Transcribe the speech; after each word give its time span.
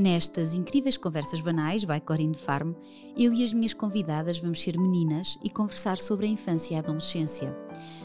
Nestas 0.00 0.54
incríveis 0.54 0.96
conversas 0.96 1.42
banais, 1.42 1.84
by 1.84 2.00
Corinne 2.00 2.34
Farm, 2.34 2.72
eu 3.14 3.34
e 3.34 3.44
as 3.44 3.52
minhas 3.52 3.74
convidadas 3.74 4.38
vamos 4.38 4.62
ser 4.62 4.78
meninas 4.78 5.38
e 5.44 5.50
conversar 5.50 5.98
sobre 5.98 6.24
a 6.24 6.30
infância 6.30 6.72
e 6.72 6.76
a 6.78 6.80
adolescência, 6.80 7.54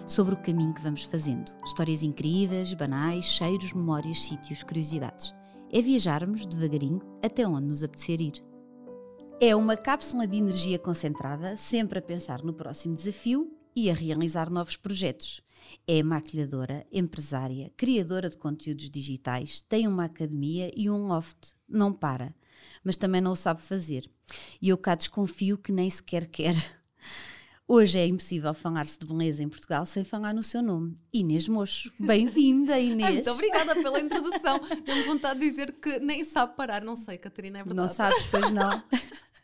sobre 0.05 0.33
o 0.33 0.41
caminho 0.41 0.73
que 0.73 0.81
vamos 0.81 1.05
fazendo. 1.05 1.49
Histórias 1.63 2.03
incríveis, 2.03 2.73
banais, 2.73 3.23
cheiros, 3.23 3.71
memórias, 3.71 4.25
sítios, 4.25 4.61
curiosidades. 4.61 5.33
É 5.71 5.81
viajarmos 5.81 6.45
devagarinho 6.45 6.99
até 7.23 7.47
onde 7.47 7.67
nos 7.67 7.81
apetecer 7.81 8.19
ir. 8.19 8.43
É 9.39 9.55
uma 9.55 9.77
cápsula 9.77 10.27
de 10.27 10.35
energia 10.35 10.77
concentrada, 10.77 11.55
sempre 11.55 11.99
a 11.99 12.01
pensar 12.01 12.43
no 12.43 12.51
próximo 12.51 12.93
desafio 12.93 13.49
e 13.75 13.89
a 13.89 13.93
realizar 13.93 14.49
novos 14.49 14.77
projetos. 14.77 15.41
É 15.87 16.01
maquilhadora, 16.01 16.85
empresária, 16.91 17.71
criadora 17.75 18.29
de 18.29 18.37
conteúdos 18.37 18.89
digitais, 18.89 19.61
tem 19.61 19.87
uma 19.87 20.05
academia 20.05 20.71
e 20.75 20.89
um 20.89 21.07
loft. 21.07 21.53
Não 21.67 21.91
para, 21.91 22.33
mas 22.83 22.95
também 22.97 23.19
não 23.19 23.31
o 23.31 23.35
sabe 23.35 23.61
fazer. 23.61 24.09
E 24.61 24.69
eu 24.69 24.77
cá 24.77 24.95
desconfio 24.95 25.57
que 25.57 25.71
nem 25.71 25.89
sequer 25.89 26.27
quer. 26.27 26.55
Hoje 27.67 27.97
é 27.97 28.05
impossível 28.05 28.53
falar-se 28.53 28.99
de 28.99 29.07
beleza 29.07 29.41
em 29.41 29.49
Portugal 29.49 29.87
sem 29.87 30.03
falar 30.03 30.35
no 30.35 30.43
seu 30.43 30.61
nome. 30.61 30.95
Inês 31.11 31.47
Mocho. 31.47 31.91
Bem-vinda, 31.99 32.77
Inês. 32.79 33.11
Muito 33.11 33.31
obrigada 33.31 33.73
pela 33.73 33.99
introdução. 33.99 34.59
Tenho 34.85 35.05
vontade 35.07 35.39
de 35.39 35.49
dizer 35.49 35.71
que 35.73 35.99
nem 35.99 36.23
sabe 36.23 36.55
parar. 36.55 36.85
Não 36.85 36.95
sei, 36.95 37.17
Catarina, 37.17 37.59
é 37.59 37.63
verdade. 37.63 37.87
Não 37.87 37.93
sabes, 37.93 38.23
pois 38.29 38.51
não. 38.51 38.83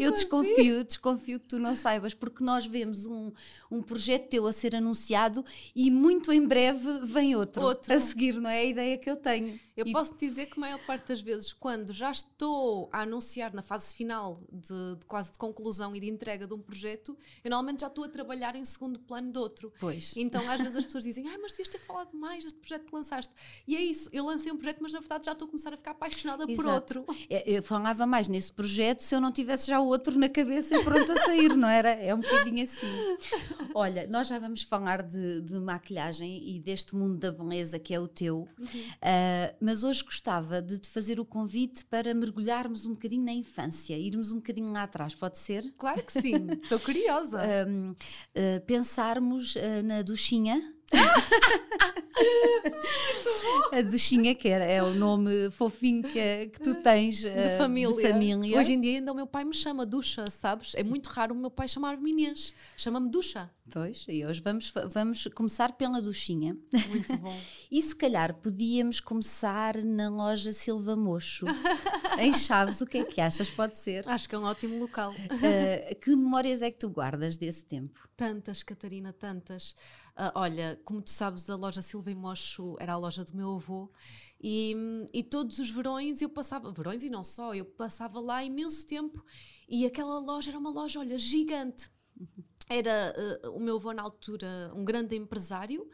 eu 0.00 0.10
desconfio, 0.12 0.84
desconfio 0.84 1.40
que 1.40 1.46
tu 1.46 1.58
não 1.58 1.74
saibas, 1.74 2.14
porque 2.14 2.42
nós 2.42 2.66
vemos 2.66 3.06
um, 3.06 3.30
um 3.70 3.82
projeto 3.82 4.28
teu 4.28 4.46
a 4.46 4.52
ser 4.52 4.74
anunciado 4.74 5.44
e 5.74 5.90
muito 5.90 6.32
em 6.32 6.46
breve 6.46 7.00
vem 7.04 7.34
outro, 7.36 7.62
outro. 7.62 7.92
a 7.92 7.98
seguir, 7.98 8.34
não 8.34 8.50
é 8.50 8.58
a 8.58 8.64
ideia 8.64 8.98
que 8.98 9.10
eu 9.10 9.16
tenho. 9.16 9.58
Eu 9.76 9.86
e... 9.86 9.92
posso 9.92 10.14
dizer 10.16 10.46
que 10.46 10.58
a 10.58 10.60
maior 10.60 10.78
parte 10.86 11.08
das 11.08 11.20
vezes, 11.20 11.52
quando 11.52 11.92
já 11.92 12.10
estou 12.10 12.88
a 12.92 13.02
anunciar 13.02 13.52
na 13.52 13.62
fase 13.62 13.94
final 13.94 14.40
de, 14.52 14.96
de, 14.96 15.06
quase 15.06 15.32
de 15.32 15.38
conclusão 15.38 15.94
e 15.96 16.00
de 16.00 16.08
entrega 16.08 16.46
de 16.46 16.54
um 16.54 16.60
projeto, 16.60 17.16
eu 17.42 17.50
normalmente 17.50 17.80
já 17.80 17.88
estou 17.88 18.04
a 18.04 18.08
trabalhar 18.08 18.54
em 18.54 18.64
segundo 18.64 19.00
plano 19.00 19.32
de 19.32 19.38
outro. 19.38 19.72
Pois. 19.80 20.14
Então 20.16 20.40
às 20.48 20.60
vezes 20.60 20.76
as 20.76 20.84
pessoas 20.84 21.02
dizem, 21.04 21.28
ah, 21.28 21.38
mas 21.40 21.52
devias 21.52 21.68
ter 21.68 21.78
falado 21.78 22.16
mais 22.16 22.44
deste 22.44 22.58
projeto 22.58 22.86
que 22.86 22.94
lançaste. 22.94 23.32
E 23.66 23.76
é 23.76 23.82
isso, 23.82 24.08
eu 24.12 24.24
lancei 24.24 24.52
um 24.52 24.56
projeto, 24.56 24.78
mas 24.80 24.92
na 24.92 25.00
verdade 25.00 25.26
já 25.26 25.32
estou 25.32 25.46
a 25.46 25.48
começar 25.48 25.72
a 25.74 25.76
ficar 25.76 25.90
apaixonada 25.90 26.44
Exato. 26.48 26.56
por 26.56 27.06
outro. 27.06 27.16
É, 27.28 27.50
eu 27.50 27.62
falava 27.62 28.06
mais 28.06 28.28
nesse 28.28 28.52
projeto 28.52 29.00
se 29.00 29.14
eu 29.14 29.20
não 29.20 29.32
tivesse 29.32 29.66
já 29.66 29.80
o 29.80 29.86
outro 29.86 30.18
na 30.18 30.28
cabeça 30.28 30.76
e 30.76 30.84
pronto 30.84 31.10
a 31.10 31.16
sair, 31.24 31.56
não 31.56 31.68
era? 31.68 31.90
É 31.90 32.14
um 32.14 32.20
bocadinho 32.20 32.62
assim. 32.62 32.86
Olha, 33.74 34.06
nós 34.06 34.28
já 34.28 34.38
vamos 34.38 34.62
falar 34.62 35.02
de, 35.02 35.40
de 35.40 35.58
maquilhagem 35.58 36.48
e 36.48 36.60
deste 36.60 36.94
mundo 36.94 37.18
da 37.18 37.32
beleza 37.32 37.78
que 37.78 37.92
é 37.92 37.98
o 37.98 38.06
teu. 38.06 38.48
Uhum. 38.58 38.66
Uh, 38.66 39.63
mas 39.64 39.82
hoje 39.82 40.04
gostava 40.04 40.60
de 40.60 40.78
te 40.78 40.90
fazer 40.90 41.18
o 41.18 41.24
convite 41.24 41.84
para 41.86 42.12
mergulharmos 42.12 42.86
um 42.86 42.90
bocadinho 42.92 43.24
na 43.24 43.32
infância, 43.32 43.98
irmos 43.98 44.30
um 44.30 44.36
bocadinho 44.36 44.70
lá 44.70 44.82
atrás, 44.82 45.14
pode 45.14 45.38
ser? 45.38 45.72
Claro 45.78 46.02
que 46.02 46.12
sim, 46.12 46.34
estou 46.62 46.78
curiosa. 46.80 47.40
Um, 47.66 47.90
uh, 47.90 47.94
ah, 48.36 48.60
pensarmos 48.66 49.56
uh, 49.56 49.82
na 49.82 50.02
duchinha 50.02 50.74
a 53.72 53.82
Duchinha, 53.82 54.34
que 54.34 54.48
é, 54.48 54.76
é 54.76 54.82
o 54.82 54.94
nome 54.94 55.50
fofinho 55.50 56.02
que, 56.02 56.46
que 56.46 56.60
tu 56.60 56.74
tens 56.76 57.18
de, 57.18 57.28
uh, 57.28 57.58
família. 57.58 57.96
de, 57.96 58.02
família. 58.02 58.58
Hoje 58.58 58.72
em 58.72 58.80
dia 58.80 58.98
ainda 58.98 59.12
o 59.12 59.14
meu 59.14 59.26
pai 59.26 59.44
me 59.44 59.54
chama 59.54 59.84
Ducha, 59.84 60.24
sabes? 60.30 60.74
É 60.74 60.82
muito 60.82 61.08
raro 61.08 61.34
o 61.34 61.38
meu 61.38 61.50
pai 61.50 61.68
chamar-me 61.68 62.10
Inês. 62.10 62.54
Chama-me 62.76 63.10
Ducha. 63.10 63.50
Pois, 63.70 64.04
e 64.08 64.24
hoje 64.24 64.42
vamos, 64.42 64.72
vamos 64.90 65.26
começar 65.34 65.72
pela 65.72 66.00
Duchinha. 66.00 66.56
Muito 66.88 67.16
bom. 67.16 67.34
e 67.70 67.80
se 67.80 67.96
calhar 67.96 68.34
podíamos 68.34 69.00
começar 69.00 69.82
na 69.82 70.10
loja 70.10 70.52
Silva 70.52 70.94
Mocho. 70.94 71.46
em 72.18 72.32
Chaves, 72.32 72.82
o 72.82 72.86
que 72.86 72.98
é 72.98 73.04
que 73.04 73.20
achas? 73.20 73.48
Pode 73.48 73.78
ser? 73.78 74.08
Acho 74.08 74.28
que 74.28 74.34
é 74.34 74.38
um 74.38 74.44
ótimo 74.44 74.78
local. 74.78 75.12
Uh, 75.12 75.94
que 75.98 76.10
memórias 76.10 76.60
é 76.60 76.70
que 76.70 76.78
tu 76.78 76.90
guardas 76.90 77.36
desse 77.36 77.64
tempo? 77.64 78.08
Tantas, 78.16 78.62
Catarina, 78.62 79.12
tantas. 79.12 79.74
Uh, 80.16 80.30
olha, 80.36 80.80
como 80.84 81.02
tu 81.02 81.10
sabes, 81.10 81.50
a 81.50 81.56
loja 81.56 81.82
Silva 81.82 82.10
e 82.10 82.14
Mocho 82.14 82.76
era 82.78 82.92
a 82.92 82.96
loja 82.96 83.24
do 83.24 83.34
meu 83.36 83.56
avô 83.56 83.90
e, 84.40 84.76
e 85.12 85.24
todos 85.24 85.58
os 85.58 85.70
verões 85.70 86.22
eu 86.22 86.28
passava, 86.28 86.70
verões 86.70 87.02
e 87.02 87.10
não 87.10 87.24
só, 87.24 87.52
eu 87.54 87.64
passava 87.64 88.20
lá 88.20 88.44
imenso 88.44 88.86
tempo 88.86 89.24
e 89.68 89.84
aquela 89.84 90.20
loja 90.20 90.50
era 90.50 90.58
uma 90.58 90.70
loja, 90.70 91.00
olha, 91.00 91.18
gigante. 91.18 91.90
Era 92.66 93.12
uh, 93.44 93.50
o 93.56 93.60
meu 93.60 93.76
avô 93.76 93.92
na 93.92 94.00
altura 94.00 94.72
um 94.74 94.86
grande 94.86 95.14
empresário, 95.14 95.86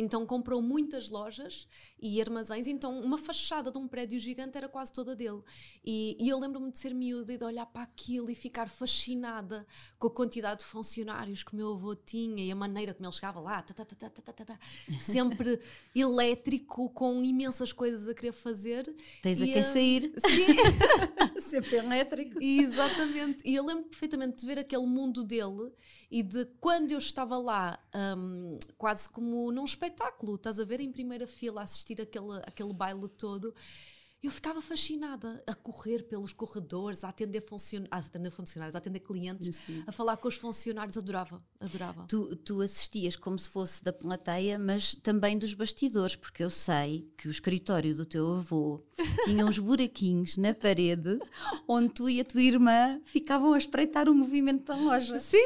então 0.00 0.24
comprou 0.24 0.62
muitas 0.62 1.08
lojas 1.08 1.66
e 2.00 2.20
armazéns, 2.20 2.66
então 2.66 3.00
uma 3.00 3.18
fachada 3.18 3.70
de 3.70 3.78
um 3.78 3.88
prédio 3.88 4.18
gigante 4.18 4.56
era 4.56 4.68
quase 4.68 4.92
toda 4.92 5.16
dele. 5.16 5.40
E, 5.84 6.16
e 6.20 6.28
eu 6.28 6.38
lembro-me 6.38 6.70
de 6.70 6.78
ser 6.78 6.94
miúda 6.94 7.32
e 7.32 7.38
de 7.38 7.44
olhar 7.44 7.66
para 7.66 7.82
aquilo 7.82 8.30
e 8.30 8.34
ficar 8.34 8.68
fascinada 8.68 9.66
com 9.98 10.06
a 10.06 10.10
quantidade 10.10 10.60
de 10.60 10.66
funcionários 10.66 11.42
que 11.42 11.52
o 11.52 11.56
meu 11.56 11.72
avô 11.72 11.94
tinha 11.94 12.44
e 12.44 12.50
a 12.50 12.54
maneira 12.54 12.94
como 12.94 13.06
ele 13.06 13.14
chegava 13.14 13.40
lá, 13.40 13.60
tá, 13.62 13.84
tá, 13.84 13.84
tá, 13.84 14.58
sempre 15.00 15.60
elétrico, 15.94 16.88
com 16.90 17.22
imensas 17.24 17.72
coisas 17.72 18.08
a 18.08 18.14
querer 18.14 18.32
fazer. 18.32 18.94
Tens 19.22 19.40
e, 19.40 19.44
a 19.44 19.52
quem 19.52 19.64
sair. 19.64 20.12
Sim. 20.26 21.40
sempre 21.40 21.76
elétrico. 21.76 22.42
Exatamente. 22.42 23.42
E 23.44 23.54
eu 23.54 23.64
lembro 23.64 23.84
perfeitamente 23.84 24.38
de 24.38 24.46
ver 24.46 24.58
aquele 24.58 24.86
mundo 24.86 25.24
dele 25.24 25.72
e 26.10 26.22
de 26.22 26.46
quando 26.60 26.90
eu 26.90 26.98
estava 26.98 27.36
lá, 27.36 27.78
um, 28.16 28.58
quase 28.76 29.08
como 29.08 29.50
num 29.52 29.64
espetáculo, 29.88 30.34
estás 30.36 30.58
a 30.58 30.64
ver, 30.64 30.80
em 30.80 30.92
primeira 30.92 31.26
fila, 31.26 31.60
a 31.60 31.64
assistir 31.64 32.00
aquele, 32.00 32.40
aquele 32.46 32.72
baile 32.72 33.08
todo 33.08 33.54
eu 34.20 34.32
ficava 34.32 34.60
fascinada 34.60 35.42
a 35.46 35.54
correr 35.54 36.02
pelos 36.02 36.32
corredores, 36.32 37.04
a 37.04 37.08
atender, 37.08 37.40
funcion... 37.40 37.84
a 37.88 37.98
atender 37.98 38.30
funcionários, 38.30 38.74
a 38.74 38.78
atender 38.78 38.98
clientes, 39.00 39.56
Sim. 39.56 39.84
a 39.86 39.92
falar 39.92 40.16
com 40.16 40.26
os 40.26 40.34
funcionários, 40.34 40.98
adorava, 40.98 41.40
adorava. 41.60 42.04
Tu, 42.08 42.34
tu 42.36 42.60
assistias 42.60 43.14
como 43.14 43.38
se 43.38 43.48
fosse 43.48 43.82
da 43.82 43.92
plateia, 43.92 44.58
mas 44.58 44.94
também 44.96 45.38
dos 45.38 45.54
bastidores, 45.54 46.16
porque 46.16 46.42
eu 46.42 46.50
sei 46.50 47.08
que 47.16 47.28
o 47.28 47.30
escritório 47.30 47.94
do 47.94 48.04
teu 48.04 48.38
avô 48.38 48.84
tinha 49.24 49.46
uns 49.46 49.58
buraquinhos 49.58 50.36
na 50.36 50.52
parede 50.52 51.18
onde 51.68 51.90
tu 51.90 52.10
e 52.10 52.20
a 52.20 52.24
tua 52.24 52.42
irmã 52.42 53.00
ficavam 53.04 53.52
a 53.52 53.58
espreitar 53.58 54.08
o 54.08 54.14
movimento 54.14 54.64
da 54.64 54.74
loja. 54.74 55.20
Sim! 55.20 55.38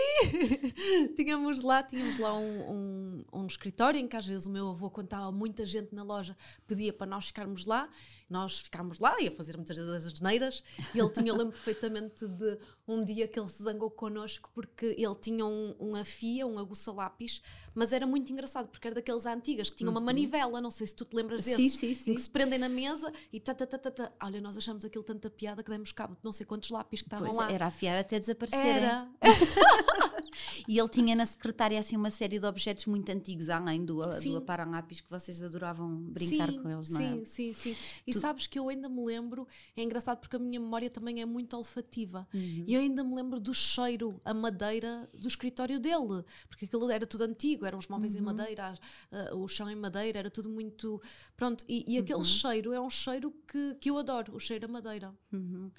tínhamos 1.14 1.60
lá, 1.60 1.82
tínhamos 1.82 2.18
lá 2.18 2.34
um, 2.38 2.70
um, 2.70 3.24
um 3.34 3.46
escritório 3.46 4.00
em 4.00 4.08
que 4.08 4.16
às 4.16 4.26
vezes 4.26 4.46
o 4.46 4.50
meu 4.50 4.70
avô, 4.70 4.90
quando 4.90 5.08
estava 5.08 5.30
muita 5.30 5.66
gente 5.66 5.94
na 5.94 6.02
loja, 6.02 6.34
pedia 6.66 6.92
para 6.92 7.06
nós 7.06 7.26
ficarmos 7.26 7.66
lá, 7.66 7.86
nós 8.30 8.61
ficámos 8.62 8.98
lá 8.98 9.20
e 9.20 9.28
a 9.28 9.30
fazer 9.30 9.56
muitas 9.56 9.76
vezes 9.76 10.06
as 10.06 10.12
geneiras 10.12 10.62
e 10.94 10.98
ele 10.98 11.08
tinha, 11.10 11.28
eu 11.28 11.36
lembro 11.36 11.52
perfeitamente 11.52 12.26
de 12.26 12.58
um 12.86 13.04
dia 13.04 13.26
que 13.28 13.38
ele 13.38 13.48
se 13.48 13.62
zangou 13.62 13.90
connosco 13.90 14.50
porque 14.54 14.94
ele 14.98 15.14
tinha 15.14 15.44
um, 15.44 15.74
um 15.78 15.94
afia, 15.94 16.46
um 16.46 16.58
aguça 16.58 16.92
lápis, 16.92 17.42
mas 17.74 17.92
era 17.92 18.06
muito 18.06 18.32
engraçado 18.32 18.68
porque 18.68 18.86
era 18.86 18.94
daqueles 18.94 19.26
antigas 19.26 19.70
que 19.70 19.76
tinha 19.76 19.90
uma 19.90 20.00
uhum. 20.00 20.06
manivela, 20.06 20.60
não 20.60 20.70
sei 20.70 20.86
se 20.86 20.94
tu 20.94 21.04
te 21.04 21.14
lembras 21.14 21.44
desses, 21.44 21.72
sim, 21.72 21.88
sim, 21.88 21.94
sim. 21.94 22.14
que 22.14 22.20
se 22.20 22.30
prendem 22.30 22.58
na 22.58 22.68
mesa 22.68 23.12
e 23.32 23.40
tá, 23.40 23.54
tá, 23.54 23.66
tá, 23.66 23.78
tá, 23.78 23.90
tá. 23.90 24.12
olha, 24.22 24.40
nós 24.40 24.56
achamos 24.56 24.84
aquilo 24.84 25.04
tanta 25.04 25.30
piada 25.30 25.62
que 25.62 25.70
demos 25.70 25.92
cabo 25.92 26.14
de 26.14 26.20
não 26.22 26.32
sei 26.32 26.46
quantos 26.46 26.70
lápis 26.70 27.02
que 27.02 27.06
estavam 27.06 27.32
lá. 27.32 27.50
Era 27.50 27.66
afiar 27.66 27.98
até 27.98 28.18
desaparecer. 28.18 28.64
Era. 28.64 29.08
e 30.68 30.78
ele 30.78 30.88
tinha 30.88 31.14
na 31.14 31.26
secretária 31.26 31.78
assim 31.78 31.96
uma 31.96 32.10
série 32.10 32.38
de 32.38 32.46
objetos 32.46 32.86
muito 32.86 33.10
antigos, 33.10 33.48
além 33.48 33.84
do, 33.84 33.96
do 33.96 34.44
lápis 34.70 35.00
que 35.00 35.10
vocês 35.10 35.42
adoravam 35.42 35.96
brincar 35.96 36.50
sim, 36.50 36.62
com 36.62 36.68
eles, 36.68 36.88
não 36.88 37.00
é? 37.00 37.10
Sim, 37.10 37.24
sim, 37.24 37.54
sim. 37.54 37.76
E 38.06 38.12
tu... 38.12 38.20
sabes 38.20 38.46
que 38.46 38.58
eu 38.58 38.68
ainda 38.68 38.88
me 38.88 39.04
lembro, 39.04 39.46
é 39.76 39.82
engraçado 39.82 40.18
porque 40.18 40.36
a 40.36 40.38
minha 40.38 40.60
memória 40.60 40.90
também 40.90 41.20
é 41.20 41.26
muito 41.26 41.56
olfativa. 41.56 42.26
Uhum. 42.32 42.64
E 42.66 42.74
eu 42.74 42.80
ainda 42.80 43.04
me 43.04 43.14
lembro 43.14 43.40
do 43.40 43.52
cheiro, 43.54 44.20
a 44.24 44.34
madeira 44.34 45.08
do 45.14 45.28
escritório 45.28 45.78
dele, 45.78 46.24
porque 46.48 46.64
aquilo 46.64 46.90
era 46.90 47.06
tudo 47.06 47.24
antigo, 47.24 47.61
eram 47.64 47.78
os 47.78 47.88
móveis 47.88 48.14
uhum. 48.14 48.20
em 48.20 48.22
madeira, 48.24 48.74
uh, 49.10 49.36
o 49.36 49.48
chão 49.48 49.70
em 49.70 49.76
madeira, 49.76 50.18
era 50.18 50.30
tudo 50.30 50.48
muito. 50.48 51.00
Pronto, 51.36 51.64
e, 51.68 51.84
e 51.94 51.98
aquele 51.98 52.18
uhum. 52.18 52.24
cheiro 52.24 52.72
é 52.72 52.80
um 52.80 52.90
cheiro 52.90 53.32
que, 53.46 53.74
que 53.76 53.90
eu 53.90 53.98
adoro, 53.98 54.34
o 54.34 54.40
cheiro 54.40 54.66
a 54.66 54.68
madeira. 54.68 55.14
Uhum. 55.32 55.70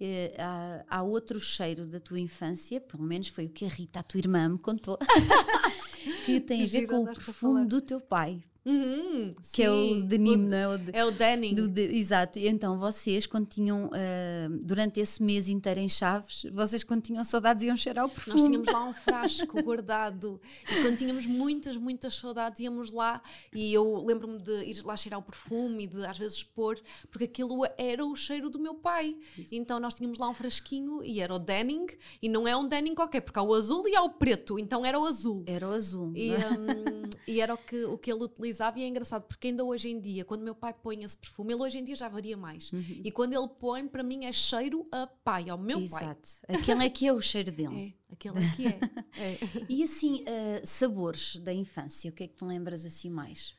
É, 0.00 0.34
há, 0.38 0.84
há 0.88 1.02
outro 1.02 1.40
cheiro 1.40 1.86
da 1.86 2.00
tua 2.00 2.20
infância, 2.20 2.80
pelo 2.80 3.02
menos 3.02 3.28
foi 3.28 3.46
o 3.46 3.50
que 3.50 3.64
a 3.64 3.68
Rita, 3.68 4.00
a 4.00 4.02
tua 4.02 4.18
irmã, 4.18 4.48
me 4.48 4.58
contou, 4.58 4.98
que 6.26 6.40
tem 6.40 6.64
a 6.64 6.66
ver 6.66 6.86
com 6.86 7.02
o 7.02 7.04
perfume 7.04 7.66
do 7.66 7.80
teu 7.80 8.00
pai. 8.00 8.42
Uhum, 8.64 9.34
que 9.52 9.56
sim. 9.56 9.62
é 9.64 9.70
o 9.70 10.02
denim, 10.04 10.34
o, 10.34 10.38
não 10.38 10.56
é? 10.56 10.68
O 10.68 10.78
de, 10.78 10.90
é 10.96 11.04
o 11.04 11.10
denim. 11.10 11.52
Do, 11.52 11.68
de, 11.68 11.82
exato. 11.96 12.38
E 12.38 12.46
então 12.46 12.78
vocês, 12.78 13.26
quando 13.26 13.46
tinham, 13.46 13.86
uh, 13.86 14.58
durante 14.62 15.00
esse 15.00 15.20
mês 15.20 15.48
inteiro 15.48 15.80
em 15.80 15.88
Chaves, 15.88 16.46
vocês 16.52 16.84
quando 16.84 17.02
tinham 17.02 17.24
saudades 17.24 17.64
iam 17.64 17.76
cheirar 17.76 18.06
o 18.06 18.08
perfume. 18.08 18.36
Nós 18.36 18.44
tínhamos 18.44 18.72
lá 18.72 18.84
um 18.84 18.94
frasco 18.94 19.60
guardado 19.62 20.40
e 20.70 20.82
quando 20.82 20.96
tínhamos 20.96 21.26
muitas, 21.26 21.76
muitas 21.76 22.14
saudades 22.14 22.60
íamos 22.60 22.92
lá 22.92 23.20
e 23.52 23.74
eu 23.74 24.04
lembro-me 24.04 24.38
de 24.38 24.64
ir 24.64 24.80
lá 24.84 24.96
cheirar 24.96 25.18
o 25.18 25.22
perfume 25.22 25.84
e 25.84 25.86
de 25.88 26.06
às 26.06 26.18
vezes 26.18 26.44
pôr, 26.44 26.80
porque 27.10 27.24
aquilo 27.24 27.62
era 27.76 28.04
o 28.04 28.14
cheiro 28.14 28.48
do 28.48 28.60
meu 28.60 28.74
pai. 28.74 29.16
Isso. 29.36 29.56
Então 29.56 29.80
nós 29.80 29.94
tínhamos 29.94 30.20
lá 30.20 30.28
um 30.28 30.34
frasquinho 30.34 31.02
e 31.02 31.20
era 31.20 31.34
o 31.34 31.38
denim 31.40 31.86
e 32.22 32.28
não 32.28 32.46
é 32.46 32.56
um 32.56 32.68
denim 32.68 32.94
qualquer, 32.94 33.22
porque 33.22 33.40
há 33.40 33.42
o 33.42 33.52
azul 33.54 33.88
e 33.88 33.96
há 33.96 34.02
o 34.02 34.10
preto, 34.10 34.56
então 34.56 34.86
era 34.86 35.00
o 35.00 35.04
azul. 35.04 35.42
Era 35.46 35.68
o 35.68 35.72
azul. 35.72 36.12
E, 36.14 36.30
um, 36.30 37.10
e 37.26 37.40
era 37.40 37.54
o 37.54 37.58
que, 37.58 37.84
o 37.84 37.98
que 37.98 38.12
ele 38.12 38.22
utilizava 38.22 38.51
utilizava 38.52 38.78
e 38.78 38.82
é 38.82 38.86
engraçado 38.86 39.22
porque 39.22 39.48
ainda 39.48 39.64
hoje 39.64 39.88
em 39.88 39.98
dia, 39.98 40.24
quando 40.24 40.42
meu 40.42 40.54
pai 40.54 40.74
põe 40.74 41.02
esse 41.02 41.16
perfume, 41.16 41.54
ele 41.54 41.62
hoje 41.62 41.78
em 41.78 41.84
dia 41.84 41.96
já 41.96 42.08
varia 42.08 42.36
mais. 42.36 42.72
Uhum. 42.72 43.00
E 43.04 43.10
quando 43.10 43.32
ele 43.32 43.48
põe, 43.48 43.88
para 43.88 44.02
mim 44.02 44.24
é 44.24 44.32
cheiro 44.32 44.84
a 44.92 45.06
pai, 45.06 45.48
ao 45.48 45.58
meu 45.58 45.78
pai. 45.88 46.04
Exato. 46.04 46.28
Aquele 46.48 46.84
é 46.84 46.90
que 46.90 47.06
é 47.06 47.12
o 47.12 47.20
cheiro 47.20 47.50
dele. 47.50 47.96
É, 48.10 48.12
aquele 48.12 48.38
é 48.38 48.50
que 48.54 48.66
é. 48.66 48.78
é. 49.18 49.38
E 49.68 49.82
assim, 49.82 50.22
uh, 50.22 50.66
sabores 50.66 51.36
da 51.36 51.52
infância, 51.52 52.10
o 52.10 52.12
que 52.12 52.24
é 52.24 52.28
que 52.28 52.36
te 52.36 52.44
lembras 52.44 52.84
assim 52.84 53.10
mais? 53.10 53.56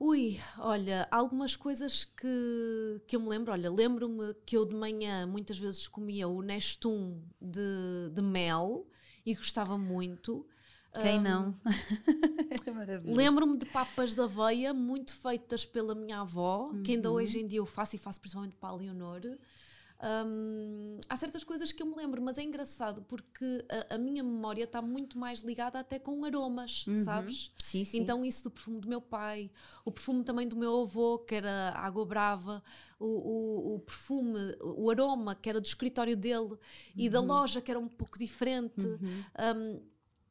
Ui, 0.00 0.38
olha, 0.58 1.08
algumas 1.10 1.56
coisas 1.56 2.04
que, 2.04 3.02
que 3.08 3.16
eu 3.16 3.20
me 3.20 3.28
lembro. 3.28 3.50
Olha, 3.50 3.68
lembro-me 3.68 4.32
que 4.46 4.56
eu 4.56 4.64
de 4.64 4.74
manhã 4.74 5.26
muitas 5.26 5.58
vezes 5.58 5.88
comia 5.88 6.28
o 6.28 6.40
Nestum 6.40 7.20
de, 7.40 8.10
de 8.12 8.22
mel 8.22 8.86
e 9.26 9.34
gostava 9.34 9.76
muito. 9.76 10.46
Quem 11.02 11.18
um, 11.18 11.22
não? 11.22 11.54
é 12.66 12.70
maravilhoso. 12.70 13.16
Lembro-me 13.16 13.56
de 13.56 13.66
papas 13.66 14.14
da 14.14 14.24
aveia, 14.24 14.72
muito 14.72 15.14
feitas 15.14 15.64
pela 15.64 15.94
minha 15.94 16.20
avó, 16.20 16.70
uhum. 16.72 16.82
que 16.82 16.92
ainda 16.92 17.10
hoje 17.10 17.40
em 17.40 17.46
dia 17.46 17.58
eu 17.58 17.66
faço 17.66 17.96
e 17.96 17.98
faço 17.98 18.20
principalmente 18.20 18.56
para 18.56 18.70
a 18.70 18.76
Leonor. 18.76 19.20
Um, 20.00 21.00
há 21.08 21.16
certas 21.16 21.42
coisas 21.42 21.72
que 21.72 21.82
eu 21.82 21.86
me 21.86 21.96
lembro, 21.96 22.22
mas 22.22 22.38
é 22.38 22.42
engraçado 22.42 23.02
porque 23.02 23.64
a, 23.90 23.96
a 23.96 23.98
minha 23.98 24.22
memória 24.22 24.62
está 24.62 24.80
muito 24.80 25.18
mais 25.18 25.40
ligada 25.40 25.80
até 25.80 25.98
com 25.98 26.24
aromas, 26.24 26.86
uhum. 26.86 27.02
sabes? 27.04 27.52
Sim, 27.60 27.84
sim. 27.84 27.98
Então, 27.98 28.24
isso 28.24 28.44
do 28.44 28.50
perfume 28.50 28.80
do 28.80 28.88
meu 28.88 29.00
pai, 29.00 29.50
o 29.84 29.90
perfume 29.90 30.22
também 30.22 30.46
do 30.46 30.54
meu 30.54 30.82
avô, 30.82 31.18
que 31.18 31.34
era 31.34 31.72
água 31.76 32.06
brava, 32.06 32.62
o, 32.98 33.06
o, 33.06 33.74
o 33.74 33.80
perfume, 33.80 34.38
o 34.62 34.88
aroma 34.88 35.34
que 35.34 35.48
era 35.48 35.60
do 35.60 35.66
escritório 35.66 36.16
dele 36.16 36.44
uhum. 36.44 36.58
e 36.96 37.08
da 37.08 37.20
uhum. 37.20 37.26
loja, 37.26 37.60
que 37.60 37.70
era 37.70 37.80
um 37.80 37.88
pouco 37.88 38.18
diferente. 38.18 38.86
Uhum. 38.86 39.24
Um, 39.56 39.80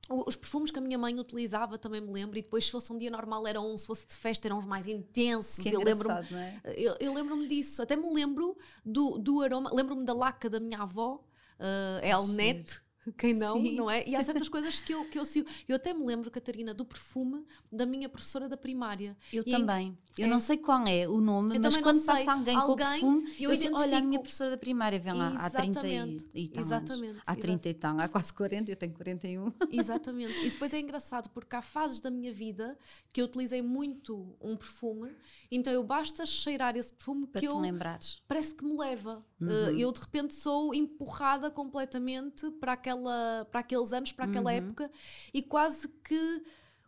os 0.10 0.36
perfumes 0.36 0.72
que 0.72 0.80
a 0.80 0.82
minha 0.82 0.98
mãe 0.98 1.18
utilizava 1.20 1.78
também 1.78 2.00
me 2.02 2.12
lembro, 2.12 2.38
e 2.38 2.42
depois, 2.42 2.66
se 2.66 2.72
fosse 2.72 2.92
um 2.92 2.98
dia 2.98 3.12
normal, 3.12 3.46
eram 3.46 3.74
um, 3.74 3.78
se 3.78 3.86
fosse 3.86 4.08
de 4.08 4.16
festa, 4.16 4.48
eram 4.48 4.58
os 4.58 4.66
mais 4.66 4.88
intensos. 4.88 5.64
Que 5.64 5.76
eu 5.76 5.82
lembro-me 5.82 6.16
é? 6.36 6.62
eu, 6.76 6.96
eu 7.00 7.14
lembro-me 7.14 7.48
disso. 7.48 7.82
Até 7.82 7.96
me 7.96 8.14
lembro 8.14 8.58
do, 8.86 9.18
do 9.18 9.42
aroma, 9.42 9.70
lembro-me 9.74 10.06
da 10.06 10.14
laca 10.14 10.50
da 10.50 10.60
minha 10.60 10.80
avó, 10.80 11.24
uh, 11.60 12.06
Elnet, 12.06 12.82
quem 13.14 13.34
não, 13.34 13.62
Sim. 13.62 13.76
não 13.76 13.90
é? 13.90 14.08
E 14.08 14.16
há 14.16 14.24
certas 14.24 14.50
coisas 14.50 14.80
que 14.80 14.94
eu, 14.94 15.06
que 15.06 15.18
eu 15.18 15.26
sigo. 15.26 15.48
Eu 15.68 15.76
até 15.76 15.94
me 15.94 16.06
lembro, 16.06 16.30
Catarina, 16.32 16.74
do 16.74 16.86
perfume 16.86 17.44
da 17.72 17.86
minha 17.86 18.10
professora 18.10 18.48
da 18.50 18.58
primária. 18.58 19.16
Eu 19.32 19.44
e 19.46 19.52
também. 19.52 19.90
Em, 19.90 19.98
eu 20.18 20.26
é. 20.26 20.30
não 20.30 20.40
sei 20.40 20.58
qual 20.58 20.86
é 20.88 21.08
o 21.08 21.22
nome, 21.22 21.58
eu 21.58 21.62
mas 21.62 21.78
quando 21.78 22.04
passa 22.04 22.32
alguém, 22.32 22.56
alguém, 22.56 22.66
com 22.66 22.74
o 22.74 22.76
perfume, 22.76 23.36
eu, 23.40 23.52
eu 23.52 23.56
sei, 23.56 23.72
olha, 23.72 23.98
a 24.00 24.02
minha 24.02 24.20
professora 24.20 24.50
da 24.50 24.58
primária 24.58 25.00
vem 25.00 25.14
lá 25.14 25.28
há 25.38 25.50
30 25.50 25.88
e, 25.88 26.18
e 26.34 26.50
tal 26.50 26.64
Exatamente. 26.64 27.12
Anos. 27.12 27.24
Há 27.28 27.36
30 27.36 27.70
e 27.70 27.74
tal, 27.74 28.00
há 28.00 28.08
quase 28.08 28.34
40, 28.34 28.72
eu 28.72 28.76
tenho 28.76 28.94
41. 28.94 29.54
Exatamente. 29.72 30.34
E 30.46 30.50
depois 30.50 30.74
é 30.74 30.80
engraçado, 30.80 31.30
porque 31.30 31.56
há 31.56 31.62
fases 31.62 32.00
da 32.00 32.10
minha 32.10 32.34
vida 32.34 32.78
que 33.14 33.22
eu 33.22 33.26
utilizei 33.26 33.62
muito 33.62 34.36
um 34.42 34.56
perfume, 34.56 35.12
então 35.52 35.72
eu 35.72 35.84
basta 35.84 36.26
cheirar 36.26 36.76
esse 36.76 36.94
perfume 36.94 37.28
Para 37.28 37.42
que 37.42 37.48
eu... 37.48 37.60
lembrares. 37.60 38.22
Parece 38.28 38.56
que 38.56 38.66
me 38.66 38.76
leva. 38.76 39.24
Uhum. 39.40 39.48
Uh, 39.48 39.80
eu 39.80 39.92
de 39.92 40.00
repente 40.00 40.34
sou 40.34 40.74
empurrada 40.74 41.52
completamente 41.52 42.50
para 42.52 42.74
aquela 42.74 42.97
aquela, 42.98 43.46
para 43.46 43.60
aqueles 43.60 43.94
anos, 43.94 44.12
para 44.12 44.26
aquela 44.26 44.52
uhum. 44.52 44.58
época, 44.58 44.92
e 45.34 45.42
quase 45.42 45.88
que 45.88 46.44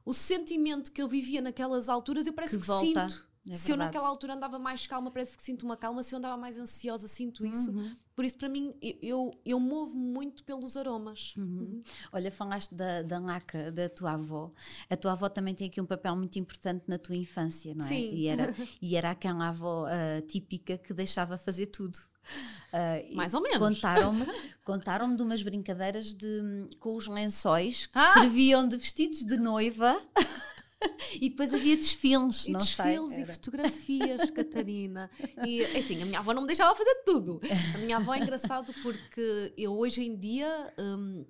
o 0.05 0.13
sentimento 0.13 0.91
que 0.91 1.01
eu 1.01 1.07
vivia 1.07 1.41
naquelas 1.41 1.87
alturas, 1.87 2.25
eu 2.25 2.33
parece 2.33 2.57
que, 2.57 2.65
que 2.65 2.79
sinto. 2.79 3.29
É 3.47 3.53
se 3.53 3.71
eu 3.71 3.77
naquela 3.77 4.07
altura 4.07 4.35
andava 4.35 4.59
mais 4.59 4.85
calma, 4.85 5.09
parece 5.09 5.35
que 5.35 5.43
sinto 5.43 5.63
uma 5.63 5.75
calma. 5.75 6.03
Se 6.03 6.13
eu 6.13 6.17
andava 6.17 6.37
mais 6.37 6.57
ansiosa, 6.57 7.07
sinto 7.07 7.45
isso. 7.45 7.71
Uhum. 7.71 7.95
Por 8.15 8.23
isso, 8.23 8.37
para 8.37 8.49
mim, 8.49 8.75
eu, 9.01 9.33
eu 9.43 9.59
movo 9.59 9.97
muito 9.97 10.43
pelos 10.43 10.77
aromas. 10.77 11.33
Uhum. 11.35 11.43
Uhum. 11.43 11.83
Olha, 12.11 12.31
falaste 12.31 12.75
da, 12.75 13.01
da 13.01 13.17
laca 13.17 13.71
da 13.71 13.89
tua 13.89 14.11
avó. 14.11 14.51
A 14.89 14.95
tua 14.95 15.13
avó 15.13 15.29
também 15.29 15.55
tem 15.55 15.67
aqui 15.67 15.81
um 15.81 15.85
papel 15.85 16.15
muito 16.15 16.37
importante 16.37 16.83
na 16.85 16.99
tua 16.99 17.15
infância, 17.15 17.73
não 17.73 17.85
é? 17.85 17.87
Sim. 17.87 18.13
E 18.13 18.27
era, 18.27 18.53
e 18.81 18.95
era 18.95 19.11
aquela 19.11 19.49
avó 19.49 19.85
uh, 19.85 20.21
típica 20.27 20.77
que 20.77 20.93
deixava 20.93 21.37
fazer 21.37 21.67
tudo. 21.67 21.97
Uh, 22.73 23.13
Mais 23.15 23.33
ou 23.33 23.41
menos. 23.41 23.59
Contaram-me 23.59 24.25
contaram 24.63 25.15
de 25.15 25.23
umas 25.23 25.41
brincadeiras 25.41 26.13
de, 26.13 26.67
com 26.79 26.95
os 26.95 27.07
lençóis 27.07 27.87
que 27.87 27.97
ah! 27.97 28.13
serviam 28.13 28.67
de 28.67 28.77
vestidos 28.77 29.25
de 29.25 29.37
noiva. 29.37 29.99
e 31.19 31.29
depois 31.29 31.53
havia 31.53 31.75
desfiles, 31.75 32.45
e 32.47 32.51
não 32.51 32.59
desfiles 32.59 33.13
sei, 33.13 33.23
e 33.23 33.25
fotografias, 33.25 34.29
Catarina. 34.31 35.09
E 35.45 35.63
assim, 35.77 36.01
a 36.01 36.05
minha 36.05 36.19
avó 36.19 36.33
não 36.33 36.43
me 36.43 36.47
deixava 36.47 36.75
fazer 36.75 37.03
tudo. 37.05 37.41
A 37.75 37.77
minha 37.79 37.97
avó 37.97 38.13
é 38.13 38.19
engraçado 38.19 38.73
porque 38.81 39.53
eu 39.57 39.77
hoje 39.77 40.01
em 40.01 40.15
dia. 40.15 40.73
Um, 40.77 41.25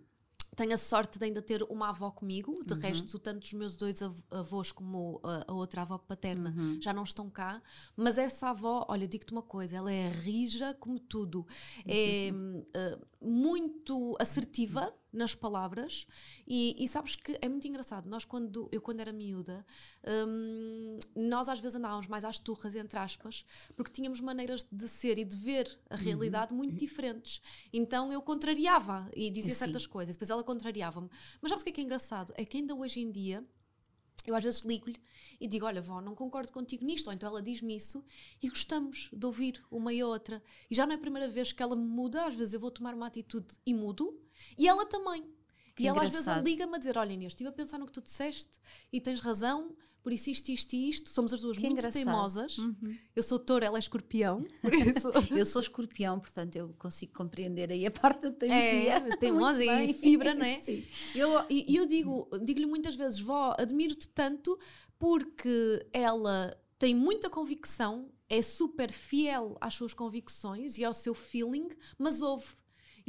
tenho 0.59 0.73
a 0.73 0.77
sorte 0.77 1.17
de 1.17 1.23
ainda 1.23 1.41
ter 1.41 1.63
uma 1.63 1.88
avó 1.88 2.11
comigo, 2.11 2.51
de 2.67 2.73
uhum. 2.73 2.79
resto, 2.81 3.17
tanto 3.17 3.45
os 3.45 3.53
meus 3.53 3.77
dois 3.77 4.01
avós 4.29 4.73
como 4.73 5.21
a, 5.23 5.45
a 5.47 5.53
outra 5.53 5.83
avó 5.83 5.97
paterna 5.97 6.53
uhum. 6.57 6.77
já 6.81 6.91
não 6.91 7.03
estão 7.03 7.29
cá, 7.29 7.61
mas 7.95 8.17
essa 8.17 8.50
avó, 8.50 8.85
olha, 8.89 9.07
digo-te 9.07 9.31
uma 9.31 9.41
coisa, 9.41 9.77
ela 9.77 9.89
é 9.89 10.09
rija 10.09 10.73
como 10.73 11.00
tudo, 11.00 11.47
é 11.88 12.29
uh, 12.33 13.07
muito 13.21 14.17
assertiva 14.19 14.94
nas 15.11 15.33
palavras 15.33 16.06
e, 16.47 16.75
e, 16.77 16.88
sabes 16.88 17.15
que 17.15 17.38
é 17.41 17.50
muito 17.50 17.67
engraçado 17.67 18.07
nós 18.07 18.25
quando 18.25 18.69
eu 18.71 18.81
quando 18.81 19.00
era 19.00 19.11
miúda 19.11 19.65
hum, 20.27 21.00
nós 21.15 21.50
às 21.50 21.59
vezes 21.59 21.75
andávamos 21.75 22.07
mais 22.07 22.23
às 22.23 22.39
turras 22.39 22.75
entre 22.75 23.00
aspas 23.00 23.44
porque 23.75 23.91
tínhamos 23.91 24.21
maneiras 24.21 24.67
de 24.71 24.88
ser 24.88 25.17
e 25.17 25.25
de 25.25 25.35
ver 25.35 25.79
a 25.89 25.95
uhum. 25.95 26.01
realidade 26.01 26.51
uhum. 26.51 26.59
muito 26.59 26.75
diferentes 26.75 27.41
então 27.73 28.11
eu 28.11 28.21
contrariava 28.21 29.09
e 29.15 29.29
dizia 29.31 29.53
Sim. 29.53 29.59
certas 29.59 29.88
coisas 29.88 30.15
depois 30.15 30.29
ela 30.29 30.44
contrariava-me 30.44 31.09
mas 31.41 31.50
sabes 31.50 31.62
o 31.62 31.65
que 31.65 31.71
é 31.71 31.73
que 31.73 31.81
é 31.81 31.83
engraçado 31.83 32.33
é 32.35 32.45
que 32.45 32.57
ainda 32.57 32.75
hoje 32.75 33.00
em 33.00 33.12
dia 33.12 33.44
eu 34.29 34.35
às 34.35 34.43
vezes 34.43 34.61
ligo-lhe 34.61 34.99
e 35.39 35.47
digo: 35.47 35.65
Olha, 35.65 35.81
vó, 35.81 36.01
não 36.01 36.15
concordo 36.15 36.51
contigo 36.51 36.85
nisto. 36.85 37.07
Ou 37.07 37.13
então 37.13 37.29
ela 37.29 37.41
diz-me 37.41 37.75
isso 37.75 38.03
e 38.41 38.49
gostamos 38.49 39.09
de 39.11 39.25
ouvir 39.25 39.63
uma 39.69 39.93
e 39.93 40.03
outra. 40.03 40.41
E 40.69 40.75
já 40.75 40.85
não 40.85 40.93
é 40.93 40.95
a 40.95 40.99
primeira 40.99 41.27
vez 41.27 41.51
que 41.51 41.61
ela 41.61 41.75
me 41.75 41.85
muda, 41.85 42.25
às 42.25 42.35
vezes 42.35 42.53
eu 42.53 42.59
vou 42.59 42.71
tomar 42.71 42.93
uma 42.93 43.07
atitude 43.07 43.47
e 43.65 43.73
mudo, 43.73 44.19
e 44.57 44.67
ela 44.67 44.85
também. 44.85 45.23
Que 45.75 45.83
e 45.83 45.87
ela 45.87 46.03
às 46.03 46.11
vezes 46.11 46.27
liga-me 46.43 46.75
a 46.75 46.77
dizer: 46.77 46.97
Olha, 46.97 47.13
Inês, 47.13 47.31
estive 47.31 47.49
a 47.49 47.53
pensar 47.53 47.77
no 47.77 47.85
que 47.85 47.91
tu 47.91 48.01
disseste 48.01 48.51
e 48.91 49.01
tens 49.01 49.19
razão, 49.19 49.75
por 50.01 50.13
isso 50.13 50.30
isto, 50.30 50.50
isto 50.50 50.74
e 50.74 50.90
isto. 50.90 51.10
Somos 51.10 51.34
as 51.34 51.42
duas 51.42 51.57
que 51.57 51.63
muito 51.63 51.78
engraçado. 51.78 52.04
teimosas. 52.04 52.57
Uhum. 52.57 52.98
Eu 53.16 53.24
sou 53.24 53.38
touro, 53.38 53.66
ela 53.66 53.78
é 53.78 53.80
escorpião. 53.80 54.46
eu 55.31 55.46
sou 55.46 55.62
escorpião, 55.62 56.19
portanto 56.19 56.56
eu 56.56 56.74
consigo 56.78 57.13
compreender 57.13 57.72
aí 57.72 57.86
a 57.86 57.92
parte 57.92 58.22
da 58.22 58.31
teimosia. 58.31 59.00
É, 59.10 59.18
teimosa 59.18 59.63
e 59.63 59.94
fibra, 59.94 60.34
não 60.34 60.46
é? 60.46 60.60
Sim. 60.62 60.84
Eu, 61.16 61.30
e 61.50 61.75
eu 61.75 61.86
digo, 61.86 62.28
digo-lhe 62.44 62.66
muitas 62.66 62.96
vezes, 62.96 63.19
vó, 63.19 63.56
admiro-te 63.57 64.07
tanto 64.10 64.57
porque 64.98 65.86
ela 65.94 66.56
tem 66.78 66.96
muita 66.96 67.30
convicção, 67.30 68.10
é 68.29 68.41
super 68.41 68.91
fiel 68.91 69.58
às 69.60 69.74
suas 69.74 69.94
convicções 69.94 70.77
e 70.77 70.84
ao 70.84 70.94
seu 70.94 71.13
feeling, 71.13 71.70
mas 71.98 72.22
ouve. 72.22 72.48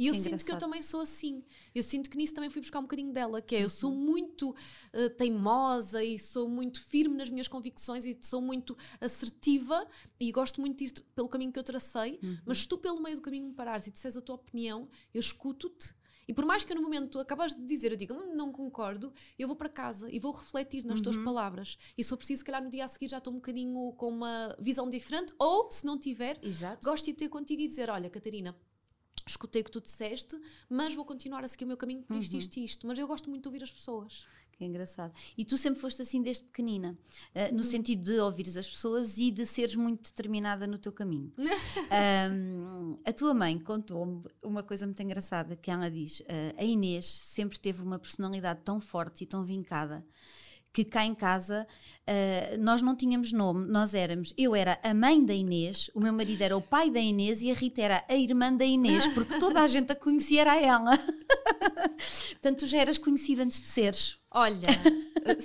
E 0.01 0.07
eu 0.07 0.13
sinto 0.13 0.43
que 0.43 0.51
eu 0.51 0.57
também 0.57 0.81
sou 0.81 1.01
assim. 1.01 1.43
Eu 1.75 1.83
sinto 1.83 2.09
que 2.09 2.17
nisso 2.17 2.33
também 2.33 2.49
fui 2.49 2.61
buscar 2.61 2.79
um 2.79 2.83
bocadinho 2.83 3.13
dela, 3.13 3.41
que 3.41 3.55
é 3.55 3.63
eu 3.63 3.69
sou 3.69 3.91
uhum. 3.91 3.97
muito 3.97 4.49
uh, 4.49 5.09
teimosa 5.17 6.03
e 6.03 6.17
sou 6.17 6.49
muito 6.49 6.81
firme 6.81 7.15
nas 7.15 7.29
minhas 7.29 7.47
convicções 7.47 8.03
e 8.05 8.17
sou 8.21 8.41
muito 8.41 8.75
assertiva 8.99 9.87
e 10.19 10.31
gosto 10.31 10.59
muito 10.59 10.79
de 10.79 10.85
ir 10.85 10.93
pelo 11.13 11.29
caminho 11.29 11.51
que 11.51 11.59
eu 11.59 11.63
tracei, 11.63 12.19
uhum. 12.23 12.37
mas 12.45 12.59
se 12.59 12.67
tu 12.67 12.77
pelo 12.77 13.01
meio 13.01 13.15
do 13.15 13.21
caminho 13.21 13.47
me 13.47 13.53
parares 13.53 13.87
e 13.87 13.91
disseres 13.91 14.17
a 14.17 14.21
tua 14.21 14.35
opinião, 14.35 14.89
eu 15.13 15.19
escuto-te 15.19 15.93
e 16.27 16.33
por 16.33 16.45
mais 16.45 16.63
que 16.63 16.73
no 16.73 16.81
momento 16.81 17.09
tu 17.09 17.19
acabas 17.19 17.53
de 17.53 17.65
dizer, 17.65 17.91
eu 17.91 17.97
digo, 17.97 18.13
hum, 18.13 18.33
não 18.35 18.51
concordo, 18.51 19.13
eu 19.37 19.47
vou 19.47 19.55
para 19.57 19.67
casa 19.67 20.09
e 20.09 20.17
vou 20.17 20.31
refletir 20.31 20.85
nas 20.85 20.99
uhum. 20.99 21.03
tuas 21.03 21.17
palavras. 21.17 21.77
E 21.97 22.03
se 22.03 22.09
for 22.09 22.17
preciso, 22.17 22.39
se 22.39 22.45
calhar 22.45 22.63
no 22.63 22.69
dia 22.69 22.85
a 22.85 22.87
seguir 22.87 23.09
já 23.09 23.17
estou 23.17 23.33
um 23.33 23.37
bocadinho 23.37 23.91
com 23.93 24.09
uma 24.09 24.55
visão 24.59 24.89
diferente, 24.89 25.33
ou 25.37 25.69
se 25.71 25.85
não 25.85 25.97
tiver, 25.97 26.39
Exato. 26.41 26.87
gosto 26.87 27.05
de 27.05 27.13
ter 27.13 27.27
contigo 27.27 27.61
e 27.61 27.67
dizer: 27.67 27.89
olha, 27.89 28.09
Catarina, 28.09 28.55
escutei 29.27 29.61
o 29.61 29.65
que 29.65 29.71
tu 29.71 29.81
disseste, 29.81 30.39
mas 30.69 30.93
vou 30.93 31.05
continuar 31.05 31.43
a 31.43 31.47
seguir 31.47 31.65
o 31.65 31.67
meu 31.67 31.77
caminho 31.77 32.03
por 32.03 32.15
isto, 32.17 32.33
uhum. 32.33 32.39
isto 32.39 32.57
e 32.57 32.65
isto. 32.65 32.87
Mas 32.87 32.97
eu 32.97 33.07
gosto 33.07 33.29
muito 33.29 33.43
de 33.43 33.47
ouvir 33.49 33.63
as 33.63 33.71
pessoas. 33.71 34.25
Que 34.51 34.65
engraçado. 34.65 35.11
E 35.35 35.43
tu 35.43 35.57
sempre 35.57 35.79
foste 35.79 36.01
assim 36.03 36.21
desde 36.21 36.43
pequenina, 36.43 36.95
uh, 37.35 37.51
no 37.51 37.57
uhum. 37.57 37.63
sentido 37.63 38.03
de 38.03 38.19
ouvires 38.19 38.55
as 38.55 38.69
pessoas 38.69 39.17
e 39.17 39.31
de 39.31 39.45
seres 39.45 39.75
muito 39.75 40.09
determinada 40.09 40.67
no 40.67 40.77
teu 40.77 40.91
caminho. 40.91 41.33
um, 42.31 42.99
a 43.03 43.11
tua 43.11 43.33
mãe 43.33 43.57
contou-me 43.57 44.23
uma 44.43 44.61
coisa 44.61 44.85
muito 44.85 45.01
engraçada 45.01 45.55
que 45.55 45.71
ela 45.71 45.89
diz: 45.89 46.19
uh, 46.19 46.25
a 46.57 46.63
Inês 46.63 47.05
sempre 47.05 47.59
teve 47.59 47.81
uma 47.81 47.97
personalidade 47.97 48.61
tão 48.63 48.79
forte 48.79 49.23
e 49.23 49.27
tão 49.27 49.43
vincada 49.43 50.05
que 50.73 50.85
cá 50.85 51.05
em 51.05 51.13
casa 51.13 51.67
uh, 52.07 52.63
nós 52.63 52.81
não 52.81 52.95
tínhamos 52.95 53.33
nome, 53.33 53.67
nós 53.69 53.93
éramos, 53.93 54.33
eu 54.37 54.55
era 54.55 54.79
a 54.83 54.93
mãe 54.93 55.23
da 55.23 55.33
Inês, 55.33 55.89
o 55.93 55.99
meu 55.99 56.13
marido 56.13 56.41
era 56.41 56.55
o 56.55 56.61
pai 56.61 56.89
da 56.89 56.99
Inês 56.99 57.41
e 57.41 57.51
a 57.51 57.53
Rita 57.53 57.81
era 57.81 58.05
a 58.07 58.15
irmã 58.15 58.53
da 58.53 58.65
Inês, 58.65 59.05
porque 59.07 59.37
toda 59.37 59.61
a 59.61 59.67
gente 59.67 59.91
a 59.91 59.95
conhecia 59.95 60.41
era 60.41 60.59
ela. 60.59 60.97
Portanto, 62.31 62.59
tu 62.59 62.65
já 62.65 62.77
eras 62.77 62.97
conhecida 62.97 63.43
antes 63.43 63.61
de 63.61 63.67
seres. 63.67 64.17
Olha, 64.33 64.67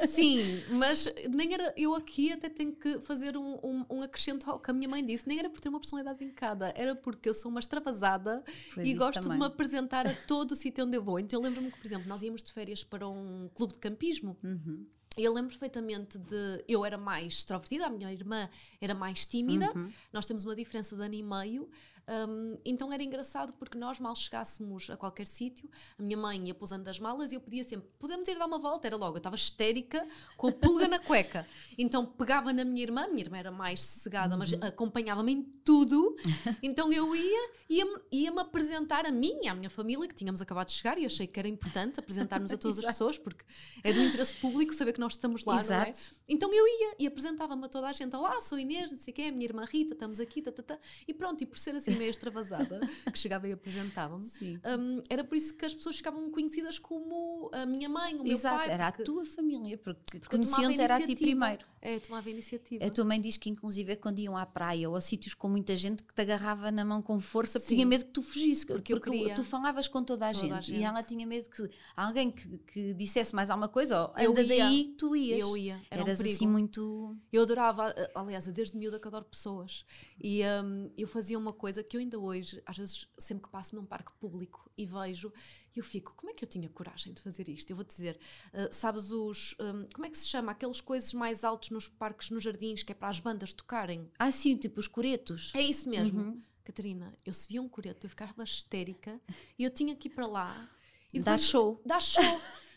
sim, 0.08 0.38
mas 0.70 1.12
nem 1.34 1.52
era. 1.52 1.74
Eu 1.76 1.94
aqui 1.94 2.32
até 2.32 2.48
tenho 2.48 2.72
que 2.72 3.00
fazer 3.00 3.36
um, 3.36 3.58
um, 3.62 3.84
um, 3.90 4.02
acrescento 4.02 4.48
ao 4.48 4.60
que 4.60 4.70
a 4.70 4.74
minha 4.74 4.88
mãe 4.88 5.04
disse. 5.04 5.26
Nem 5.26 5.40
era 5.40 5.50
por 5.50 5.60
ter 5.60 5.68
uma 5.68 5.80
personalidade 5.80 6.18
vincada, 6.18 6.72
era 6.76 6.94
porque 6.94 7.28
eu 7.28 7.34
sou 7.34 7.50
uma 7.50 7.58
extravasada 7.58 8.44
pois 8.74 8.88
e 8.88 8.94
gosto 8.94 9.20
também. 9.20 9.32
de 9.32 9.38
me 9.40 9.46
apresentar 9.46 10.06
a 10.06 10.14
todo 10.14 10.52
o 10.52 10.56
sítio 10.56 10.84
onde 10.84 10.96
eu 10.96 11.02
vou. 11.02 11.18
Então 11.18 11.40
eu 11.40 11.44
lembro-me 11.44 11.70
que, 11.70 11.78
por 11.78 11.86
exemplo, 11.86 12.08
nós 12.08 12.22
íamos 12.22 12.42
de 12.44 12.52
férias 12.52 12.84
para 12.84 13.08
um 13.08 13.50
clube 13.52 13.72
de 13.72 13.80
campismo. 13.80 14.38
Uhum 14.42 14.86
eu 15.16 15.32
lembro 15.32 15.50
perfeitamente 15.50 16.18
de. 16.18 16.64
Eu 16.68 16.84
era 16.84 16.98
mais 16.98 17.34
extrovertida, 17.34 17.86
a 17.86 17.90
minha 17.90 18.12
irmã 18.12 18.48
era 18.80 18.94
mais 18.94 19.24
tímida, 19.26 19.70
Uhum. 19.74 19.90
nós 20.12 20.26
temos 20.26 20.44
uma 20.44 20.54
diferença 20.54 20.94
de 20.96 21.02
ano 21.02 21.14
e 21.14 21.22
meio, 21.22 21.68
hum, 22.08 22.58
então 22.64 22.92
era 22.92 23.02
engraçado 23.02 23.52
porque 23.54 23.76
nós 23.78 23.98
mal 23.98 24.14
chegássemos 24.14 24.88
a 24.90 24.96
qualquer 24.96 25.26
sítio, 25.26 25.68
a 25.98 26.02
minha 26.02 26.16
mãe 26.16 26.46
ia 26.46 26.54
pousando 26.54 26.88
as 26.88 26.98
malas 26.98 27.32
e 27.32 27.34
eu 27.34 27.40
pedia 27.40 27.64
sempre: 27.64 27.88
podemos 27.98 28.26
ir 28.28 28.38
dar 28.38 28.46
uma 28.46 28.58
volta? 28.58 28.86
Era 28.86 28.96
logo, 28.96 29.14
eu 29.16 29.18
estava 29.18 29.36
histérica, 29.36 30.06
com 30.36 30.48
a 30.48 30.52
pulga 30.52 30.88
na 30.88 30.98
cueca. 30.98 31.46
Então 31.78 32.06
pegava 32.06 32.52
na 32.52 32.64
minha 32.64 32.82
irmã, 32.82 33.04
a 33.04 33.08
minha 33.08 33.22
irmã 33.22 33.36
era 33.38 33.50
mais 33.50 33.80
sossegada, 33.82 34.36
mas 34.36 34.52
Uhum. 34.52 34.60
acompanhava-me 34.62 35.32
em 35.32 35.42
tudo, 35.42 36.16
então 36.62 36.90
eu 36.92 37.14
ia, 37.14 37.50
ia-me 37.68 37.96
ia-me 38.10 38.40
apresentar 38.40 39.04
a 39.04 39.10
mim 39.10 39.40
e 39.42 39.48
à 39.48 39.54
minha 39.54 39.68
família, 39.68 40.06
que 40.08 40.14
tínhamos 40.14 40.40
acabado 40.40 40.68
de 40.68 40.74
chegar, 40.74 40.98
e 40.98 41.04
achei 41.04 41.26
que 41.26 41.38
era 41.38 41.48
importante 41.48 41.98
apresentarmos 42.00 42.52
a 42.52 42.56
todas 42.56 42.78
as 42.78 42.84
Exato. 42.84 42.94
pessoas, 42.94 43.18
porque 43.18 43.44
é 43.82 43.92
do 43.92 44.00
interesse 44.00 44.34
público 44.36 44.72
saber 44.74 44.92
que 44.92 45.00
nós 45.00 45.12
estamos 45.14 45.44
lá, 45.44 45.54
não 45.54 45.60
é? 45.60 45.90
Exato. 45.90 46.14
Então 46.28 46.52
eu 46.52 46.66
ia 46.66 46.96
e 46.98 47.06
apresentava-me 47.06 47.64
a 47.64 47.68
toda 47.68 47.86
a 47.88 47.92
gente. 47.92 48.14
Olá, 48.16 48.40
sou 48.40 48.58
Inês, 48.58 48.90
não 48.92 48.98
sei 48.98 49.12
o 49.12 49.14
quê, 49.14 49.22
é 49.22 49.28
a 49.28 49.32
minha 49.32 49.44
irmã 49.44 49.64
Rita, 49.64 49.94
estamos 49.94 50.18
aqui, 50.20 50.40
tá, 50.42 50.50
tá, 50.52 50.62
tá. 50.62 50.78
E 51.06 51.12
pronto, 51.12 51.42
e 51.42 51.46
por 51.46 51.58
ser 51.58 51.74
assim 51.74 51.92
meio 51.96 52.10
extravasada, 52.10 52.80
que 53.12 53.18
chegava 53.18 53.48
e 53.48 53.52
apresentava-me, 53.52 54.24
hum, 54.24 55.02
era 55.08 55.24
por 55.24 55.36
isso 55.36 55.54
que 55.54 55.64
as 55.64 55.74
pessoas 55.74 55.96
ficavam 55.96 56.30
conhecidas 56.30 56.78
como 56.78 57.50
a 57.52 57.66
minha 57.66 57.88
mãe, 57.88 58.14
o 58.16 58.22
meu 58.22 58.32
Exato, 58.32 58.64
pai. 58.64 58.70
era 58.70 58.88
a 58.88 58.92
porque- 58.92 59.04
tua 59.04 59.24
família, 59.26 59.76
porque, 59.78 60.18
porque 60.20 60.36
conheciam-te 60.36 60.80
era 60.80 60.96
a 60.96 61.06
ti 61.06 61.14
primeiro. 61.14 61.64
É, 61.80 62.00
tomava 62.00 62.28
a 62.28 62.32
iniciativa. 62.32 62.84
A 62.84 62.90
tua 62.90 63.04
mãe 63.04 63.20
diz 63.20 63.36
que, 63.36 63.48
inclusive, 63.48 63.92
é 63.92 63.96
quando 63.96 64.18
iam 64.18 64.36
à 64.36 64.44
praia 64.44 64.90
ou 64.90 64.96
a 64.96 65.00
sítios 65.00 65.34
com 65.34 65.48
muita 65.48 65.76
gente 65.76 66.02
que 66.02 66.12
te 66.12 66.20
agarrava 66.20 66.72
na 66.72 66.84
mão 66.84 67.00
com 67.00 67.20
força 67.20 67.60
porque 67.60 67.68
Sim. 67.68 67.74
tinha 67.76 67.86
medo 67.86 68.04
que 68.06 68.10
tu 68.10 68.22
fugisses. 68.22 68.64
Porque 68.64 68.98
queria. 68.98 69.36
tu 69.36 69.44
falavas 69.44 69.86
com 69.86 70.02
toda 70.02 70.28
a, 70.28 70.32
Toda 70.32 70.42
gente, 70.46 70.52
a 70.54 70.58
e 70.60 70.62
gente. 70.64 70.82
ela 70.82 71.00
tinha 71.02 71.24
medo 71.24 71.48
que 71.48 71.62
alguém 71.96 72.32
que, 72.32 72.58
que 72.58 72.92
dissesse 72.94 73.32
mais 73.36 73.50
alguma 73.50 73.68
coisa, 73.68 74.08
ou 74.08 74.18
Eu 74.18 74.32
anda 74.32 74.42
ia. 74.42 74.64
daí, 74.64 74.94
tu 74.98 75.14
ias. 75.14 75.38
Eu 75.38 75.56
ia, 75.56 75.80
era 75.88 76.02
um 76.02 76.06
Eras 76.06 76.18
perigo. 76.18 76.34
assim 76.34 76.46
muito. 76.48 77.16
Eu 77.32 77.42
adorava, 77.42 77.94
aliás, 78.16 78.48
eu 78.48 78.52
desde 78.52 78.76
miúda 78.76 78.98
que 78.98 79.06
adoro 79.06 79.24
pessoas. 79.26 79.84
E 80.20 80.42
hum, 80.64 80.90
eu 80.98 81.06
fazia 81.06 81.38
uma 81.38 81.52
coisa 81.52 81.84
que 81.86 81.96
eu 81.96 82.00
ainda 82.00 82.18
hoje, 82.18 82.62
às 82.66 82.76
vezes, 82.76 83.08
sempre 83.16 83.44
que 83.44 83.50
passo 83.50 83.74
num 83.76 83.84
parque 83.84 84.12
público 84.18 84.70
e 84.76 84.84
vejo, 84.84 85.32
eu 85.74 85.82
fico, 85.82 86.14
como 86.16 86.30
é 86.30 86.34
que 86.34 86.44
eu 86.44 86.48
tinha 86.48 86.68
coragem 86.68 87.12
de 87.12 87.22
fazer 87.22 87.48
isto? 87.48 87.70
Eu 87.70 87.76
vou 87.76 87.84
dizer, 87.84 88.18
eh, 88.52 88.68
sabes 88.72 89.10
os, 89.10 89.54
hum, 89.60 89.86
como 89.92 90.06
é 90.06 90.10
que 90.10 90.18
se 90.18 90.26
chama? 90.26 90.52
Aqueles 90.52 90.80
coisas 90.80 91.12
mais 91.14 91.44
altos 91.44 91.70
nos 91.70 91.88
parques, 91.88 92.30
nos 92.30 92.42
jardins, 92.42 92.82
que 92.82 92.92
é 92.92 92.94
para 92.94 93.08
as 93.08 93.20
bandas 93.20 93.52
tocarem. 93.52 94.10
Ah, 94.18 94.32
sim, 94.32 94.56
tipo 94.56 94.80
os 94.80 94.88
coretos. 94.88 95.52
É 95.54 95.62
isso 95.62 95.88
mesmo. 95.88 96.20
Uhum. 96.20 96.42
Catarina, 96.64 97.14
eu 97.24 97.32
se 97.32 97.46
via 97.46 97.62
um 97.62 97.68
coreto, 97.68 98.06
eu 98.06 98.10
ficava 98.10 98.42
histérica 98.42 99.20
e 99.56 99.62
eu 99.62 99.70
tinha 99.70 99.94
que 99.94 100.08
ir 100.08 100.10
para 100.10 100.26
lá. 100.26 100.68
E 101.16 101.22
depois- 101.22 101.42
show. 101.44 101.80
Dar 101.84 102.00
show. 102.00 102.22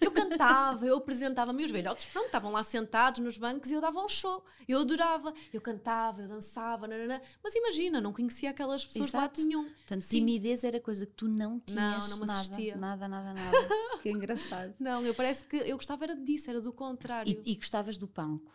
Eu 0.01 0.11
cantava, 0.13 0.85
eu 0.85 0.95
apresentava-me, 0.95 1.65
os 1.65 1.71
velhotes, 1.71 2.05
pronto, 2.05 2.27
estavam 2.27 2.53
lá 2.53 2.63
sentados 2.63 3.19
nos 3.19 3.37
bancos 3.37 3.69
e 3.69 3.73
eu 3.73 3.81
dava 3.81 3.99
um 3.99 4.07
show. 4.07 4.45
Eu 4.65 4.79
adorava. 4.79 5.33
Eu 5.51 5.59
cantava, 5.59 6.21
eu 6.21 6.27
dançava, 6.29 6.87
nananã. 6.87 7.19
mas 7.43 7.53
imagina, 7.53 7.99
não 7.99 8.13
conhecia 8.13 8.49
aquelas 8.51 8.85
pessoas 8.85 9.09
Exato. 9.09 9.41
lá 9.41 9.45
nenhum. 9.45 9.65
Portanto, 9.65 9.99
Sim. 10.01 10.19
timidez 10.19 10.63
era 10.63 10.79
coisa 10.79 11.05
que 11.05 11.11
tu 11.11 11.27
não 11.27 11.59
tinhas 11.59 12.09
não 12.09 12.19
me 12.19 12.25
nada, 12.25 12.39
assistia. 12.39 12.75
nada, 12.77 13.09
nada, 13.09 13.33
nada. 13.33 13.51
que 14.01 14.09
engraçado. 14.09 14.73
Não, 14.79 15.05
eu 15.05 15.13
parece 15.13 15.43
que 15.43 15.57
eu 15.57 15.75
gostava 15.75 16.05
era 16.05 16.15
disso, 16.15 16.49
era 16.49 16.61
do 16.61 16.71
contrário. 16.71 17.29
E, 17.45 17.51
e 17.51 17.55
gostavas 17.55 17.97
do 17.97 18.07
palco? 18.07 18.49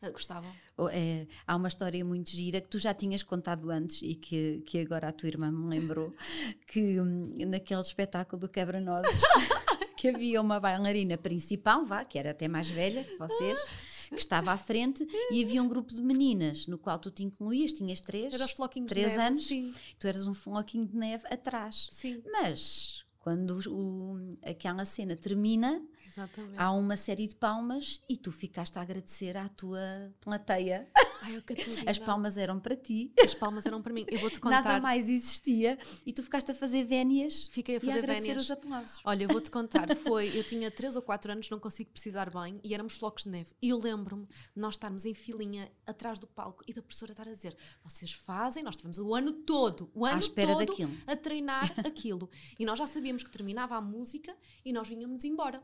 Ah, 0.00 0.10
gostava. 0.10 0.46
Ou, 0.76 0.88
é, 0.88 1.26
há 1.46 1.54
uma 1.56 1.68
história 1.68 2.04
muito 2.04 2.30
gira 2.30 2.60
que 2.60 2.68
tu 2.68 2.78
já 2.78 2.92
tinhas 2.94 3.22
contado 3.22 3.70
antes 3.70 4.02
e 4.02 4.14
que, 4.14 4.62
que 4.66 4.78
agora 4.80 5.08
a 5.08 5.12
tua 5.12 5.28
irmã 5.28 5.50
me 5.50 5.68
lembrou 5.68 6.14
que 6.66 7.00
hum, 7.00 7.34
naquele 7.46 7.80
espetáculo 7.80 8.40
do 8.40 8.48
Quebra-Nozes 8.48 9.20
que 9.96 10.08
havia 10.08 10.40
uma 10.40 10.58
bailarina 10.58 11.16
principal, 11.16 11.84
vá, 11.84 12.04
que 12.04 12.18
era 12.18 12.30
até 12.32 12.48
mais 12.48 12.68
velha 12.68 13.04
que 13.04 13.16
vocês, 13.16 13.60
que 14.08 14.16
estava 14.16 14.50
à 14.50 14.58
frente 14.58 15.06
e 15.30 15.44
havia 15.44 15.62
um 15.62 15.68
grupo 15.68 15.94
de 15.94 16.02
meninas 16.02 16.66
no 16.66 16.76
qual 16.76 16.98
tu 16.98 17.10
te 17.10 17.22
incluías, 17.22 17.72
tinhas 17.72 18.00
três, 18.00 18.34
Era 18.34 18.44
os 18.44 18.50
floquinhos 18.50 18.88
de 18.88 18.94
três 18.94 19.12
neve, 19.16 19.22
anos, 19.28 19.46
Sim, 19.46 19.72
tu 19.98 20.06
eras 20.08 20.26
um 20.26 20.34
floquinho 20.34 20.86
de 20.86 20.96
neve 20.96 21.24
atrás. 21.30 21.88
sim, 21.92 22.20
Mas 22.32 23.04
quando 23.20 23.60
o- 23.70 24.34
aquela 24.42 24.84
cena 24.84 25.14
termina, 25.14 25.80
exatamente. 26.12 26.58
há 26.58 26.70
uma 26.72 26.96
série 26.96 27.26
de 27.26 27.34
palmas 27.36 28.00
e 28.08 28.16
tu 28.16 28.30
ficaste 28.32 28.78
a 28.78 28.82
agradecer 28.82 29.36
à 29.36 29.48
tua 29.48 29.80
plateia. 30.20 30.88
Ai, 31.22 31.36
eu 31.36 31.42
Catarina. 31.42 31.82
As 31.90 31.98
palmas 31.98 32.36
eram 32.36 32.58
para 32.58 32.74
ti, 32.76 33.12
As 33.22 33.34
palmas 33.34 33.64
eram 33.66 33.80
para 33.80 33.92
mim. 33.92 34.04
Eu 34.08 34.18
vou-te 34.18 34.40
contar. 34.40 34.62
nada 34.62 34.80
mais 34.80 35.08
existia 35.08 35.78
e 36.04 36.12
tu 36.12 36.22
ficaste 36.22 36.50
a 36.50 36.54
fazer 36.54 36.84
vénias 36.84 37.48
Fiquei 37.52 37.76
a 37.76 37.78
e 37.78 37.78
a 37.78 37.80
fazer 37.80 37.98
agradecer 37.98 38.28
vénias. 38.28 38.44
os 38.44 38.50
aplausos. 38.50 39.00
Olha, 39.04 39.24
eu 39.24 39.28
vou-te 39.28 39.50
contar, 39.50 39.94
foi, 39.96 40.36
eu 40.36 40.44
tinha 40.44 40.70
3 40.70 40.96
ou 40.96 41.02
4 41.02 41.32
anos, 41.32 41.48
não 41.50 41.60
consigo 41.60 41.90
precisar 41.90 42.30
bem, 42.30 42.60
e 42.64 42.74
éramos 42.74 42.94
flocos 42.94 43.24
de 43.24 43.30
neve. 43.30 43.52
E 43.62 43.68
eu 43.68 43.78
lembro-me 43.78 44.26
de 44.26 44.60
nós 44.60 44.74
estarmos 44.74 45.06
em 45.06 45.14
filinha 45.14 45.70
atrás 45.86 46.18
do 46.18 46.26
palco 46.26 46.64
e 46.66 46.72
da 46.74 46.82
professora 46.82 47.12
estar 47.12 47.28
a 47.28 47.32
dizer: 47.32 47.56
vocês 47.84 48.12
fazem, 48.12 48.62
nós 48.62 48.76
tivemos 48.76 48.98
o 48.98 49.14
ano 49.14 49.32
todo, 49.32 49.90
o 49.94 50.04
ano 50.04 50.20
todo 50.28 50.58
daquilo. 50.58 50.92
a 51.06 51.14
treinar 51.16 51.72
aquilo. 51.86 52.28
E 52.58 52.64
nós 52.64 52.78
já 52.78 52.86
sabíamos 52.86 53.22
que 53.22 53.30
terminava 53.30 53.76
a 53.76 53.80
música 53.80 54.34
e 54.64 54.72
nós 54.72 54.88
vinhamos 54.88 55.24
embora, 55.24 55.62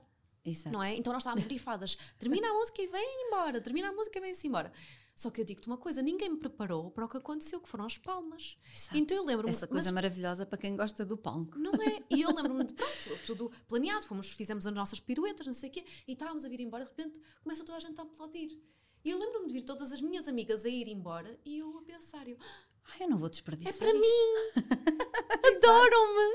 Exato. 0.49 0.71
não 0.71 0.83
é? 0.83 0.95
Então 0.95 1.13
nós 1.13 1.23
estávamos 1.23 1.47
grifadas: 1.47 1.97
termina 2.19 2.49
a 2.51 2.55
música 2.55 2.83
e 2.83 2.87
vem 2.87 3.27
embora, 3.27 3.61
termina 3.61 3.89
a 3.89 3.93
música 3.93 4.19
e 4.19 4.23
vem-se 4.23 4.47
embora. 4.47 4.73
Só 5.15 5.31
que 5.31 5.41
eu 5.41 5.45
digo-te 5.45 5.67
uma 5.67 5.77
coisa: 5.77 6.01
ninguém 6.01 6.31
me 6.31 6.39
preparou 6.39 6.91
para 6.91 7.05
o 7.05 7.09
que 7.09 7.17
aconteceu, 7.17 7.61
que 7.61 7.69
foram 7.69 7.85
as 7.85 7.99
palmas. 7.99 8.57
Exato. 8.75 8.97
Então 8.97 9.17
eu 9.17 9.25
lembro-me. 9.25 9.51
Essa 9.51 9.67
coisa 9.67 9.91
maravilhosa 9.91 10.47
para 10.47 10.57
quem 10.59 10.77
gosta 10.77 11.05
do 11.05 11.17
palco. 11.17 11.59
Não 11.59 11.73
é? 11.75 11.99
E 12.11 12.23
eu 12.23 12.35
lembro-me 12.35 12.65
de 12.65 12.73
pronto, 12.73 13.19
tudo 13.27 13.53
planeado, 13.69 14.07
fomos, 14.07 14.31
fizemos 14.31 14.67
as 14.67 14.73
nossas 14.73 14.99
piruetas, 15.01 15.47
não 15.47 15.55
sei 15.55 15.69
o 15.69 15.73
quê, 15.73 15.85
e 16.07 16.13
estávamos 16.13 16.45
a 16.45 16.49
vir 16.49 16.61
embora, 16.61 16.85
de 16.85 16.91
repente 16.91 17.21
começa 17.43 17.65
toda 17.65 17.79
a 17.79 17.81
gente 17.81 17.99
a 17.99 18.03
aplaudir. 18.03 18.59
E 19.05 19.11
eu 19.11 19.19
lembro-me 19.19 19.47
de 19.47 19.55
vir 19.55 19.63
todas 19.63 19.93
as 19.93 20.01
minhas 20.01 20.27
amigas 20.27 20.65
a 20.65 20.69
ir 20.69 20.89
embora 20.89 21.39
e 21.45 21.59
eu 21.59 21.79
a 21.79 21.83
pensar, 21.83 22.27
eu, 22.27 22.37
Ai, 22.85 23.05
eu 23.05 23.09
não 23.09 23.19
vou 23.19 23.29
desperdiçar. 23.29 23.75
é 23.75 23.79
para 23.79 23.87
isto. 23.89 24.01
mim! 24.01 24.65
Adoram-me! 25.59 26.35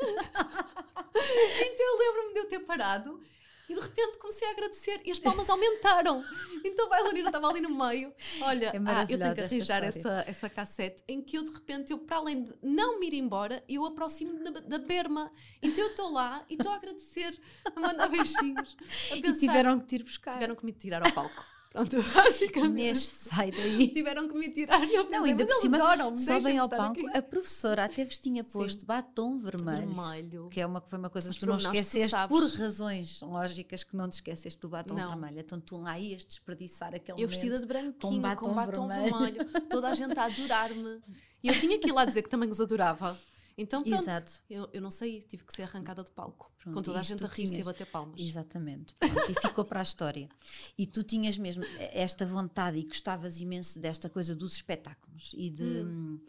então 1.66 1.86
eu 1.86 1.98
lembro-me 2.00 2.34
de 2.34 2.40
eu 2.40 2.48
ter 2.48 2.60
parado 2.60 3.20
e 3.74 3.76
de 3.76 3.82
repente 3.82 4.18
comecei 4.20 4.48
a 4.48 4.52
agradecer 4.52 5.02
e 5.04 5.12
as 5.12 5.20
palmas 5.20 5.50
aumentaram. 5.50 6.24
Então 6.66 6.86
a 6.86 6.90
bailarina 6.90 7.28
estava 7.28 7.50
ali 7.50 7.60
no 7.60 7.70
meio. 7.76 8.14
Olha, 8.42 8.68
É 8.68 8.78
ah, 8.86 9.06
eu 9.10 9.20
tenho 9.20 9.34
que 9.36 9.42
arranjar 9.42 9.84
essa, 9.84 10.24
essa 10.26 10.50
cassete 10.50 11.04
em 11.10 11.22
que 11.22 11.38
eu 11.38 11.44
de 11.44 11.52
repente, 11.52 11.92
eu, 11.92 11.98
para 11.98 12.16
além 12.18 12.44
de 12.46 12.54
não 12.62 13.00
me 13.02 13.08
ir 13.08 13.16
embora, 13.16 13.62
eu 13.68 13.86
aproximo-me 13.86 14.50
da, 14.50 14.60
da 14.62 14.78
berma. 14.78 15.30
Então 15.62 15.84
eu 15.84 15.90
estou 15.90 16.10
lá 16.14 16.46
e 16.50 16.54
estou 16.54 16.72
a 16.72 16.76
agradecer, 16.76 17.38
a 17.66 17.80
mandar 17.80 18.08
beijinhos. 18.08 18.78
A 19.12 19.18
E 19.18 19.22
pensar, 19.22 19.40
tiveram 19.40 19.78
que 19.80 19.88
te 19.88 19.96
ir 19.96 20.04
buscar. 20.04 20.32
tiveram 20.32 20.56
que 20.56 20.66
me 20.66 20.72
tirar 20.72 21.06
ao 21.06 21.12
palco. 21.12 21.44
Pronto, 21.74 21.96
basicamente. 22.14 22.70
Inês, 22.82 23.00
sai 23.04 23.50
daí. 23.52 23.88
Tiveram 23.94 24.28
que 24.28 24.36
me 24.38 24.48
tirar 24.50 24.80
e 24.88 24.94
eu 24.94 25.06
pensei, 25.06 25.20
Não, 25.20 25.26
ainda 25.26 25.46
por 25.46 25.56
cima, 25.56 25.78
adoram-me, 25.78 26.18
sobem 26.20 26.58
ao 26.60 26.70
palco. 26.70 27.08
aqui. 27.08 27.18
A 27.18 27.22
professora 27.22 27.86
até 27.86 28.06
vos 28.06 28.20
tinha 28.20 28.44
Sim. 28.44 28.50
posto 28.52 28.86
batom 28.86 29.40
vermelho. 29.40 29.88
Vermelho. 29.90 30.50
Que 30.50 30.62
é 30.62 30.68
uma, 30.68 30.80
foi 30.82 31.00
uma 31.00 31.10
coisa 31.10 31.32
que 31.32 31.40
tu 31.40 31.48
não 31.48 31.58
esqueceste 31.58 32.16
por 32.30 32.44
razões 32.48 33.20
lógicas 33.22 33.84
que 33.84 33.96
não 33.98 34.08
te 34.08 34.14
esqueceste 34.14 34.60
do 34.62 34.70
batom 34.70 34.94
Não. 34.94 35.10
vermelho. 35.10 35.40
Então 35.40 35.60
tu 35.60 35.78
lá 35.82 35.98
ias 36.00 36.24
desperdiçar 36.24 36.94
aquele 36.94 37.22
Eu 37.22 37.28
vestida 37.28 37.58
de 37.60 37.66
branquinho, 37.66 38.22
batom 38.22 38.46
com 38.50 38.54
batom, 38.54 38.88
vermelho. 38.88 39.18
vermelho. 39.34 39.68
toda 39.68 39.90
a 39.90 39.96
gente 39.96 40.18
a 40.18 40.26
adorar-me. 40.26 41.02
E 41.44 41.50
eu 41.50 41.60
tinha 41.60 41.78
que 41.78 41.90
ir 41.90 41.92
lá 41.92 42.06
dizer 42.06 42.22
que 42.22 42.30
também 42.30 42.48
os 42.50 42.62
adorava. 42.62 43.18
Então 43.58 43.84
pronto, 43.84 44.02
Exato. 44.02 44.32
Eu, 44.50 44.68
eu 44.74 44.82
não 44.82 44.90
saí, 44.90 45.22
tive 45.22 45.44
que 45.44 45.54
ser 45.56 45.64
arrancada 45.64 46.04
de 46.04 46.12
palco. 46.12 46.52
Pronto, 46.58 46.76
com 46.76 46.82
toda 46.82 47.00
a 47.00 47.04
gente 47.04 47.24
a 47.24 47.28
rir-se 47.28 47.58
e 47.58 47.62
a 47.62 47.66
bater 47.66 47.86
palmas. 47.88 48.20
Exatamente. 48.20 48.94
Pronto, 48.96 49.32
e 49.32 49.34
ficou 49.48 49.64
para 49.66 49.80
a 49.80 49.84
história. 49.84 50.28
E 50.78 50.88
tu 50.88 51.04
tinhas 51.04 51.38
mesmo 51.38 51.64
esta 51.78 52.26
vontade 52.26 52.78
e 52.80 52.84
gostavas 52.84 53.40
imenso 53.40 53.80
desta 53.80 54.10
coisa 54.10 54.36
dos 54.36 54.54
espetáculos 54.56 55.36
e, 55.38 55.50
de, 55.52 55.64
Hum. 55.64 56.20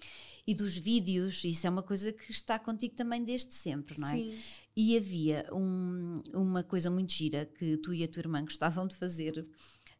e 0.46 0.54
dos 0.54 0.76
vídeos. 0.76 1.42
Isso 1.44 1.66
é 1.66 1.70
uma 1.70 1.82
coisa 1.82 2.12
que 2.12 2.30
está 2.30 2.58
contigo 2.58 2.94
também 2.94 3.24
desde 3.24 3.54
sempre, 3.54 3.98
não 3.98 4.08
é? 4.08 4.16
Sim. 4.16 4.38
E 4.76 4.96
havia 4.96 5.46
um- 5.52 6.20
uma 6.34 6.62
coisa 6.62 6.90
muito 6.90 7.12
gira 7.12 7.46
que 7.46 7.76
tu 7.78 7.94
e 7.94 8.04
a 8.04 8.08
tua 8.08 8.20
irmã 8.20 8.42
gostavam 8.42 8.86
de 8.86 8.96
fazer. 8.96 9.46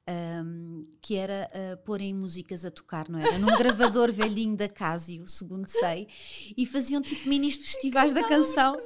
Ahm, 0.07 0.85
que 1.01 1.17
era 1.17 1.51
ah, 1.53 1.77
porem 1.79 2.15
músicas 2.15 2.65
a 2.65 2.71
tocar, 2.71 3.09
não 3.09 3.19
era? 3.19 3.39
Num 3.39 3.57
gravador 3.57 4.11
velhinho 4.13 4.57
da 4.57 4.69
Casio, 4.69 5.27
segundo 5.29 5.67
sei, 5.69 6.09
e 6.57 6.67
faziam 6.67 7.01
tipo 7.03 7.29
mini 7.29 7.51
festivais 7.51 8.13
da 8.13 8.23
canção 8.27 8.77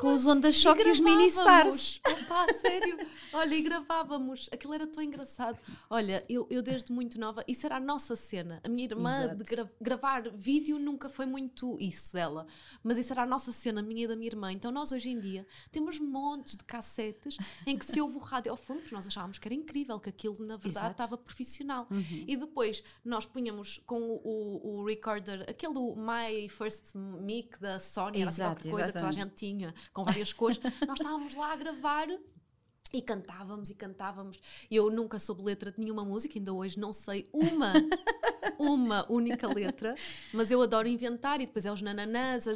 com 0.00 0.12
os 0.12 0.26
Ondas 0.26 0.54
Choque 0.56 0.82
e 0.82 0.90
os 0.90 1.00
mini 1.00 1.26
stars. 1.28 2.00
Opa, 2.06 2.46
sério. 2.60 2.96
Olha, 3.32 3.54
e 3.54 3.62
gravávamos. 3.62 4.48
Aquilo 4.52 4.74
era 4.74 4.86
tão 4.86 5.02
engraçado. 5.02 5.60
Olha, 5.90 6.24
eu, 6.28 6.46
eu 6.50 6.62
desde 6.62 6.92
muito 6.92 7.18
nova, 7.18 7.44
isso 7.46 7.66
era 7.66 7.76
a 7.76 7.80
nossa 7.80 8.14
cena. 8.16 8.60
A 8.64 8.68
minha 8.68 8.84
irmã 8.84 9.24
Exato. 9.24 9.36
de 9.36 9.44
gra- 9.44 9.70
gravar 9.80 10.28
vídeo 10.30 10.78
nunca 10.78 11.08
foi 11.08 11.26
muito 11.26 11.76
isso 11.80 12.12
dela. 12.12 12.46
Mas 12.82 12.98
isso 12.98 13.12
era 13.12 13.22
a 13.22 13.26
nossa 13.26 13.52
cena, 13.52 13.80
a 13.80 13.82
minha 13.82 14.04
e 14.04 14.08
da 14.08 14.16
minha 14.16 14.28
irmã. 14.28 14.52
Então 14.52 14.70
nós 14.70 14.92
hoje 14.92 15.10
em 15.10 15.18
dia 15.20 15.46
temos 15.70 15.98
montes 15.98 16.56
de 16.56 16.64
cassetes 16.64 17.36
em 17.66 17.76
que 17.76 17.84
se 17.84 18.00
ouve 18.00 18.16
o 18.16 18.20
rádio 18.20 18.50
ao 18.50 18.56
fundo, 18.56 18.80
porque 18.80 18.94
nós 18.94 19.06
achávamos 19.06 19.38
que 19.38 19.46
era 19.48 19.54
incrível, 19.54 19.98
que 20.00 20.08
aquilo 20.08 20.36
na 20.40 20.56
verdade 20.56 20.67
Exato. 20.68 20.90
estava 20.90 21.18
profissional. 21.18 21.86
E 22.26 22.36
depois 22.36 22.82
nós 23.04 23.26
punhamos 23.26 23.80
com 23.86 24.00
o, 24.00 24.80
o, 24.80 24.84
recorder, 24.84 25.42
aquele 25.48 25.72
do 25.72 25.94
My 25.96 26.48
First 26.48 26.94
Mic 26.94 27.58
da 27.60 27.78
Sony, 27.78 28.20
era 28.20 28.30
assim 28.30 28.42
Exato, 28.42 28.54
qualquer 28.56 28.70
coisa 28.70 28.86
que 28.86 28.92
toda 28.92 29.06
a 29.06 29.10
exatamente. 29.10 29.30
gente 29.30 29.56
tinha, 29.56 29.74
com 29.92 30.04
várias 30.04 30.32
cores. 30.32 30.58
nós 30.86 30.98
estávamos 30.98 31.34
lá 31.34 31.52
a 31.52 31.56
gravar 31.56 32.08
E 32.92 33.02
cantávamos 33.02 33.68
e 33.70 33.74
cantávamos. 33.74 34.38
Eu 34.70 34.90
nunca 34.90 35.18
soube 35.18 35.42
letra 35.42 35.70
de 35.70 35.78
nenhuma 35.80 36.04
música, 36.04 36.38
ainda 36.38 36.52
hoje 36.52 36.78
não 36.78 36.92
sei 36.92 37.26
uma, 37.32 37.72
uma 38.58 39.10
única 39.12 39.46
letra, 39.46 39.94
mas 40.32 40.50
eu 40.50 40.60
adoro 40.62 40.88
inventar 40.88 41.40
e 41.40 41.46
depois 41.46 41.64
é 41.66 41.72
os 41.72 41.82
nananãs, 41.82 42.46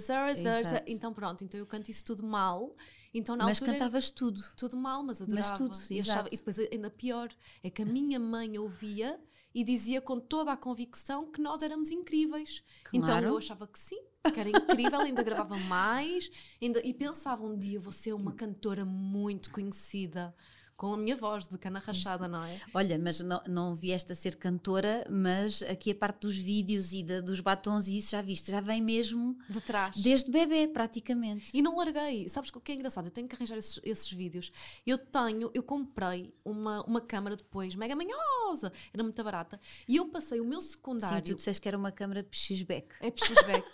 então 0.86 1.12
pronto, 1.12 1.44
então 1.44 1.58
eu 1.60 1.66
canto 1.66 1.90
isso 1.90 2.04
tudo 2.04 2.22
mal. 2.22 2.72
Então, 3.14 3.36
na 3.36 3.44
Mas 3.44 3.58
altura, 3.58 3.72
cantavas 3.72 4.10
tudo. 4.10 4.42
tudo 4.56 4.74
mal, 4.74 5.02
mas 5.02 5.20
adorava. 5.20 5.54
tudo, 5.54 5.76
e, 5.90 6.00
achava- 6.00 6.28
e 6.32 6.36
depois 6.38 6.58
ainda 6.58 6.88
pior, 6.88 7.28
é 7.62 7.68
que 7.68 7.82
a 7.82 7.84
minha 7.84 8.18
mãe 8.18 8.56
ouvia 8.58 9.20
e 9.54 9.62
dizia 9.64 10.00
com 10.00 10.18
toda 10.18 10.52
a 10.52 10.56
convicção 10.56 11.30
que 11.30 11.40
nós 11.40 11.62
éramos 11.62 11.90
incríveis. 11.90 12.62
Então 12.88 13.06
Claro. 13.06 13.26
eu 13.26 13.38
achava 13.38 13.66
que 13.66 13.78
sim, 13.78 14.00
que 14.32 14.38
era 14.40 14.48
incrível, 14.48 15.00
ainda 15.00 15.22
gravava 15.22 15.56
mais 15.68 16.30
ainda, 16.60 16.80
e 16.84 16.94
pensava 16.94 17.44
um 17.44 17.56
dia 17.58 17.78
vou 17.80 17.92
ser 17.92 18.12
uma 18.12 18.32
cantora 18.32 18.84
muito 18.84 19.50
conhecida 19.50 20.34
com 20.82 20.94
a 20.94 20.96
minha 20.96 21.14
voz 21.14 21.46
de 21.46 21.56
cana 21.58 21.78
rachada, 21.78 22.26
não 22.26 22.42
é? 22.42 22.60
Olha, 22.74 22.98
mas 22.98 23.20
não, 23.20 23.40
não 23.46 23.72
vieste 23.76 24.10
a 24.10 24.16
ser 24.16 24.34
cantora, 24.34 25.06
mas 25.08 25.62
aqui 25.62 25.92
a 25.92 25.94
parte 25.94 26.22
dos 26.22 26.36
vídeos 26.36 26.92
e 26.92 27.04
da- 27.04 27.20
dos 27.20 27.38
batons 27.38 27.86
e 27.86 27.98
isso 27.98 28.10
já 28.10 28.20
viste, 28.20 28.50
já 28.50 28.60
vem 28.60 28.82
mesmo 28.82 29.38
De 29.48 29.60
trás. 29.60 29.96
desde 29.96 30.28
bebê, 30.28 30.66
praticamente. 30.66 31.56
E 31.56 31.62
não 31.62 31.76
larguei. 31.76 32.28
Sabes 32.28 32.50
o 32.52 32.60
que 32.60 32.72
é 32.72 32.74
engraçado? 32.74 33.04
Eu 33.04 33.10
tenho 33.12 33.28
que 33.28 33.36
arranjar 33.36 33.56
esses, 33.56 33.78
esses 33.84 34.10
vídeos. 34.10 34.50
Eu 34.84 34.98
tenho, 34.98 35.52
eu 35.54 35.62
comprei 35.62 36.34
uma, 36.44 36.82
uma 36.84 37.00
câmara 37.00 37.36
depois, 37.36 37.76
mega 37.76 37.94
manhosa, 37.94 38.72
era 38.92 39.04
muito 39.04 39.22
barata. 39.22 39.60
E 39.86 39.94
eu 39.94 40.08
passei 40.08 40.40
o 40.40 40.44
meu 40.44 40.60
Sim, 40.60 40.70
secundário. 40.70 41.22
tu 41.24 41.36
disseste 41.36 41.60
que 41.60 41.68
era 41.68 41.78
uma 41.78 41.92
câmara 41.92 42.24
PX-Back. 42.24 42.88
É 43.00 43.08
pexisbeck, 43.08 43.68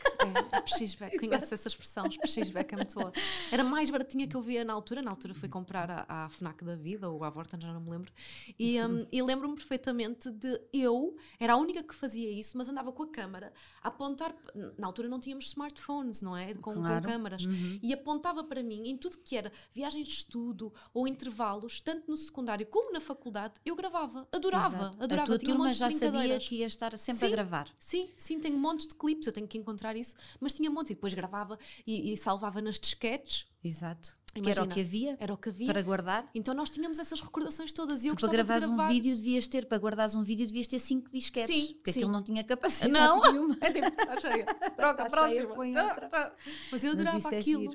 é, 0.52 0.60
pexisbeck. 0.60 1.18
Conhece 1.18 1.54
essa 1.54 1.68
expressão, 1.68 2.04
pexisbeck 2.06 2.74
é 2.74 2.76
muito 2.76 2.94
boa. 2.94 3.12
Era 3.50 3.64
mais 3.64 3.88
baratinha 3.88 4.26
que 4.28 4.36
eu 4.36 4.42
via 4.42 4.62
na 4.62 4.74
altura. 4.74 5.00
Na 5.00 5.10
altura 5.10 5.32
fui 5.32 5.48
comprar 5.48 5.90
à, 5.90 6.26
à 6.26 6.28
FNAC 6.28 6.62
da 6.62 6.76
vida 6.98 7.08
ou 7.08 7.22
à 7.24 7.30
Vorten, 7.30 7.60
já 7.60 7.72
não 7.72 7.80
me 7.80 7.90
lembro. 7.90 8.12
E, 8.58 8.80
um, 8.82 9.06
e 9.10 9.22
lembro-me 9.22 9.54
perfeitamente 9.54 10.30
de 10.30 10.60
eu, 10.72 11.16
era 11.38 11.52
a 11.54 11.56
única 11.56 11.82
que 11.82 11.94
fazia 11.94 12.28
isso, 12.30 12.58
mas 12.58 12.68
andava 12.68 12.92
com 12.92 13.04
a 13.04 13.08
câmara 13.08 13.52
a 13.82 13.88
apontar. 13.88 14.34
Na 14.76 14.86
altura 14.88 15.08
não 15.08 15.20
tínhamos 15.20 15.46
smartphones, 15.46 16.20
não 16.20 16.36
é? 16.36 16.54
Com, 16.54 16.74
com 16.74 16.82
Claro. 16.82 17.06
câmaras. 17.06 17.42
E 17.82 17.94
apontava 17.94 18.42
para 18.44 18.62
mim 18.62 18.88
em 18.88 18.96
tudo 18.96 19.18
que 19.18 19.36
era 19.36 19.52
viagens 19.72 20.06
de 20.08 20.14
estudo 20.14 20.72
ou 20.92 21.06
intervalos, 21.06 21.80
tanto 21.80 22.10
no 22.10 22.16
secundário 22.16 22.66
como 22.66 22.92
na 22.92 23.00
faculdade, 23.00 23.54
eu 23.64 23.76
gravava. 23.76 24.28
Adorava, 24.32 24.66
Exato. 24.76 25.02
adorava. 25.02 25.22
A 25.22 25.26
tua 25.26 25.38
Tinha 25.38 25.54
turma 25.54 25.72
já 25.72 25.90
sabia 25.90 26.38
que 26.38 26.56
ia 26.56 26.66
estar 26.66 26.96
sempre 26.98 27.24
a 27.24 27.28
Sim. 27.28 27.32
gravar. 27.32 27.68
Sim, 27.78 28.10
sim, 28.16 28.40
tenho 28.40 28.58
montes 28.58 28.86
de 28.88 28.94
clipes, 28.94 29.26
eu 29.26 29.32
tenho 29.32 29.46
que 29.46 29.56
encontrar 29.58 29.96
isso, 29.96 30.14
mas 30.40 30.54
tinha 30.54 30.70
montes 30.70 30.90
e 30.90 30.94
depois 30.94 31.14
gravava 31.14 31.58
e, 31.86 32.12
e 32.12 32.16
salvava 32.16 32.60
nas 32.60 32.78
disquetes, 32.78 33.46
Exato. 33.62 34.16
Que 34.34 34.40
era 34.50 34.60
o 34.60 34.64
Imagina, 34.66 34.74
que 34.74 34.80
havia 34.80 35.16
era 35.18 35.32
o 35.34 35.36
que 35.36 35.48
havia. 35.48 35.66
para 35.66 35.82
guardar. 35.82 36.30
Então 36.34 36.54
nós 36.54 36.70
tínhamos 36.70 36.98
essas 36.98 37.20
recordações 37.20 37.72
todas 37.72 38.04
e 38.04 38.08
eu 38.08 38.14
Tu 38.14 38.20
para 38.20 38.28
gravares 38.30 38.68
um 38.68 38.76
gravar. 38.76 38.92
vídeo 38.92 39.14
devias 39.16 39.48
ter, 39.48 39.66
para 39.66 39.78
guardares 39.78 40.14
um 40.14 40.22
vídeo 40.22 40.46
devias 40.46 40.66
ter 40.68 40.78
cinco 40.78 41.10
disquetes. 41.10 41.54
Sim, 41.54 41.74
porque 41.74 41.92
sim. 41.92 42.00
aquilo 42.00 42.12
não 42.12 42.22
tinha 42.22 42.44
capacidade 42.44 42.92
Não, 42.92 43.20
nenhuma. 43.32 43.56
é 43.62 43.72
tipo, 43.72 43.86
está 43.86 44.20
cheia, 44.20 44.44
troca, 44.76 45.04
Tá 45.04 45.10
próxima. 45.10 45.54
cheia, 45.64 45.74
Tá, 45.74 46.08
tá. 46.08 46.32
Mas 46.70 46.84
eu 46.84 46.90
Mas 46.92 47.00
adorava 47.00 47.18
isso 47.18 47.34
é 47.34 47.38
aquilo. 47.38 47.74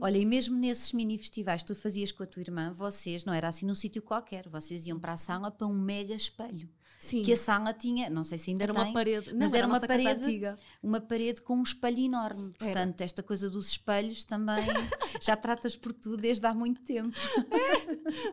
Olha, 0.00 0.18
e 0.18 0.26
mesmo 0.26 0.56
nesses 0.58 0.92
mini 0.92 1.16
festivais 1.16 1.62
que 1.62 1.68
tu 1.68 1.74
fazias 1.74 2.12
com 2.12 2.22
a 2.22 2.26
tua 2.26 2.42
irmã, 2.42 2.72
vocês, 2.72 3.24
não 3.24 3.32
era 3.32 3.48
assim 3.48 3.64
num 3.64 3.74
sítio 3.74 4.02
qualquer, 4.02 4.48
vocês 4.48 4.86
iam 4.86 4.98
para 4.98 5.14
a 5.14 5.16
sala 5.16 5.50
para 5.50 5.66
um 5.66 5.72
mega 5.72 6.14
espelho. 6.14 6.68
Sim. 7.02 7.24
Que 7.24 7.32
a 7.32 7.36
sala 7.36 7.72
tinha, 7.72 8.08
não 8.08 8.22
sei 8.22 8.38
se 8.38 8.50
ainda 8.50 8.62
Era 8.62 8.72
tem, 8.72 8.82
uma 8.84 8.92
parede, 8.92 9.32
não, 9.32 9.40
mas 9.40 9.52
era 9.52 9.58
era 9.58 9.66
uma 9.66 9.80
parede, 9.80 10.56
uma 10.80 11.00
parede 11.00 11.42
com 11.42 11.56
um 11.56 11.62
espelho 11.64 11.98
enorme. 11.98 12.54
Era. 12.60 12.70
Portanto, 12.70 13.00
esta 13.00 13.24
coisa 13.24 13.50
dos 13.50 13.70
espelhos 13.70 14.22
também 14.24 14.64
já 15.20 15.34
tratas 15.34 15.74
por 15.74 15.92
tu 15.92 16.16
desde 16.16 16.46
há 16.46 16.54
muito 16.54 16.80
tempo. 16.82 17.16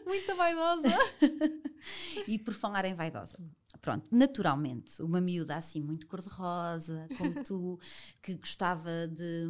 Muito 0.06 0.36
vaidosa. 0.36 0.88
E 2.28 2.38
por 2.38 2.54
falar 2.54 2.84
em 2.84 2.94
vaidosa, 2.94 3.38
pronto, 3.82 4.08
naturalmente, 4.12 5.02
uma 5.02 5.22
miúda 5.22 5.56
assim 5.56 5.82
muito 5.82 6.08
cor-de-rosa, 6.08 7.08
como 7.18 7.44
tu, 7.46 7.80
que 8.22 8.36
gostava 8.36 9.08
de, 9.08 9.46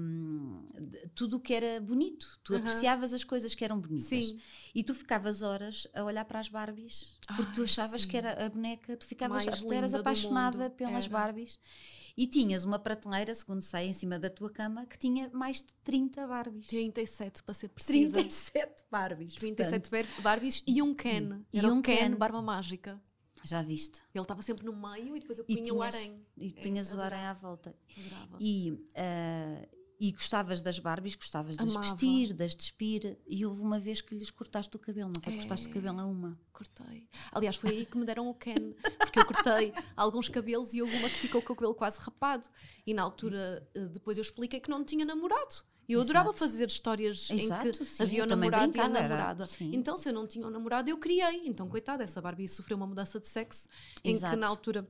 de 0.81 1.07
tudo 1.15 1.37
o 1.37 1.39
que 1.39 1.53
era 1.53 1.79
bonito, 1.81 2.39
tu 2.43 2.53
Aham. 2.53 2.61
apreciavas 2.63 3.13
as 3.13 3.23
coisas 3.23 3.55
que 3.55 3.63
eram 3.63 3.79
bonitas. 3.79 4.07
Sim. 4.07 4.39
E 4.75 4.83
tu 4.83 4.93
ficavas 4.93 5.41
horas 5.41 5.87
a 5.93 6.03
olhar 6.03 6.25
para 6.25 6.39
as 6.39 6.49
Barbies, 6.49 7.17
porque 7.35 7.53
tu 7.53 7.61
Ai, 7.61 7.65
achavas 7.65 8.01
sim. 8.01 8.07
que 8.07 8.17
era 8.17 8.45
a 8.45 8.49
boneca, 8.49 8.97
tu 8.97 9.07
ficavas, 9.07 9.45
Mais 9.45 9.59
tu 9.61 9.71
eras 9.73 9.93
apaixonada 9.93 10.69
pelas 10.69 11.05
era. 11.05 11.09
Barbies. 11.13 11.59
E 12.17 12.27
tinhas 12.27 12.65
uma 12.65 12.77
prateleira, 12.77 13.33
segundo 13.33 13.61
sei, 13.61 13.87
em 13.87 13.93
cima 13.93 14.19
da 14.19 14.29
tua 14.29 14.49
cama, 14.49 14.85
que 14.85 14.97
tinha 14.99 15.29
mais 15.33 15.57
de 15.63 15.73
30 15.85 16.27
Barbies. 16.27 16.67
37 16.67 17.43
para 17.43 17.53
ser 17.53 17.69
precisa. 17.69 18.13
37 18.13 18.83
Barbies. 18.91 19.35
37 19.35 19.89
Bar- 19.89 20.21
Barbies 20.21 20.61
e 20.67 20.81
um 20.81 20.93
Ken. 20.93 21.41
E 21.53 21.59
Era 21.59 21.69
um 21.69 21.77
um 21.77 21.81
Ken, 21.81 21.95
Ken. 21.95 22.15
barba 22.15 22.41
mágica. 22.41 23.01
Já 23.43 23.61
viste? 23.61 24.01
Ele 24.13 24.21
estava 24.21 24.41
sempre 24.41 24.65
no 24.65 24.73
meio 24.75 25.15
e 25.15 25.19
depois 25.19 25.37
eu 25.39 25.45
punha 25.45 25.73
o 25.73 25.81
harém. 25.81 26.21
E 26.37 26.51
punhas 26.53 26.89
o 26.91 26.93
adorava. 26.93 27.15
arém 27.15 27.25
à 27.27 27.33
volta. 27.33 27.75
Adorava. 27.97 28.37
E, 28.39 28.83
ah, 28.95 29.67
e 30.01 30.11
gostavas 30.13 30.61
das 30.61 30.79
Barbies, 30.79 31.15
gostavas 31.15 31.57
de 31.57 31.61
Amava. 31.63 31.81
vestir, 31.81 32.33
de 32.33 32.43
as 32.43 32.55
despir. 32.55 33.17
E 33.27 33.45
houve 33.45 33.61
uma 33.61 33.79
vez 33.79 34.01
que 34.01 34.15
lhes 34.15 34.31
cortaste 34.31 34.75
o 34.75 34.79
cabelo, 34.79 35.11
não 35.15 35.21
foi? 35.21 35.35
Cortaste 35.37 35.67
o 35.67 35.69
É. 35.69 35.73
cabelo 35.73 35.99
a 35.99 36.05
uma. 36.05 36.39
Cortei. 36.53 37.07
Aliás, 37.31 37.55
foi 37.55 37.69
aí 37.71 37.85
que 37.85 37.97
me 37.97 38.05
deram 38.05 38.29
o 38.29 38.33
Ken. 38.33 38.73
Porque 38.97 39.19
eu 39.19 39.25
cortei 39.25 39.73
alguns 39.95 40.29
cabelos 40.29 40.73
e 40.73 40.81
houve 40.81 40.95
uma 40.97 41.09
que 41.09 41.15
ficou 41.19 41.41
com 41.41 41.53
o 41.53 41.55
cabelo 41.55 41.75
quase 41.75 41.99
rapado. 41.99 42.47
E 42.85 42.93
na 42.93 43.01
altura, 43.03 43.67
eh, 43.75 43.85
depois 43.87 44.17
eu 44.17 44.21
expliquei 44.21 44.59
que 44.59 44.69
não 44.69 44.83
tinha 44.85 45.05
namorado. 45.05 45.63
E 45.89 45.93
eu 45.93 46.01
adorava 46.01 46.29
Exato. 46.29 46.39
fazer 46.39 46.67
histórias 46.67 47.31
em 47.31 47.39
Exato, 47.39 47.71
que 47.71 47.83
sim, 47.83 48.03
havia 48.03 48.23
o 48.23 48.27
namorado 48.27 48.77
e 48.77 48.79
a 48.79 48.87
namorada. 48.87 49.49
Então, 49.59 49.97
se 49.97 50.07
eu 50.07 50.13
não 50.13 50.27
tinha 50.27 50.45
um 50.45 50.51
namorado, 50.51 50.87
eu 50.87 50.99
criei. 50.99 51.47
Então, 51.47 51.67
coitada, 51.67 52.03
essa 52.03 52.21
Barbie 52.21 52.47
sofreu 52.47 52.77
uma 52.77 52.85
mudança 52.85 53.19
de 53.19 53.27
sexo 53.27 53.67
em 54.03 54.13
Exato. 54.13 54.35
que 54.35 54.39
na 54.39 54.47
altura 54.47 54.87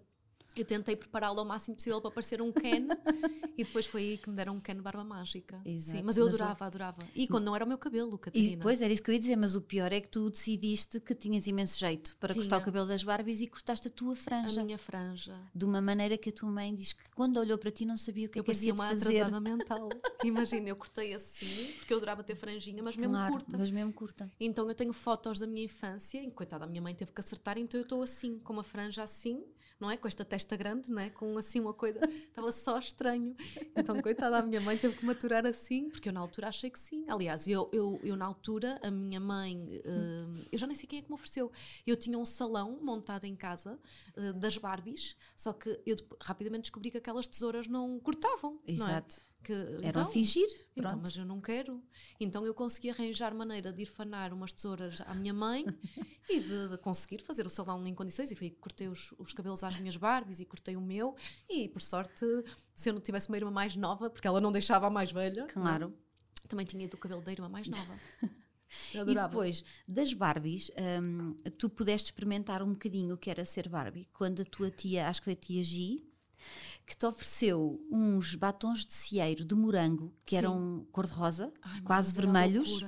eu 0.59 0.65
tentei 0.65 0.95
prepará-la 0.95 1.39
ao 1.39 1.45
máximo 1.45 1.75
possível 1.75 2.01
para 2.01 2.11
parecer 2.11 2.41
um 2.41 2.51
Ken 2.51 2.87
e 3.57 3.63
depois 3.63 3.85
foi 3.85 4.01
aí 4.01 4.17
que 4.17 4.29
me 4.29 4.35
deram 4.35 4.55
um 4.55 4.59
Ken 4.59 4.75
barba 4.81 5.03
mágica. 5.03 5.61
Exato, 5.65 5.97
Sim, 5.97 6.03
mas 6.03 6.17
eu 6.17 6.25
mas 6.25 6.33
o- 6.33 6.35
adorava, 6.37 6.65
adorava. 6.65 7.03
E 7.15 7.27
quando 7.27 7.45
não 7.45 7.55
era 7.55 7.65
o 7.65 7.67
meu 7.67 7.77
cabelo, 7.77 8.15
E 8.15 8.17
Catarina. 8.17 8.55
depois 8.57 8.81
era 8.81 8.91
isso 8.93 9.01
que 9.03 9.09
eu 9.09 9.13
ia 9.13 9.19
dizer, 9.19 9.35
mas 9.35 9.55
o 9.55 9.61
pior 9.61 9.91
é 9.91 9.99
que 10.01 10.09
tu 10.09 10.29
decidiste 10.29 10.99
que 10.99 11.13
tinhas 11.15 11.47
imenso 11.47 11.77
jeito 11.79 12.15
para 12.19 12.33
cortar 12.33 12.55
o 12.55 12.59
Tinha. 12.59 12.65
cabelo 12.65 12.87
das 12.87 13.03
Barbies 13.03 13.41
e 13.41 13.47
cortaste 13.47 13.87
a 13.87 13.91
tua 13.91 14.13
a 14.13 14.15
franja. 14.15 14.63
minha 14.63 14.77
franja. 14.77 15.35
De 15.53 15.65
uma 15.65 15.81
maneira 15.81 16.17
que 16.17 16.29
a 16.29 16.31
tua 16.31 16.49
mãe 16.49 16.73
diz 16.73 16.93
que 16.93 17.03
quando 17.15 17.37
olhou 17.37 17.57
para 17.57 17.71
ti 17.71 17.85
não 17.85 17.97
sabia 17.97 18.27
o 18.27 18.29
que 18.29 18.37
é 18.37 18.41
Eu 18.41 18.43
que 18.43 18.51
havia 18.51 18.73
parecia 18.73 18.73
de 18.73 18.79
uma 18.81 18.89
fazer. 18.89 19.21
atrasada 19.21 19.39
mental. 19.49 19.89
Imagina, 20.23 20.69
eu 20.69 20.75
cortei 20.75 21.13
assim, 21.13 21.73
porque 21.77 21.93
eu 21.93 21.97
adorava 21.97 22.23
ter 22.23 22.35
franjinha, 22.35 22.81
mas 22.83 22.95
mesmo 22.95 23.13
Claro, 23.13 23.33
curta. 23.33 23.57
mas 23.57 23.71
mesmo 23.71 23.93
curta. 23.93 24.31
Então 24.39 24.67
eu 24.67 24.75
tenho 24.75 24.93
fotos 24.93 25.39
da 25.39 25.47
minha 25.47 25.63
infância, 25.65 26.21
e 26.23 26.29
coitada, 26.31 26.65
a 26.65 26.67
minha 26.67 26.81
mãe 26.81 26.93
teve 26.93 27.11
que 27.11 27.19
acertar, 27.21 27.57
então 27.57 27.79
eu 27.79 27.83
estou 27.83 28.01
assim, 28.01 28.37
com 28.39 28.53
uma 28.53 28.63
franja 28.63 29.03
assim, 29.03 29.43
não 29.79 29.89
é? 29.89 29.95
Com 29.97 30.07
esta 30.07 30.25
testa 30.25 30.48
grande, 30.55 30.91
não 30.91 31.01
é? 31.01 31.09
Com 31.09 31.37
assim 31.37 31.59
uma 31.59 31.73
coisa, 31.73 31.99
estava 32.05 32.51
só 32.51 32.79
estranho. 32.79 33.35
Então, 33.75 34.01
coitada, 34.01 34.37
a 34.37 34.41
minha 34.41 34.61
mãe 34.61 34.77
teve 34.77 34.95
que 34.95 35.05
maturar 35.05 35.45
assim, 35.45 35.89
porque 35.89 36.09
eu 36.09 36.13
na 36.13 36.19
altura 36.19 36.47
achei 36.47 36.69
que 36.69 36.79
sim. 36.79 37.05
Aliás, 37.09 37.47
eu, 37.47 37.67
eu, 37.71 37.99
eu 38.03 38.15
na 38.15 38.25
altura, 38.25 38.79
a 38.83 38.91
minha 38.91 39.19
mãe, 39.19 39.81
eh, 39.83 40.25
eu 40.51 40.57
já 40.57 40.67
nem 40.67 40.75
sei 40.75 40.87
quem 40.87 40.99
é 40.99 41.01
que 41.01 41.09
me 41.09 41.15
ofereceu. 41.15 41.51
Eu 41.85 41.95
tinha 41.95 42.17
um 42.17 42.25
salão 42.25 42.79
montado 42.81 43.25
em 43.25 43.35
casa 43.35 43.79
eh, 44.15 44.33
das 44.33 44.57
Barbies, 44.57 45.15
só 45.35 45.53
que 45.53 45.79
eu 45.85 45.95
rapidamente 46.21 46.63
descobri 46.63 46.91
que 46.91 46.97
aquelas 46.97 47.27
tesouras 47.27 47.67
não 47.67 47.99
cortavam. 47.99 48.57
não 48.79 48.87
é? 48.87 49.03
Que, 49.41 49.53
Era 49.53 49.87
então, 49.89 50.03
a 50.03 50.07
fingir. 50.07 50.47
então, 50.75 50.89
Pronto. 50.91 51.01
mas 51.01 51.15
eu 51.15 51.23
não 51.25 51.39
quero. 51.39 51.81
Então 52.19 52.45
eu 52.45 52.53
consegui 52.53 52.89
arranjar 52.89 53.33
maneira 53.33 53.71
de 53.71 53.83
ir 53.83 53.85
fanar 53.85 54.33
umas 54.33 54.51
tesouras 54.51 54.99
à 55.01 55.15
minha 55.15 55.33
mãe 55.33 55.65
e 56.29 56.39
de, 56.41 56.67
de 56.69 56.77
conseguir 56.77 57.21
fazer 57.21 57.47
o 57.47 57.49
salão 57.49 57.85
em 57.87 57.95
condições. 57.95 58.29
E 58.31 58.35
que 58.35 58.49
cortei 58.51 58.87
os, 58.89 59.13
os 59.17 59.31
cabelos 59.31 59.63
às 59.63 59.79
minhas 59.79 59.95
Barbies 59.95 60.39
e 60.41 60.45
cortei 60.45 60.75
o 60.75 60.81
meu. 60.81 61.15
E 61.49 61.69
por 61.69 61.81
sorte, 61.81 62.25
se 62.75 62.89
eu 62.89 62.93
não 62.93 63.01
tivesse 63.01 63.29
uma 63.29 63.37
irmã 63.37 63.49
mais 63.51 63.75
nova, 63.75 64.09
porque 64.09 64.27
ela 64.27 64.41
não 64.41 64.51
deixava 64.51 64.87
a 64.87 64.89
mais 64.89 65.11
velha, 65.11 65.45
Claro. 65.47 65.87
não 65.89 65.93
é? 65.95 66.47
também 66.49 66.65
tinha 66.65 66.83
ido 66.85 66.95
o 66.95 66.97
cabelo 66.99 67.21
da 67.21 67.31
irmã 67.31 67.47
mais 67.47 67.67
nova. 67.67 67.95
E 68.93 69.15
depois 69.15 69.63
das 69.87 70.13
Barbies, 70.13 70.69
hum, 71.01 71.35
tu 71.57 71.69
pudeste 71.71 72.09
experimentar 72.11 72.61
um 72.61 72.73
bocadinho 72.73 73.15
o 73.15 73.17
que 73.17 73.31
era 73.31 73.43
ser 73.43 73.67
Barbie 73.67 74.07
quando 74.13 74.43
a 74.43 74.45
tua 74.45 74.69
tia, 74.69 75.07
acho 75.09 75.21
que 75.21 75.25
foi 75.25 75.33
a 75.33 75.35
tia 75.35 75.63
Gi, 75.63 76.05
que 76.85 76.95
te 76.95 77.05
ofereceu 77.05 77.79
uns 77.91 78.35
batons 78.35 78.85
de 78.85 78.93
cieiro 78.93 79.45
de 79.45 79.55
morango 79.55 80.13
que 80.25 80.31
Sim. 80.35 80.37
eram 80.37 80.87
cor-de-rosa, 80.91 81.53
quase 81.83 82.13
vermelhos, 82.13 82.81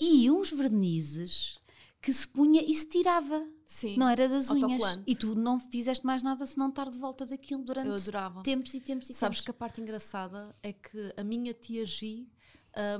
e 0.00 0.30
uns 0.30 0.50
vernizes 0.50 1.58
que 2.00 2.12
se 2.12 2.26
punha 2.26 2.62
e 2.62 2.74
se 2.74 2.88
tirava. 2.88 3.46
Sim, 3.66 3.96
Não 3.96 4.08
era 4.08 4.28
das 4.28 4.50
unhas. 4.50 4.98
E 5.06 5.14
tu 5.14 5.34
não 5.36 5.60
fizeste 5.60 6.04
mais 6.04 6.22
nada 6.22 6.44
senão 6.44 6.70
estar 6.70 6.90
de 6.90 6.98
volta 6.98 7.24
daquilo 7.24 7.60
eu 7.60 7.64
durante 7.66 7.88
adorava. 7.90 8.42
tempos 8.42 8.74
e 8.74 8.80
tempos 8.80 9.08
e 9.10 9.14
Sabes 9.14 9.38
tempos. 9.38 9.44
que 9.44 9.50
a 9.52 9.54
parte 9.54 9.80
engraçada 9.80 10.52
é 10.62 10.72
que 10.72 11.14
a 11.16 11.22
minha 11.22 11.54
tia 11.54 11.86
Gi, 11.86 12.28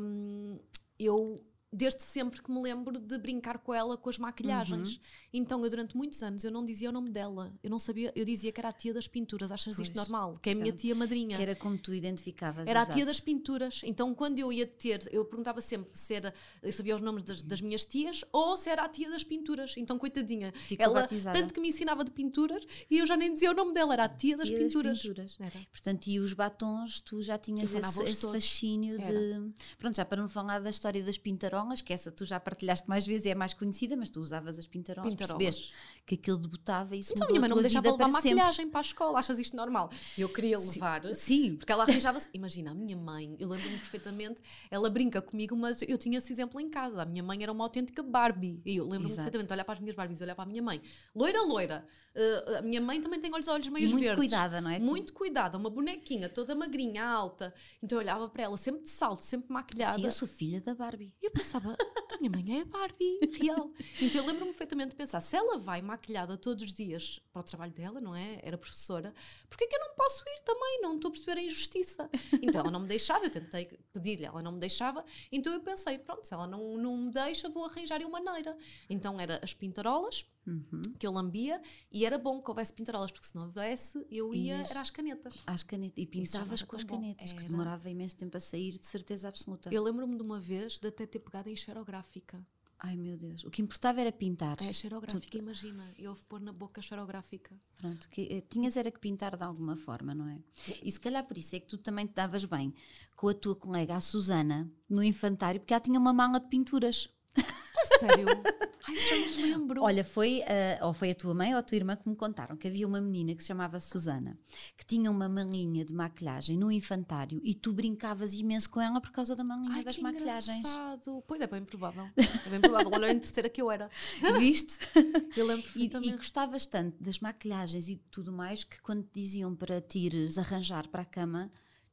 hum, 0.00 0.58
eu 0.98 1.44
desde 1.72 2.02
sempre 2.02 2.42
que 2.42 2.50
me 2.50 2.60
lembro 2.60 2.98
de 2.98 3.16
brincar 3.18 3.58
com 3.58 3.72
ela 3.72 3.96
com 3.96 4.10
as 4.10 4.18
maquilhagens. 4.18 4.94
Uhum. 4.94 4.98
Então 5.32 5.62
eu 5.64 5.70
durante 5.70 5.96
muitos 5.96 6.20
anos 6.22 6.42
eu 6.42 6.50
não 6.50 6.64
dizia 6.64 6.88
o 6.88 6.92
nome 6.92 7.10
dela. 7.10 7.52
Eu 7.62 7.70
não 7.70 7.78
sabia, 7.78 8.12
eu 8.16 8.24
dizia 8.24 8.50
que 8.50 8.60
era 8.60 8.70
a 8.70 8.72
tia 8.72 8.92
das 8.92 9.06
pinturas. 9.06 9.52
Achas 9.52 9.78
isto 9.78 9.94
Pois. 9.94 10.08
normal? 10.08 10.38
Que 10.42 10.50
é 10.50 10.52
a 10.52 10.54
minha 10.56 10.68
Então, 10.68 10.78
tia 10.78 10.94
madrinha. 10.94 11.36
Que 11.36 11.42
era 11.42 11.54
como 11.54 11.78
tu 11.78 11.94
identificavas. 11.94 12.66
Era 12.66 12.80
a 12.80 12.82
exato. 12.82 12.96
tia 12.96 13.06
das 13.06 13.20
pinturas. 13.20 13.82
Então, 13.84 14.12
quando 14.14 14.38
eu 14.38 14.52
ia 14.52 14.66
ter, 14.66 15.08
eu 15.12 15.24
perguntava 15.24 15.60
sempre 15.60 15.96
se 15.96 16.12
era, 16.14 16.34
eu 16.62 16.72
sabia 16.72 16.94
os 16.96 17.00
nomes 17.00 17.22
das, 17.24 17.40
das 17.42 17.60
minhas 17.60 17.84
tias 17.84 18.24
ou 18.32 18.56
se 18.56 18.68
era 18.68 18.82
a 18.82 18.88
tia 18.88 19.08
das 19.08 19.22
pinturas. 19.22 19.74
Então, 19.76 19.96
coitadinha, 19.96 20.52
Ficou 20.52 20.84
ela 20.84 21.00
batizada. 21.02 21.38
tanto 21.38 21.54
que 21.54 21.60
me 21.60 21.68
ensinava 21.68 22.04
de 22.04 22.10
pinturas 22.10 22.64
e 22.90 22.98
eu 22.98 23.06
já 23.06 23.16
nem 23.16 23.32
dizia 23.32 23.50
o 23.50 23.54
nome 23.54 23.72
dela, 23.72 23.92
era 23.92 24.04
a 24.04 24.08
tia 24.08 24.36
das 24.36 24.48
Tia 24.48 24.58
pinturas. 24.58 24.98
pinturas. 25.00 25.36
Era. 25.38 25.52
Portanto, 25.70 26.06
e 26.08 26.18
os 26.18 26.32
batons, 26.32 27.00
tu 27.00 27.22
já 27.22 27.38
tinhas 27.38 27.72
esse, 27.72 28.02
esse 28.02 28.26
fascínio 28.26 29.00
Era. 29.00 29.12
de. 29.40 29.52
Pronto, 29.78 29.94
já 29.96 30.04
para 30.04 30.20
não 30.20 30.28
falar 30.28 30.58
da 30.58 30.70
história 30.70 31.02
das 31.04 31.16
pintarolas, 31.16 31.59
que 31.82 31.92
essa 31.92 32.10
tu 32.10 32.24
já 32.24 32.38
partilhaste 32.40 32.88
mais 32.88 33.06
vezes 33.06 33.26
e 33.26 33.30
é 33.30 33.34
mais 33.34 33.54
conhecida, 33.54 33.96
mas 33.96 34.10
tu 34.10 34.20
usavas 34.20 34.58
as 34.58 34.66
pintarolas, 34.66 35.12
Pintarolas. 35.12 35.38
percebeste 35.44 35.74
que 36.06 36.14
aquilo 36.14 36.38
debutava 36.38 36.96
e 36.96 37.00
isso 37.00 37.12
Então, 37.12 37.26
a 37.26 37.30
mudou 37.30 37.32
minha 37.32 37.40
mãe 37.40 37.48
não 37.48 37.56
me 37.56 37.62
deixava 37.62 37.90
levar 37.90 38.10
para 38.10 38.20
sempre. 38.20 38.34
maquilhagem 38.34 38.68
para 38.68 38.80
a 38.80 38.82
escola. 38.82 39.18
Achas 39.18 39.38
isto 39.38 39.56
normal? 39.56 39.90
Eu 40.18 40.28
queria 40.28 40.58
Sim, 40.58 40.70
levar. 40.74 41.04
Sim, 41.14 41.56
Porque 41.56 41.70
ela 41.72 41.84
arranjava-se. 41.84 42.28
Imagina, 42.34 42.70
a 42.70 42.74
minha 42.74 42.96
mãe, 42.96 43.36
eu 43.38 43.48
lembro-me 43.48 43.76
perfeitamente, 43.78 44.40
ela 44.70 44.88
brinca 44.90 45.20
comigo, 45.22 45.54
mas 45.56 45.78
eu 45.86 45.96
tinha 45.98 46.18
esse 46.18 46.32
exemplo 46.32 46.60
em 46.60 46.68
casa. 46.68 47.02
A 47.02 47.06
minha 47.06 47.22
mãe 47.22 47.42
era 47.42 47.52
uma 47.52 47.64
autêntica 47.64 48.02
Barbie. 48.02 48.60
E 48.64 48.76
eu 48.76 48.84
lembro-me 48.84 49.14
perfeitamente 49.14 49.52
olhar 49.52 49.64
para 49.64 49.74
as 49.74 49.80
minhas 49.80 49.94
Barbies 49.96 50.20
e 50.20 50.24
olhar 50.24 50.34
para 50.34 50.44
a 50.44 50.48
minha 50.48 50.62
mãe. 50.62 50.80
Loira, 51.14 51.42
loira. 51.42 51.86
Uh, 52.14 52.56
a 52.58 52.62
minha 52.62 52.80
mãe 52.80 53.00
também 53.00 53.20
tem 53.20 53.32
olhos, 53.32 53.46
olhos 53.46 53.66
e 53.66 53.70
meios 53.70 53.92
muito 53.92 54.04
verdes. 54.04 54.18
cuidada, 54.20 54.60
não 54.60 54.70
é? 54.70 54.78
Muito 54.78 55.12
cuidada, 55.12 55.56
uma 55.56 55.70
bonequinha 55.70 56.28
toda 56.28 56.54
magrinha, 56.54 57.04
alta. 57.04 57.54
Então 57.82 57.96
eu 57.98 58.02
olhava 58.02 58.28
para 58.28 58.42
ela, 58.44 58.56
sempre 58.56 58.82
de 58.82 58.90
salto, 58.90 59.20
sempre 59.22 59.52
maquilhada. 59.52 59.96
Sim, 59.96 60.04
eu 60.06 60.12
sou 60.12 60.26
filha 60.26 60.60
da 60.60 60.74
Barbie. 60.74 61.12
E 61.22 61.26
eu 61.26 61.30
pensava, 61.50 61.76
a 62.12 62.18
minha 62.18 62.30
mãe 62.30 62.60
é 62.60 62.64
Barbie, 62.64 63.18
real. 63.40 63.72
Então 64.00 64.20
eu 64.20 64.26
lembro-me 64.26 64.52
perfeitamente 64.52 64.90
de 64.90 64.96
pensar, 64.96 65.20
se 65.20 65.34
ela 65.34 65.58
vai 65.58 65.82
maquilhada 65.82 66.36
todos 66.36 66.64
os 66.64 66.72
dias 66.72 67.20
para 67.32 67.40
o 67.40 67.42
trabalho 67.42 67.72
dela, 67.72 68.00
não 68.00 68.14
é? 68.14 68.38
Era 68.42 68.56
professora, 68.56 69.12
porquê 69.48 69.66
que 69.66 69.74
eu 69.74 69.80
não 69.80 69.94
posso 69.96 70.22
ir 70.28 70.42
também? 70.44 70.80
Não 70.80 70.94
estou 70.94 71.08
a 71.08 71.12
perceber 71.12 71.40
a 71.40 71.42
injustiça. 71.42 72.08
Então 72.40 72.60
ela 72.60 72.70
não 72.70 72.80
me 72.80 72.86
deixava, 72.86 73.24
eu 73.24 73.30
tentei 73.30 73.66
pedir-lhe, 73.92 74.24
ela 74.24 74.40
não 74.42 74.52
me 74.52 74.60
deixava. 74.60 75.04
Então 75.32 75.52
eu 75.52 75.60
pensei, 75.60 75.98
pronto, 75.98 76.24
se 76.24 76.32
ela 76.32 76.46
não, 76.46 76.76
não 76.76 76.96
me 76.96 77.10
deixa, 77.10 77.48
vou 77.48 77.64
arranjar 77.64 78.00
uma 78.02 78.20
maneira. 78.20 78.56
Então 78.88 79.18
era 79.18 79.40
as 79.42 79.52
pintarolas, 79.52 80.24
Uhum. 80.46 80.82
que 80.98 81.06
eu 81.06 81.12
lambia, 81.12 81.60
e 81.92 82.04
era 82.04 82.18
bom 82.18 82.40
que 82.42 82.50
houvesse 82.50 82.72
pintarolas, 82.72 83.10
porque 83.12 83.26
se 83.26 83.34
não 83.34 83.44
houvesse, 83.46 84.04
eu 84.10 84.34
ia, 84.34 84.56
Ias- 84.58 84.70
era 84.70 84.80
às 84.80 84.90
canetas. 84.90 85.38
Às 85.46 85.62
canetas. 85.62 86.02
E 86.02 86.06
pintavas 86.06 86.62
com 86.62 86.76
as 86.76 86.82
tão 86.84 86.96
bom. 86.96 87.02
canetas, 87.02 87.30
que 87.32 87.38
Era. 87.38 87.48
demorava 87.48 87.90
imenso 87.90 88.16
tempo 88.16 88.36
a 88.36 88.40
sair, 88.40 88.78
de 88.78 88.86
certeza 88.86 89.28
absoluta. 89.28 89.72
Eu 89.72 89.82
lembro-me 89.82 90.16
de 90.16 90.22
uma 90.22 90.40
vez 90.40 90.78
de 90.78 90.88
até 90.88 91.06
ter 91.06 91.18
pegado 91.20 91.48
em 91.50 91.52
esferográfica. 91.52 92.44
Ai 92.82 92.96
meu 92.96 93.14
Deus. 93.18 93.44
O 93.44 93.50
que 93.50 93.60
importava 93.60 94.00
era 94.00 94.10
pintar. 94.10 94.56
É, 94.62 94.70
esferográfica, 94.70 95.36
imagina. 95.36 95.84
Eu 95.98 96.14
pôr 96.26 96.40
na 96.40 96.50
boca 96.50 96.80
esferográfica. 96.80 97.54
Pronto, 97.76 98.08
que, 98.08 98.22
eh, 98.22 98.40
tinhas 98.40 98.74
era 98.74 98.90
que 98.90 98.98
pintar 98.98 99.36
de 99.36 99.44
alguma 99.44 99.76
forma, 99.76 100.14
não 100.14 100.26
é? 100.26 100.40
E 100.82 100.90
se 100.90 100.98
calhar 100.98 101.22
por 101.26 101.36
isso 101.36 101.54
é 101.54 101.60
que 101.60 101.66
tu 101.66 101.76
também 101.76 102.06
te 102.06 102.14
davas 102.14 102.46
bem 102.46 102.72
com 103.14 103.28
a 103.28 103.34
tua 103.34 103.54
colega, 103.54 103.94
a 103.96 104.00
Susana, 104.00 104.72
no 104.88 105.04
infantário, 105.04 105.60
porque 105.60 105.74
ela 105.74 105.80
tinha 105.82 106.00
uma 106.00 106.14
mala 106.14 106.40
de 106.40 106.48
pinturas. 106.48 107.10
A 107.36 107.98
sério? 107.98 108.26
Ai, 108.88 108.96
já 108.96 109.16
me 109.16 109.42
lembro. 109.52 109.82
Olha, 109.82 110.02
foi, 110.04 110.42
a- 110.42 110.86
ou 110.86 110.92
foi 110.92 111.10
a 111.10 111.14
tua 111.14 111.34
mãe 111.34 111.52
ou 111.52 111.58
a 111.58 111.62
tua 111.62 111.76
irmã 111.76 111.96
que 111.96 112.08
me 112.08 112.16
contaram 112.16 112.56
que 112.56 112.66
havia 112.68 112.86
uma 112.86 113.00
menina 113.00 113.34
que 113.34 113.42
se 113.42 113.48
chamava 113.48 113.78
Susana, 113.78 114.38
que 114.76 114.84
tinha 114.84 115.10
uma 115.10 115.28
malinha 115.28 115.84
de 115.84 115.94
maquilhagem 115.94 116.56
no 116.58 116.70
infantário 116.72 117.40
e 117.44 117.54
tu 117.54 117.72
brincavas 117.72 118.34
imenso 118.34 118.68
com 118.70 118.80
ela 118.80 119.00
por 119.00 119.10
causa 119.12 119.36
da 119.36 119.44
malinha 119.44 119.76
Ai, 119.76 119.84
das 119.84 119.96
que 119.96 120.02
maquilhagens. 120.02 120.58
engraçado. 120.58 121.22
Pois 121.26 121.40
é, 121.40 121.46
bem 121.46 121.64
provável. 121.64 122.08
É 122.16 122.48
bem 122.50 122.60
provável. 122.60 122.90
Olha, 122.92 123.10
em 123.12 123.18
terceira 123.18 123.48
que 123.48 123.60
eu 123.62 123.70
era. 123.70 123.88
Viste? 124.38 124.78
Eu 125.36 125.46
lembro 125.46 125.60
E, 125.60 125.72
perfeitamente. 125.72 126.12
e 126.12 126.16
gostavas 126.16 126.66
tanto 126.66 127.02
das 127.02 127.20
maquilhagens 127.20 127.88
e 127.88 127.96
tudo 128.10 128.32
mais 128.32 128.64
que 128.64 128.80
quando 128.82 129.02
te 129.04 129.20
diziam 129.20 129.54
para 129.54 129.80
te 129.80 129.98
ires 130.00 130.36
arranjar 130.38 130.88
para 130.88 131.02
a 131.02 131.06
cama, 131.06 131.50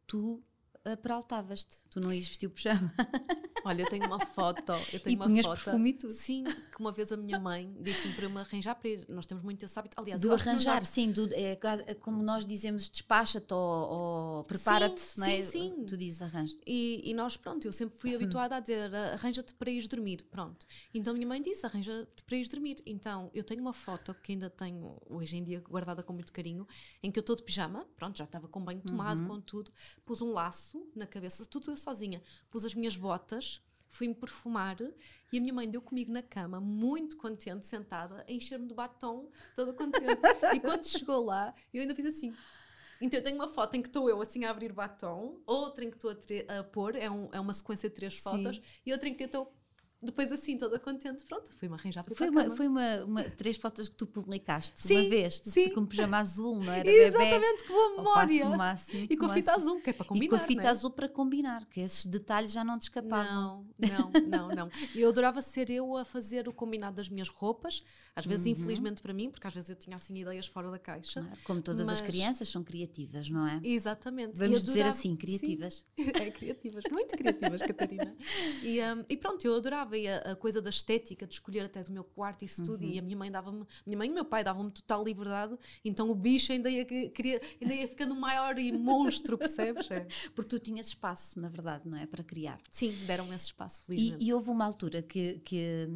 tu 0.07 0.41
peraltavas-te. 0.95 1.77
Tu 1.89 1.99
não 1.99 2.13
ias 2.13 2.27
vestir 2.27 2.47
o 2.47 2.49
pijama. 2.49 2.93
Olha, 3.65 3.81
eu 3.81 3.89
tenho 3.89 4.05
uma 4.05 4.19
foto. 4.19 4.71
Eu 4.93 4.99
tenho 4.99 5.15
E 5.15 5.15
uma 5.17 5.25
punhas 5.25 5.45
foto. 5.45 5.61
perfume 5.63 5.89
e 5.89 5.93
tudo. 5.93 6.13
Sim, 6.13 6.43
que 6.45 6.79
uma 6.79 6.91
vez 6.91 7.11
a 7.11 7.17
minha 7.17 7.37
mãe 7.39 7.75
disse-me 7.81 8.13
para 8.13 8.25
eu 8.25 8.29
me 8.29 8.37
arranjar 8.39 8.75
para 8.75 8.89
ir. 8.89 9.05
Nós 9.09 9.25
temos 9.25 9.43
muito 9.43 9.65
esse 9.65 9.77
hábito. 9.77 9.99
Aliás, 9.99 10.21
Do 10.21 10.31
arranjar, 10.31 10.85
sim, 10.85 11.11
do- 11.11 11.33
é, 11.33 11.57
é 11.87 11.93
como 11.95 12.23
nós 12.23 12.45
dizemos 12.45 12.87
despacha-te 12.87 13.53
ou, 13.53 13.59
ou 13.59 14.43
prepara-te, 14.43 15.01
Sim, 15.01 15.19
não 15.19 15.27
é? 15.27 15.41
sim, 15.41 15.69
sim. 15.69 15.85
Tu 15.85 15.97
dizes 15.97 16.21
arranja. 16.21 16.55
E, 16.65 17.01
e 17.03 17.13
nós, 17.13 17.35
pronto, 17.35 17.65
eu 17.65 17.73
sempre 17.73 17.97
fui 17.99 18.15
habituada 18.15 18.55
a 18.55 18.59
dizer 18.61 18.93
"Ah, 18.95 19.13
arranja-te 19.13 19.53
para 19.55 19.69
ir 19.69 19.85
dormir, 19.87 20.23
pronto. 20.31 20.65
Então 20.93 21.11
a 21.11 21.13
minha 21.15 21.27
mãe 21.27 21.41
disse 21.41 21.65
arranja-te 21.65 22.23
para 22.23 22.37
ir 22.37 22.47
dormir. 22.47 22.81
Então 22.85 23.29
eu 23.33 23.43
tenho 23.43 23.59
uma 23.61 23.73
foto 23.73 24.13
que 24.23 24.31
ainda 24.31 24.49
tenho 24.49 24.97
hoje 25.09 25.35
em 25.35 25.43
dia 25.43 25.59
guardada 25.59 26.03
com 26.03 26.13
muito 26.13 26.31
carinho, 26.31 26.65
em 27.03 27.11
que 27.11 27.19
eu 27.19 27.21
estou 27.21 27.35
de 27.35 27.43
pijama, 27.43 27.85
pronto, 27.97 28.17
já 28.17 28.23
estava 28.23 28.47
com 28.47 28.63
banho 28.63 28.81
tomado, 28.81 29.25
com 29.27 29.41
tudo, 29.41 29.71
pus 30.05 30.21
um 30.21 30.31
laço 30.31 30.76
na 30.95 31.07
cabeça, 31.07 31.45
tudo 31.45 31.71
eu 31.71 31.77
sozinha, 31.77 32.21
pus 32.49 32.65
as 32.65 32.73
minhas 32.73 32.95
botas. 32.97 33.61
Fui-me 33.89 34.13
perfumar 34.13 34.75
e 35.31 35.37
a 35.37 35.41
minha 35.41 35.53
mãe 35.53 35.69
deu 35.69 35.81
comigo 35.81 36.11
na 36.11 36.21
cama, 36.21 36.59
muito 36.59 37.15
contente, 37.15 37.65
sentada, 37.65 38.25
a 38.27 38.31
encher-me 38.31 38.67
de 38.67 38.73
batom, 38.73 39.31
toda 39.55 39.71
contente. 39.71 40.19
e 40.53 40.59
quando 40.59 40.83
chegou 40.85 41.23
lá, 41.23 41.49
eu 41.73 41.81
ainda 41.81 41.95
fiz 41.95 42.05
assim. 42.05 42.33
Então 42.99 43.19
eu 43.19 43.23
tenho 43.23 43.37
uma 43.37 43.47
foto 43.47 43.75
em 43.75 43.81
que 43.81 43.87
estou 43.87 44.09
eu 44.09 44.21
assim 44.21 44.43
a 44.43 44.49
abrir 44.49 44.73
batom, 44.73 45.39
outra 45.45 45.85
em 45.85 45.89
que 45.89 45.95
estou 45.95 46.11
a, 46.11 46.59
a 46.59 46.63
pôr, 46.65 46.95
é, 46.97 47.09
um- 47.09 47.29
é 47.31 47.39
uma 47.39 47.53
sequência 47.53 47.87
de 47.87 47.95
três 47.95 48.15
Sim. 48.15 48.21
fotos, 48.21 48.61
e 48.85 48.91
outra 48.91 49.07
em 49.07 49.13
que 49.13 49.23
eu 49.23 49.27
estou 49.27 49.53
depois 50.01 50.31
assim 50.31 50.57
toda 50.57 50.79
contente. 50.79 51.23
Pronto, 51.25 51.49
fui-me 51.57 51.73
arranjar 51.75 52.03
para 52.03 52.15
Foi, 52.15 52.27
a 52.27 52.31
uma, 52.31 52.55
foi 52.55 52.67
uma, 52.67 53.03
uma- 53.05 53.23
três 53.23 53.57
fotos 53.57 53.89
que 53.89 53.95
tu 53.95 54.05
publicaste 54.05 54.79
Sim, 54.79 55.01
uma 55.01 55.09
vez, 55.09 55.39
tu- 55.39 55.49
sim. 55.51 55.69
com 55.69 55.81
um 55.81 55.85
pijama 55.85 56.17
azul, 56.17 56.59
não 56.63 56.71
era? 56.71 56.83
bebê? 56.85 57.05
Exatamente, 57.05 57.63
que 57.63 57.69
boa 57.69 57.85
Opa, 57.93 58.01
memória! 58.25 58.49
no 58.49 58.57
máximo, 58.57 59.07
e 59.09 59.17
com 59.17 59.25
a 59.25 59.33
fita 59.33 59.51
máximo. 59.51 59.69
azul, 59.71 59.81
que 59.81 59.89
é 59.89 59.93
para 59.93 60.05
E 60.05 60.07
combinar. 60.09 60.29
com 60.29 60.35
a 60.35 60.47
fita 60.47 60.61
não 60.61 60.67
é? 60.67 60.71
azul 60.71 60.91
para 60.91 61.09
combinar, 61.09 61.65
que 61.65 61.79
esses 61.79 62.05
detalhes 62.05 62.51
já 62.51 62.63
não 62.63 62.77
te 62.77 62.83
escapavam. 62.83 63.65
Não, 63.79 64.11
não, 64.11 64.27
não, 64.27 64.47
não. 64.55 64.69
Eu 64.95 65.09
adorava 65.09 65.41
ser 65.41 65.69
eu 65.69 65.95
a 65.97 66.05
fazer 66.05 66.47
o 66.47 66.53
combinado 66.53 66.95
das 66.97 67.09
minhas 67.09 67.27
roupas, 67.29 67.83
às 68.15 68.25
vezes 68.25 68.45
Uhum. 68.45 68.51
infelizmente 68.51 69.01
para 69.01 69.13
mim, 69.13 69.29
porque 69.31 69.47
às 69.47 69.53
vezes 69.53 69.69
eu 69.69 69.75
tinha 69.75 69.95
assim 69.95 70.15
ideias 70.19 70.47
fora 70.47 70.69
da 70.71 70.79
caixa. 70.79 71.21
Claro, 71.21 71.37
Como 71.43 71.61
todas 71.61 71.81
as 71.81 71.99
Mas- 71.99 72.01
crianças 72.01 72.47
são 72.49 72.63
criativas, 72.63 73.29
não 73.29 73.47
é? 73.47 73.59
Exatamente. 73.63 74.37
Vamos 74.37 74.61
E 74.61 74.65
dizer 74.65 74.71
adorava- 74.81 74.89
assim, 74.97 75.09
Sim. 75.11 75.15
criativas. 75.15 75.85
É, 76.27 76.31
criativas, 76.31 76.83
muito 76.91 77.15
criativas, 77.15 77.61
Catarina. 77.61 78.15
E, 78.63 78.79
um, 78.81 79.05
e 79.09 79.15
pronto, 79.17 79.45
eu 79.45 79.55
adorava 79.55 79.86
e 79.95 80.07
a, 80.07 80.17
a 80.31 80.35
coisa 80.35 80.61
da 80.61 80.69
estética, 80.69 81.27
de 81.27 81.33
escolher 81.35 81.61
até 81.65 81.83
do 81.83 81.91
meu 81.91 82.03
quarto, 82.03 82.43
isso 82.43 82.63
tudo. 82.63 82.83
Uhum. 82.83 82.91
E 82.91 82.99
a 82.99 83.01
minha 83.01 83.15
mãe 83.17 83.31
dava-me, 83.31 83.63
minha 83.85 83.97
mãe 83.97 84.09
e 84.09 84.11
meu 84.11 84.25
pai 84.25 84.43
davam-me 84.43 84.71
total 84.71 85.03
liberdade, 85.03 85.55
então 85.85 86.09
o 86.09 86.15
bicho 86.15 86.51
ainda 86.51 86.69
ia, 86.69 86.83
que- 86.83 87.09
queria, 87.09 87.39
ainda 87.61 87.73
ia 87.73 87.87
ficando 87.87 88.15
maior 88.15 88.57
e 88.57 88.71
monstro, 88.71 89.37
percebes? 89.37 89.89
É. 89.91 90.07
Porque 90.35 90.49
tu 90.49 90.59
tinhas 90.59 90.87
espaço, 90.87 91.39
na 91.39 91.47
verdade, 91.49 91.83
não 91.87 91.99
é? 91.99 92.05
Para 92.05 92.23
criar. 92.23 92.59
Sim, 92.69 92.91
deram 93.05 93.31
esse 93.33 93.45
espaço, 93.45 93.81
E, 93.83 93.85
felizmente. 93.85 94.25
e 94.25 94.33
houve 94.33 94.49
uma 94.49 94.65
altura 94.65 95.01
que, 95.01 95.39
que, 95.39 95.87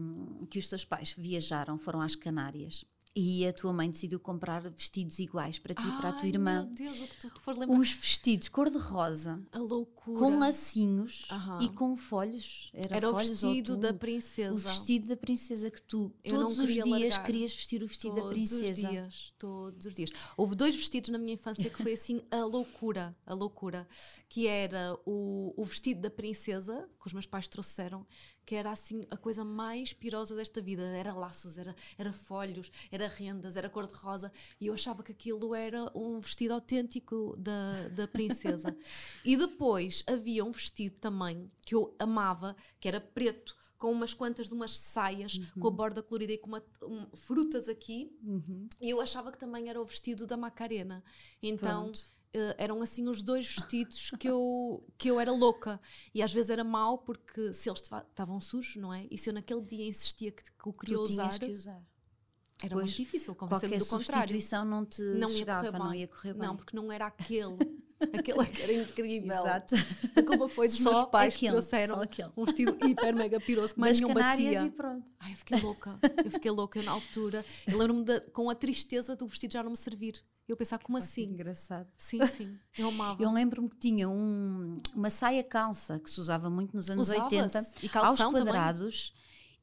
que 0.50 0.60
os 0.60 0.68
teus 0.68 0.86
pais 0.86 1.14
viajaram, 1.18 1.78
foram 1.78 2.02
às 2.02 2.16
Canárias 2.16 2.86
e 3.14 3.46
a 3.46 3.52
tua 3.52 3.74
mãe 3.74 3.90
decidiu 3.90 4.20
comprar 4.20 4.62
vestidos 4.70 5.20
iguais 5.20 5.60
para 5.60 5.74
ti 5.74 5.82
e 5.86 5.92
para 6.00 6.10
a 6.10 6.14
tua 6.14 6.28
irmã. 6.30 6.64
Meu 6.66 6.74
Deus, 6.74 7.00
o 7.02 7.08
que 7.08 7.18
tu 7.32 7.42
fores 7.42 7.60
lembrar. 7.60 7.76
Uns 7.78 7.92
vestidos 7.94 8.48
cor-de-rosa, 8.48 9.42
A 9.52 9.60
loucura. 9.60 10.18
com 10.20 10.40
lacinhos 10.40 11.28
Aham. 11.30 11.62
e 11.62 11.70
com 11.70 11.98
folhos. 11.98 12.70
Era, 12.74 12.96
Era 12.98 13.10
o 13.10 13.14
folhos 13.14 13.44
ou 13.44 13.50
vestido 13.52 13.76
da 13.78 13.94
princesa. 13.94 14.54
O 14.54 14.58
vestido 14.58 15.08
da 15.10 15.18
princesa 15.18 15.70
que 15.70 15.82
tu 15.82 16.14
Eu 16.24 16.40
todos 16.40 16.58
os 16.60 16.72
dias 16.72 16.88
largar. 16.88 17.26
querias 17.26 17.54
vestir 17.54 17.84
o 17.84 17.88
vestido 17.88 18.16
da 18.16 18.22
Todos 18.22 18.34
princesa. 18.34 18.82
os 18.86 18.90
dias, 18.90 19.34
todos 19.38 19.86
os 19.86 19.94
dias. 19.94 20.10
Houve 20.38 20.56
dois 20.56 20.76
vestidos 20.76 21.10
na 21.10 21.18
minha 21.18 21.34
infância 21.34 21.70
que 21.70 21.84
foi 21.84 21.94
assim 21.94 22.22
a 22.32 22.46
loucura, 22.46 23.14
a 23.26 23.34
loucura, 23.34 23.86
que 24.30 24.48
era 24.48 24.98
o, 25.06 25.54
o 25.58 25.66
vestido 25.66 26.00
da 26.02 26.10
princesa, 26.10 26.90
que 26.98 27.08
os 27.08 27.12
meus 27.14 27.26
pais 27.26 27.48
trouxeram, 27.50 28.06
que 28.46 28.56
era 28.56 28.72
assim 28.72 29.06
a 29.10 29.18
coisa 29.18 29.44
mais 29.46 29.94
pirosa 29.94 30.36
desta 30.36 30.62
vida. 30.62 30.82
Era 30.84 31.14
laços, 31.14 31.58
era, 31.58 31.76
era 31.98 32.12
folhos, 32.12 32.72
era 32.92 33.08
rendas, 33.08 33.56
era 33.56 33.70
cor-de-rosa, 33.70 34.32
e 34.60 34.68
eu 34.68 34.74
achava 34.74 35.04
que 35.04 35.12
aquilo 35.12 35.54
era 35.56 35.92
um 35.96 36.20
vestido 36.20 36.54
autêntico 36.54 37.36
da, 37.38 37.88
da 37.90 38.08
princesa. 38.08 38.76
e 39.24 39.38
depois 39.38 40.04
havia 40.08 40.44
um 40.44 40.52
vestido 40.52 40.96
também 41.00 41.50
que 41.66 41.76
eu 41.76 41.96
amava, 42.00 42.56
que 42.80 42.88
era 42.88 43.00
preto, 43.00 43.56
com 43.78 43.92
umas 43.92 44.14
quantas 44.14 44.48
de 44.48 44.54
umas 44.54 44.78
saias, 44.78 45.40
com 45.60 45.68
a 45.68 45.72
borda 45.72 46.04
colorida 46.04 46.34
e 46.34 46.38
com 46.38 46.50
uma- 46.50 46.64
um- 46.84 47.08
frutas 47.16 47.68
aqui, 47.68 48.16
Uhum. 48.24 48.68
e 48.80 48.90
eu 48.92 49.02
achava 49.02 49.32
que 49.32 49.40
também 49.40 49.70
era 49.70 49.82
o 49.82 49.86
vestido 49.86 50.28
da 50.28 50.38
Macarena. 50.38 51.04
Então 51.42 51.84
Pronto. 51.86 52.00
Eh, 52.34 52.56
eram 52.58 52.82
assim 52.82 53.08
os 53.08 53.22
dois 53.22 53.48
vestidos 53.48 54.12
que 54.20 54.28
eu, 54.30 54.84
que 54.98 55.10
eu 55.10 55.20
era 55.20 55.32
louca. 55.32 55.80
E 56.14 56.22
às 56.24 56.34
vezes 56.34 56.50
era 56.50 56.64
mau 56.64 56.98
porque 57.00 57.54
se 57.54 57.70
eles 57.70 57.82
tava- 57.82 58.06
estavam 58.10 58.40
sujos, 58.40 58.76
não 58.78 58.94
é? 58.94 59.06
E 59.10 59.18
se 59.18 59.30
eu 59.30 59.34
naquele 59.34 59.62
dia 59.62 59.86
insistia 59.88 60.32
que, 60.32 60.44
que 60.44 60.70
o 60.70 60.74
queria 60.74 60.96
Tu 60.98 61.02
usar, 61.04 61.38
que 61.40 61.46
usar. 61.52 61.82
era 62.64 62.74
Pois, 62.76 62.86
muito 62.86 62.96
difícil 62.96 63.36
convencer-me 63.36 63.78
do 63.78 63.86
contrário. 63.86 64.06
substituição 64.30 64.66
não 64.66 64.86
te 64.86 65.02
Não 65.02 65.30
ia 65.30 65.36
chegava, 65.38 65.68
correr 65.72 65.80
não 65.80 65.94
ia 65.94 66.08
correr 66.08 66.34
bem. 66.34 66.48
Não, 66.48 66.56
porque 66.56 66.76
não 66.76 66.92
era 66.92 67.08
aquele. 67.08 67.58
Aquele 68.02 68.44
que 68.48 68.62
era 68.64 68.74
incrível. 68.74 69.32
Exato. 69.32 69.76
A 70.16 70.24
culpa 70.24 70.50
foi 70.50 70.68
dos 70.68 70.80
Só 70.80 70.92
meus 70.92 71.10
pais 71.12 71.36
aquele, 71.36 71.52
que 71.52 71.56
trouxeram 71.56 72.02
um 72.36 72.46
vestido 72.46 72.76
hiper 72.84 73.16
mega 73.16 73.38
piroso 73.46 73.76
que 73.76 73.80
mais 73.80 74.00
nenhum 74.00 74.12
batia. 74.12 74.64
e 74.64 74.72
pronto. 74.72 75.14
Ai, 75.20 75.34
eu 75.34 75.38
fiquei 75.38 75.60
louca. 75.60 76.00
Eu 76.26 76.32
fiquei 76.32 76.50
louca 76.50 76.80
eu, 76.80 76.84
na 76.84 76.94
altura. 76.94 77.46
Eu 77.68 77.78
lembro-me 77.78 78.20
com 78.32 78.50
a 78.50 78.56
tristeza 78.56 79.16
do 79.16 79.28
vestido 79.28 79.54
já 79.54 79.62
não 79.62 79.70
me 79.70 79.78
servir. 79.78 80.20
Eu 80.52 80.58
pensar, 80.58 80.80
como 80.80 80.98
assim? 80.98 81.24
Engraçado. 81.24 81.88
Sim, 81.98 82.20
sim. 82.28 82.60
Eu 82.78 82.90
amava. 82.90 83.24
Eu 83.24 83.32
lembro-me 83.32 83.70
que 83.70 83.78
tinha 83.78 84.10
um- 84.10 84.78
uma 84.94 85.10
saia 85.10 85.44
calça 85.44 85.98
que 86.00 86.10
se 86.10 86.20
usava 86.20 86.50
muito 86.50 86.76
nos 86.76 86.90
anos 86.90 87.10
Usava-se. 87.10 87.36
80, 87.36 87.68
E 87.82 87.88
calção 87.90 88.10
aos 88.28 88.36
também. 88.38 88.54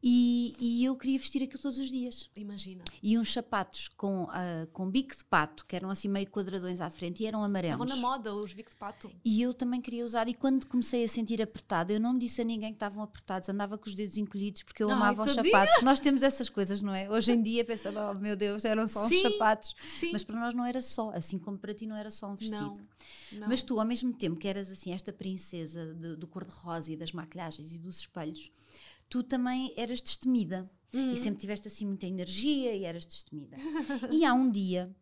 E, 0.03 0.55
e 0.61 0.85
eu 0.85 0.97
queria 0.97 1.19
vestir 1.19 1.43
aquilo 1.43 1.61
todos 1.61 1.79
os 1.79 1.91
dias. 1.91 2.31
Imagina. 2.37 2.83
E 3.03 3.19
uns 3.19 3.33
sapatos 3.33 3.89
com, 3.89 4.27
ah, 4.31 4.67
com 4.73 4.89
bico 4.89 5.17
de 5.17 5.25
pato, 5.25 5.67
que 5.67 5.75
eram 5.75 5.91
assim 5.91 6.07
meio 6.09 6.27
quadradões 6.31 6.81
à 6.81 6.89
frente 6.89 7.23
e 7.23 7.27
eram 7.27 7.43
amarelos. 7.43 7.81
Estavam 7.85 7.97
na 8.03 8.09
moda 8.09 8.35
os 8.35 8.53
bico 8.53 8.71
de 8.71 8.77
pato. 8.77 9.11
E 9.25 9.43
eu 9.43 9.53
também 9.53 9.81
queria 9.81 10.05
usar, 10.05 10.29
e 10.29 10.35
quando 10.35 10.67
comecei 10.67 11.03
a 11.05 11.09
sentir 11.09 11.43
apertada, 11.43 11.93
eu 11.93 11.99
não 12.01 12.17
disse 12.17 12.41
a 12.41 12.45
ninguém 12.45 12.71
que 12.71 12.77
estavam 12.77 13.03
apertados, 13.03 13.49
andava 13.49 13.77
com 13.77 13.89
os 13.89 13.95
dedos 13.95 14.17
encolhidos 14.17 14.63
porque 14.63 14.83
eu 14.83 14.89
Ai, 14.89 14.95
amava 14.95 15.23
os 15.25 15.35
tadinha! 15.35 15.53
sapatos. 15.53 15.83
Nós 15.83 15.99
temos 15.99 16.23
essas 16.23 16.49
coisas, 16.49 16.81
não 16.83 16.95
é? 16.95 17.11
Hoje 17.11 17.33
em 17.33 17.43
dia 17.43 17.65
pensava, 17.65 18.13
oh 18.13 18.15
meu 18.15 18.37
Deus, 18.37 18.65
eram 18.65 18.87
só 18.87 19.05
uns 19.05 19.09
Sim, 19.09 19.23
sapatos. 19.23 19.75
Sim. 19.81 20.11
Mas 20.13 20.23
para 20.23 20.39
nós 20.39 20.55
não 20.55 20.65
era 20.65 20.81
só, 20.81 21.11
assim 21.11 21.39
como 21.39 21.59
para 21.59 21.75
ti 21.75 21.87
não 21.87 21.97
era 21.97 22.11
só 22.11 22.29
um 22.31 22.35
vestido. 22.37 22.59
não, 23.33 23.41
não. 23.41 23.49
Mas 23.49 23.63
tu, 23.65 23.79
ao 23.81 23.85
mesmo 23.87 24.13
tempo 24.13 24.37
que 24.37 24.47
eras 24.47 24.71
assim, 24.71 24.93
esta 24.93 25.13
princesa 25.13 25.93
de- 25.95 26.15
do 26.17 26.27
cor-de-rosa 26.29 26.93
e 26.93 26.97
das 26.97 27.13
maquilhagens 27.13 27.73
e 27.73 27.79
dos 27.79 27.99
espelhos, 28.01 28.51
tu 29.09 29.23
também 29.23 29.73
eras 29.77 30.01
destemida. 30.01 30.71
Uhum. 30.93 31.13
E 31.13 31.17
sempre 31.17 31.41
tiveste 31.41 31.69
assim 31.69 31.87
muita 31.87 32.07
energia 32.07 32.75
e 32.75 32.85
eras 32.85 33.05
destemida. 33.05 33.57
e 34.11 34.25
há 34.25 34.33
um 34.33 34.51
dia 34.51 34.95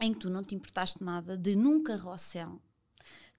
em 0.00 0.12
que 0.12 0.20
tu 0.20 0.30
não 0.30 0.42
te 0.42 0.54
importaste 0.54 1.02
nada 1.02 1.36
de 1.36 1.56
num 1.56 1.82
carrossel 1.82 2.60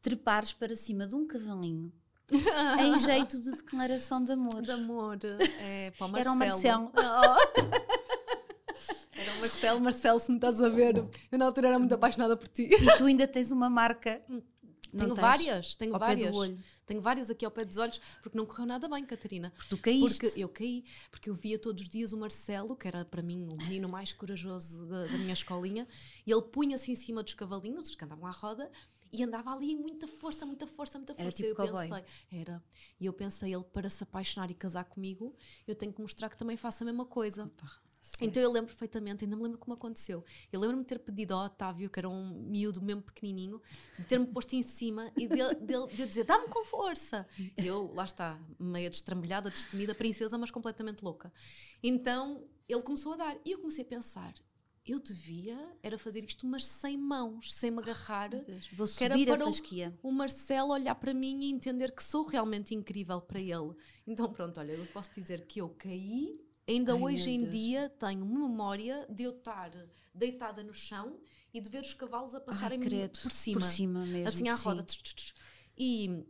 trepares 0.02 0.52
para 0.52 0.76
cima 0.76 1.08
de 1.08 1.16
um 1.16 1.26
cavalinho 1.26 1.92
em 2.80 2.98
jeito 2.98 3.42
de 3.42 3.52
declaração 3.52 4.24
de 4.24 4.34
amor. 4.34 4.62
de 4.62 4.72
amor. 4.72 5.18
É, 5.60 5.92
para 5.92 6.08
o 6.08 6.18
Era 6.18 6.32
o 6.32 6.36
Marcelo. 6.36 6.92
Marcelo. 6.94 7.38
Era 9.16 9.32
o 9.32 9.40
Marcelo. 9.40 9.80
Marcelo, 9.80 10.20
se 10.20 10.32
me 10.32 10.38
estás 10.38 10.62
a 10.62 10.70
ver, 10.70 10.98
eu 11.32 11.38
na 11.38 11.46
altura 11.46 11.70
era 11.70 11.80
muito 11.80 11.94
apaixonada 11.94 12.36
por 12.36 12.48
ti. 12.48 12.70
E 12.72 12.98
tu 12.98 13.06
ainda 13.06 13.28
tens 13.28 13.52
uma 13.52 13.70
marca. 13.70 14.22
Não 14.94 15.00
tenho 15.06 15.16
tens? 15.16 15.22
várias, 15.22 15.76
tenho 15.76 15.94
Ao 15.94 16.00
pé 16.00 16.06
várias. 16.06 16.32
do 16.32 16.38
olho. 16.38 16.64
Tenho 16.86 17.02
várias 17.02 17.30
aqui 17.30 17.44
ao 17.44 17.52
pé 17.52 17.66
dos 17.66 17.78
olhos, 17.78 18.00
porque 18.22 18.38
não 18.38 18.46
correu 18.46 18.66
nada 18.66 18.88
bem, 18.88 19.04
Catarina. 19.06 19.52
Tu 19.70 19.78
caíste. 19.78 20.20
Porque 20.20 20.40
eu 20.42 20.48
caí, 20.50 20.86
porque 21.10 21.30
eu 21.30 21.34
via 21.34 21.58
todos 21.58 21.82
os 21.82 21.90
dias 21.90 22.14
o 22.14 22.18
Marcelo, 22.18 22.76
que 22.76 22.88
era 22.88 23.04
para 23.04 23.22
mim 23.22 23.48
o 23.52 23.58
menino 23.58 23.90
mais 23.90 24.14
corajoso 24.14 24.86
da, 24.88 25.04
da 25.06 25.18
minha 25.18 25.34
escolinha, 25.34 25.88
e 26.26 26.32
ele 26.32 26.42
punha-se 26.44 26.92
em 26.92 26.96
cima 26.96 27.24
dos 27.24 27.34
cavalinhos, 27.34 27.90
os 27.90 27.96
que 27.96 28.06
andavam 28.06 28.28
à 28.28 28.32
roda, 28.32 28.70
e 29.12 29.24
andava 29.24 29.52
ali 29.54 29.76
muita 29.76 30.08
força, 30.08 30.46
muita 30.46 30.66
força, 30.68 30.98
muita 30.98 31.14
Era 31.14 31.24
força. 31.24 31.38
tipo 31.38 31.50
e 31.50 31.52
eu 31.52 31.56
cowboy. 31.56 31.88
pensei, 31.90 32.06
era. 32.40 32.64
E 33.00 33.06
eu 33.06 33.14
pensei, 33.14 33.54
ele 33.54 33.64
para 33.64 33.90
se 33.90 34.04
apaixonar 34.04 34.50
e 34.52 34.54
casar 34.56 34.84
comigo, 34.86 35.36
eu 35.68 35.76
tenho 35.76 35.94
que 35.94 36.02
mostrar 36.02 36.30
que 36.30 36.38
também 36.38 36.58
faço 36.58 36.84
a 36.84 36.86
mesma 36.86 37.06
coisa. 37.06 37.52
Então 38.22 38.42
eu 38.44 38.52
lembro 38.52 38.68
perfeitamente, 38.68 39.24
ainda 39.24 39.36
me 39.38 39.44
lembro 39.44 39.58
como 39.58 39.74
aconteceu. 39.74 40.24
Eu 40.52 40.60
lembro-me 40.60 40.84
de 40.84 40.88
ter 40.90 41.00
pedido 41.00 41.34
ao 41.34 41.46
Otávio, 41.46 41.90
que 41.90 42.00
era 42.00 42.10
um 42.10 42.34
miúdo 42.50 42.82
mesmo 42.82 43.02
pequenininho, 43.02 43.62
de 43.98 44.06
ter-me 44.06 44.26
posto 44.28 44.54
em 44.56 44.64
cima 44.64 45.12
e 45.18 45.28
dele, 45.28 45.56
dele- 45.62 45.88
de 45.88 46.02
eu 46.02 46.08
dizer: 46.08 46.24
dá-me 46.26 46.48
com 46.50 46.64
força. 46.66 47.26
E 47.58 47.66
eu, 47.66 47.92
lá 47.94 48.06
está, 48.06 48.40
meia 48.60 48.90
destrambelhada, 48.90 49.50
destemida, 49.50 49.96
princesa, 49.96 50.38
mas 50.38 50.52
completamente 50.52 51.02
louca. 51.02 51.32
Então 51.82 52.44
ele 52.68 52.82
começou 52.82 53.14
a 53.14 53.18
dar. 53.18 53.38
E 53.46 53.52
eu 53.52 53.60
comecei 53.60 53.84
a 53.84 53.88
pensar: 53.88 54.34
eu 54.86 55.00
devia 55.00 55.58
era 55.82 55.98
fazer 55.98 56.24
isto, 56.26 56.46
mas 56.46 56.66
sem 56.66 56.98
mãos, 56.98 57.54
sem 57.54 57.72
me 57.72 57.80
agarrar. 57.80 58.30
Meu 58.32 58.44
Deus, 58.46 58.68
Vou 58.74 58.88
que 58.88 59.04
era 59.04 59.14
subir 59.16 59.30
a 59.30 59.36
para 59.38 59.46
o- 59.46 59.48
fasquia. 59.54 59.98
o 60.04 60.12
Marcelo 60.12 60.74
olhar 60.74 60.96
para 60.96 61.14
mim 61.14 61.42
e 61.44 61.50
entender 61.52 61.92
que 61.94 62.04
sou 62.04 62.24
realmente 62.26 62.76
incrível 62.76 63.22
para 63.22 63.40
ele. 63.40 63.74
Então, 64.06 64.32
pronto, 64.32 64.60
olha, 64.60 64.74
eu 64.74 64.86
posso 64.88 65.12
dizer 65.16 65.46
que 65.48 65.62
eu 65.62 65.70
caí. 65.70 66.38
Ainda 66.68 66.94
Ai, 66.94 67.02
hoje 67.02 67.30
em 67.30 67.40
Deus. 67.40 67.52
dia 67.52 67.90
tenho 67.90 68.26
memória 68.26 69.06
de 69.10 69.24
eu 69.24 69.32
estar 69.38 69.72
deitada 70.14 70.64
no 70.64 70.74
chão 70.74 71.20
e 71.54 71.60
de 71.60 71.70
ver 71.70 71.82
os 71.82 71.94
cavalos 71.94 72.34
a 72.34 72.40
passarem 72.40 72.80
Ai, 72.80 72.86
credo. 72.86 73.20
por 73.20 73.32
cima. 73.32 73.60
Por 73.60 73.66
cima 73.68 74.06
mesmo. 74.06 74.28
assim 74.30 74.50
à 74.50 74.56
sim. 74.56 74.64
roda. 74.64 74.84
Tch. 74.84 75.34
E 75.78 76.26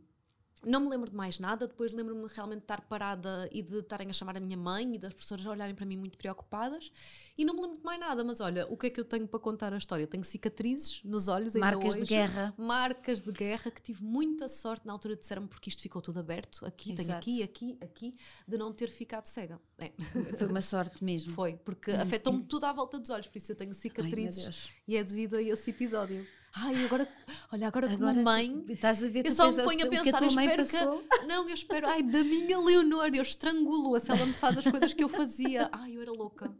não 0.65 0.79
me 0.81 0.89
lembro 0.89 1.09
de 1.09 1.15
mais 1.15 1.39
nada. 1.39 1.67
Depois 1.67 1.91
lembro-me 1.93 2.27
realmente 2.27 2.59
de 2.59 2.63
estar 2.65 2.81
parada 2.81 3.49
e 3.51 3.61
de 3.61 3.79
estarem 3.79 4.09
a 4.09 4.13
chamar 4.13 4.37
a 4.37 4.39
minha 4.39 4.57
mãe 4.57 4.95
e 4.95 4.97
das 4.97 5.13
professoras 5.13 5.45
a 5.45 5.51
olharem 5.51 5.75
para 5.75 5.85
mim 5.85 5.97
muito 5.97 6.17
preocupadas. 6.17 6.91
E 7.37 7.43
não 7.45 7.53
me 7.55 7.61
lembro 7.61 7.77
de 7.77 7.83
mais 7.83 7.99
nada. 7.99 8.23
Mas 8.23 8.39
olha, 8.39 8.65
o 8.67 8.77
que 8.77 8.87
é 8.87 8.89
que 8.89 8.99
eu 8.99 9.05
tenho 9.05 9.27
para 9.27 9.39
contar 9.39 9.73
a 9.73 9.77
história? 9.77 10.03
Eu 10.03 10.07
tenho 10.07 10.23
cicatrizes 10.23 11.01
nos 11.03 11.27
olhos 11.27 11.55
ainda 11.55 11.65
Marcas 11.67 11.93
de 11.93 11.97
hoje 11.99 12.07
guerra. 12.07 12.53
marcas 12.57 13.21
de 13.21 13.31
guerra 13.31 13.71
que 13.71 13.81
tive 13.81 14.03
muita 14.03 14.47
sorte 14.49 14.85
na 14.87 14.93
altura 14.93 15.15
disseram-me 15.15 15.47
porque 15.47 15.69
isto 15.69 15.81
ficou 15.81 16.01
tudo 16.01 16.19
aberto 16.19 16.65
aqui, 16.65 16.93
tenho 16.93 17.07
Exato. 17.07 17.19
aqui, 17.19 17.43
aqui, 17.43 17.77
aqui, 17.81 18.15
de 18.47 18.57
não 18.57 18.71
ter 18.71 18.89
ficado 18.89 19.25
cega. 19.25 19.59
É, 19.77 19.91
Foi 20.37 20.47
uma 20.47 20.61
sorte 20.61 21.03
mesmo. 21.03 21.33
foi, 21.33 21.55
porque 21.57 21.91
afetou-me 21.91 22.43
tudo 22.43 22.65
à 22.65 22.73
volta 22.73 22.99
dos 22.99 23.09
olhos, 23.09 23.27
por 23.27 23.37
isso 23.37 23.51
eu 23.51 23.55
tenho 23.55 23.71
Hum, 23.71 23.75
Ai, 23.75 23.81
cicatrizes 23.81 24.43
Deus. 24.43 24.69
e 24.87 24.97
é 24.97 25.03
devido 25.03 25.35
a 25.35 25.41
esse 25.41 25.69
episódio. 25.71 26.25
Ai, 26.55 26.85
agora, 26.85 27.07
olha, 27.51 27.67
agora, 27.67 27.91
Agora, 27.91 28.11
como 28.13 28.23
mãe, 28.23 28.63
estás 28.69 29.03
a 29.03 29.07
ver 29.07 29.25
eu 29.25 29.31
só 29.31 29.51
me 29.51 29.63
ponho 29.63 29.85
a 29.85 29.87
a 29.87 29.89
pensar, 29.89 30.17
tua 30.19 30.27
eu 30.27 30.33
mãe 30.33 30.45
espero 30.45 30.63
passou. 30.63 30.99
que. 31.03 31.25
Não, 31.25 31.49
eu 31.49 31.53
espero, 31.55 31.87
ai, 31.87 32.03
da 32.03 32.23
minha 32.23 32.59
Leonor, 32.59 33.09
eu 33.15 33.23
estrangulo-a 33.23 33.99
se 33.99 34.11
ela 34.11 34.23
me 34.23 34.33
faz 34.33 34.59
as 34.59 34.63
coisas 34.65 34.93
que 34.93 35.03
eu 35.03 35.09
fazia. 35.09 35.67
Ai, 35.71 35.95
eu 35.97 36.01
era 36.03 36.11
louca. 36.11 36.53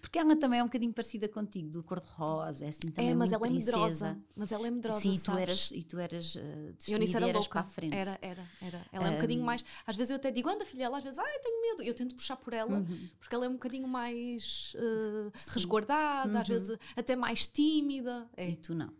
Porque 0.00 0.20
ela 0.20 0.36
também 0.36 0.60
é 0.60 0.62
um 0.62 0.66
bocadinho 0.66 0.92
parecida 0.92 1.28
contigo, 1.28 1.68
do 1.68 1.82
cor-de-rosa, 1.82 2.64
é 2.64 2.68
assim 2.68 2.92
também 2.92 3.10
é, 3.10 3.14
mas 3.14 3.32
ela 3.32 3.44
é 3.44 3.50
princesa. 3.50 3.76
medrosa. 3.76 4.18
Mas 4.36 4.52
ela 4.52 4.66
é 4.68 4.70
medrosa. 4.70 5.00
Sim, 5.00 5.14
e 5.14 5.18
tu 5.20 5.32
eras, 5.36 5.70
e 5.72 5.82
tu 5.82 5.98
eras 5.98 6.34
uh, 6.36 6.38
Eu 6.86 6.98
nisso 7.00 7.12
e 7.14 7.16
era 7.16 7.32
louca. 7.32 7.48
para 7.48 7.60
a 7.60 7.64
frente. 7.64 7.94
Era, 7.96 8.18
era, 8.22 8.46
era. 8.62 8.80
Ela 8.92 9.06
é 9.08 9.10
um 9.10 9.14
bocadinho 9.14 9.42
mais. 9.44 9.64
Às 9.84 9.96
vezes 9.96 10.10
eu 10.10 10.16
até 10.16 10.30
digo, 10.30 10.48
anda 10.48 10.64
filha, 10.64 10.84
ela 10.84 10.98
às 10.98 11.02
vezes, 11.04 11.18
ai, 11.18 11.38
tenho 11.40 11.60
medo. 11.60 11.82
Eu 11.82 11.94
tento 11.94 12.14
puxar 12.14 12.36
por 12.36 12.52
ela, 12.52 12.70
Uhum. 12.78 13.08
porque 13.18 13.34
ela 13.34 13.46
é 13.46 13.48
um 13.48 13.54
bocadinho 13.54 13.88
mais 13.88 14.74
eh, 14.76 15.30
resguardada, 15.52 16.40
às 16.40 16.46
vezes 16.48 16.78
até 16.96 17.16
mais 17.16 17.48
tímida. 17.48 18.30
E 18.38 18.52
É. 18.52 18.56
tu 18.56 18.76
não. 18.76 18.99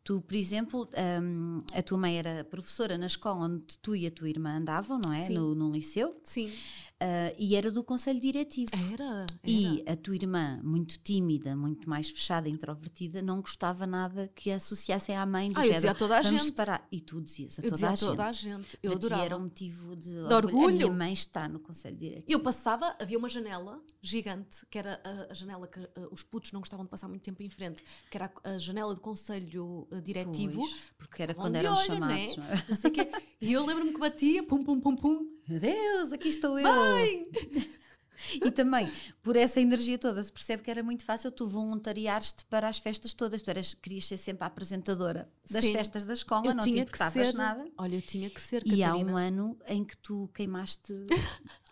Tu, 0.03 0.19
por 0.19 0.35
exemplo, 0.35 0.89
hum, 1.21 1.61
a 1.73 1.81
tua 1.83 1.97
mãe 1.97 2.17
era 2.17 2.43
professora 2.43 2.97
na 2.97 3.05
escola 3.05 3.45
onde 3.45 3.77
tu 3.79 3.95
e 3.95 4.07
a 4.07 4.11
tua 4.11 4.27
irmã 4.29 4.57
andavam, 4.57 4.99
não 4.99 5.13
é? 5.13 5.27
Sim. 5.27 5.35
No, 5.35 5.53
no 5.53 5.71
liceu. 5.71 6.19
Sim. 6.23 6.51
Ah, 6.99 7.33
e 7.37 7.55
era 7.55 7.71
do 7.71 7.83
conselho 7.83 8.19
diretivo. 8.19 8.69
Era. 8.93 9.03
era. 9.03 9.27
E 9.43 9.83
a 9.87 9.95
tua 9.95 10.15
irmã, 10.15 10.59
muito 10.63 10.97
tímida, 10.99 11.55
muito 11.55 11.89
mais 11.89 12.09
fechada, 12.09 12.47
introvertida, 12.49 13.21
não 13.23 13.41
gostava 13.41 13.85
nada 13.87 14.27
que 14.35 14.51
a 14.51 14.55
associassem 14.57 15.15
à 15.17 15.25
mãe 15.25 15.49
do 15.49 15.57
Ah, 15.57 15.61
eu 15.61 15.63
género, 15.63 15.75
dizia 15.77 15.91
a 15.91 15.95
toda 15.95 16.17
a 16.17 16.21
"Vamos 16.21 16.39
gente." 16.41 16.49
separar. 16.49 16.87
E 16.91 17.01
tu 17.01 17.21
dizias 17.21 17.57
a 17.57 17.61
eu 17.61 17.63
toda 17.69 17.73
dizia 17.73 17.87
a 17.87 17.91
a 17.91 17.95
gente. 17.95 18.07
toda 18.07 18.25
a 18.25 18.31
gente. 18.31 18.79
Eu 18.83 18.91
Para 18.91 18.97
adorava. 18.99 19.23
era 19.25 19.37
um 19.37 19.41
motivo 19.41 19.95
de, 19.95 20.15
orgulho. 20.15 20.65
A 20.67 20.71
minha 20.71 20.91
mãe 20.91 21.13
está 21.13 21.47
no 21.47 21.59
conselho 21.59 21.95
diretivo. 21.97 22.25
Eu 22.31 22.39
passava, 22.39 22.95
havia 22.99 23.17
uma 23.17 23.29
janela 23.29 23.79
gigante, 24.01 24.65
que 24.69 24.77
era 24.77 24.99
a, 25.03 25.31
a 25.31 25.33
janela 25.35 25.67
que 25.67 25.79
eh, 25.79 26.07
os 26.11 26.21
putos 26.23 26.51
não 26.51 26.59
gostavam 26.59 26.85
de 26.85 26.89
passar 26.91 27.07
muito 27.07 27.21
tempo 27.23 27.41
em 27.41 27.49
frente, 27.49 27.83
que 28.11 28.17
era 28.17 28.31
a, 28.43 28.49
a 28.51 28.59
janela 28.59 28.93
do 28.93 29.01
conselho 29.01 29.87
diretivo, 29.99 30.61
Pois, 30.61 30.75
porque 30.97 31.23
era 31.23 31.33
quando 31.33 31.55
eram 31.55 31.73
olho, 31.75 31.85
chamados, 31.85 32.37
né? 32.37 32.63
é? 32.83 32.87
O 32.87 32.91
quê. 32.91 33.09
E 33.41 33.51
eu 33.51 33.65
lembro-me 33.65 33.91
que 33.93 33.99
batia, 33.99 34.43
pum, 34.43 34.63
pum, 34.63 34.79
pum, 34.79 34.95
pum. 34.95 35.27
Meu 35.49 35.59
Deus, 35.59 36.13
aqui 36.13 36.29
estou 36.29 36.57
eu! 36.59 36.63
Mãe! 36.73 37.27
E 38.35 38.51
também, 38.51 38.87
por 39.23 39.35
essa 39.35 39.59
energia 39.59 39.97
toda, 39.97 40.23
se 40.23 40.31
percebe 40.31 40.61
que 40.61 40.69
era 40.69 40.83
muito 40.83 41.03
fácil 41.03 41.31
tu 41.31 41.47
voluntariares-te 41.47 42.45
para 42.45 42.67
as 42.69 42.77
festas 42.77 43.13
todas. 43.13 43.41
Tu 43.41 43.49
eras, 43.49 43.73
querias 43.73 44.05
ser 44.05 44.17
sempre 44.17 44.43
a 44.43 44.47
apresentadora 44.47 45.27
das 45.49 45.65
Sim. 45.65 45.73
festas 45.73 46.05
da 46.05 46.13
escola, 46.13 46.45
Eu 46.45 46.53
não 46.53 46.63
te 46.63 46.69
tinha 46.71 46.85
que 46.85 46.89
importavas 46.93 47.27
ser. 47.27 47.33
nada. 47.33 47.65
Olha, 47.77 47.95
eu 47.95 48.01
tinha 48.01 48.29
que 48.29 48.39
ser, 48.39 48.61
E 48.65 48.83
há 48.83 48.95
um 48.95 49.17
ano 49.17 49.57
em 49.67 49.83
que 49.83 49.97
tu 49.97 50.29
queimaste 50.33 50.93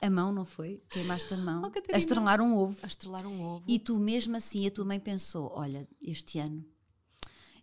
a 0.01 0.09
mão, 0.09 0.31
não 0.31 0.45
foi? 0.45 0.81
Queimaste 0.89 1.33
a 1.33 1.37
mão 1.37 1.61
Oh, 1.69 1.95
a 1.95 1.97
estrelar 1.97 2.41
um 2.41 2.57
ovo. 2.57 2.77
A 2.81 2.87
estrelar 2.87 3.27
um 3.27 3.41
ovo. 3.43 3.63
E 3.67 3.77
tu 3.77 3.99
mesmo 3.99 4.35
assim, 4.35 4.65
a 4.65 4.71
tua 4.71 4.85
mãe 4.85 4.99
pensou: 4.99 5.51
olha, 5.53 5.87
este 6.01 6.39
ano 6.39 6.65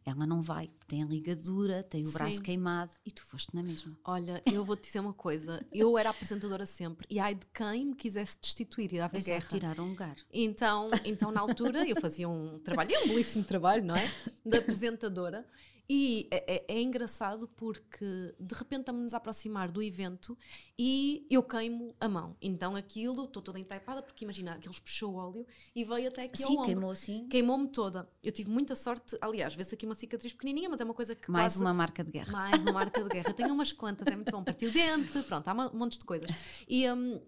ela 0.06 0.24
não 0.24 0.40
vai, 0.40 0.70
tem 0.86 1.02
a 1.02 1.06
ligadura, 1.06 1.82
tem 1.82 2.06
o 2.06 2.12
braço 2.12 2.34
Sim. 2.34 2.42
queimado 2.42 2.94
e 3.04 3.10
tu 3.10 3.26
foste 3.26 3.52
na 3.52 3.60
mesma. 3.60 3.98
Olha, 4.04 4.40
eu 4.50 4.64
vou-te 4.64 4.84
dizer 4.84 5.00
uma 5.00 5.12
coisa. 5.12 5.60
Eu 5.72 5.98
era 5.98 6.10
apresentadora 6.10 6.64
sempre. 6.64 7.08
E 7.10 7.18
ai 7.18 7.34
de 7.34 7.44
quem 7.52 7.86
me 7.86 7.94
quisesse 7.96 8.38
destituir 8.40 8.94
e 8.94 8.98
dava 8.98 9.18
é, 9.18 9.20
guerra. 9.20 9.48
tiraram 9.48 9.84
um 9.84 9.90
lugar. 9.90 10.16
Então, 10.32 10.90
então, 11.04 11.32
na 11.32 11.40
altura, 11.40 11.86
eu 11.88 12.00
fazia 12.00 12.28
um 12.28 12.60
trabalho, 12.60 12.90
um 13.04 13.08
belíssimo 13.08 13.42
trabalho, 13.42 13.84
não 13.84 13.96
é? 13.96 14.12
Da 14.44 14.58
apresentadora. 14.58 15.44
E 15.88 16.26
é, 16.32 16.56
é- 16.56 16.64
é 16.78 16.82
engraçado 16.82 17.46
porque 17.46 18.34
de 18.40 18.54
repente 18.56 18.80
estamos-nos 18.80 19.14
a 19.14 19.18
aproximar 19.18 19.70
do 19.70 19.80
evento 19.80 20.36
e 20.76 21.24
eu 21.30 21.42
queimo 21.44 21.94
a 22.00 22.08
mão. 22.08 22.36
Então 22.42 22.74
aquilo, 22.74 23.24
estou 23.24 23.40
toda 23.40 23.58
entaipada, 23.60 24.02
porque 24.02 24.24
imagina, 24.24 24.54
aqueles 24.54 24.80
puxou 24.80 25.12
o 25.12 25.16
óleo 25.16 25.46
e 25.74 25.84
veio 25.84 26.08
até 26.08 26.24
aqui 26.24 26.42
ao 26.42 26.48
Sim, 26.48 26.54
ombro. 26.54 26.66
queimou 26.66 26.90
assim. 26.90 27.28
Queimou-me 27.28 27.68
toda. 27.68 28.08
Eu 28.22 28.32
tive 28.32 28.50
muita 28.50 28.74
sorte. 28.74 29.16
Aliás, 29.20 29.54
vê-se 29.54 29.74
aqui 29.74 29.86
uma 29.86 29.94
cicatriz 29.94 30.32
pequenininha, 30.32 30.68
mas 30.68 30.80
é 30.80 30.84
uma 30.84 30.94
coisa 30.94 31.14
que 31.14 31.30
Mais 31.30 31.52
quase- 31.54 31.60
uma 31.64 31.72
marca 31.72 32.02
de 32.02 32.10
guerra. 32.10 32.32
mais 32.32 32.62
uma 32.62 32.72
marca 32.72 33.02
de 33.04 33.08
guerra. 33.08 33.32
Tenho 33.32 33.52
umas 33.54 33.70
quantas, 33.70 34.06
é 34.08 34.16
muito 34.16 34.32
bom. 34.32 34.42
Partiu 34.42 34.72
dente, 34.72 35.22
pronto, 35.22 35.46
há 35.46 35.52
um 35.72 35.78
monte 35.78 35.98
de 36.00 36.04
coisas. 36.04 36.28
E, 36.68 36.90
hum, 36.90 37.20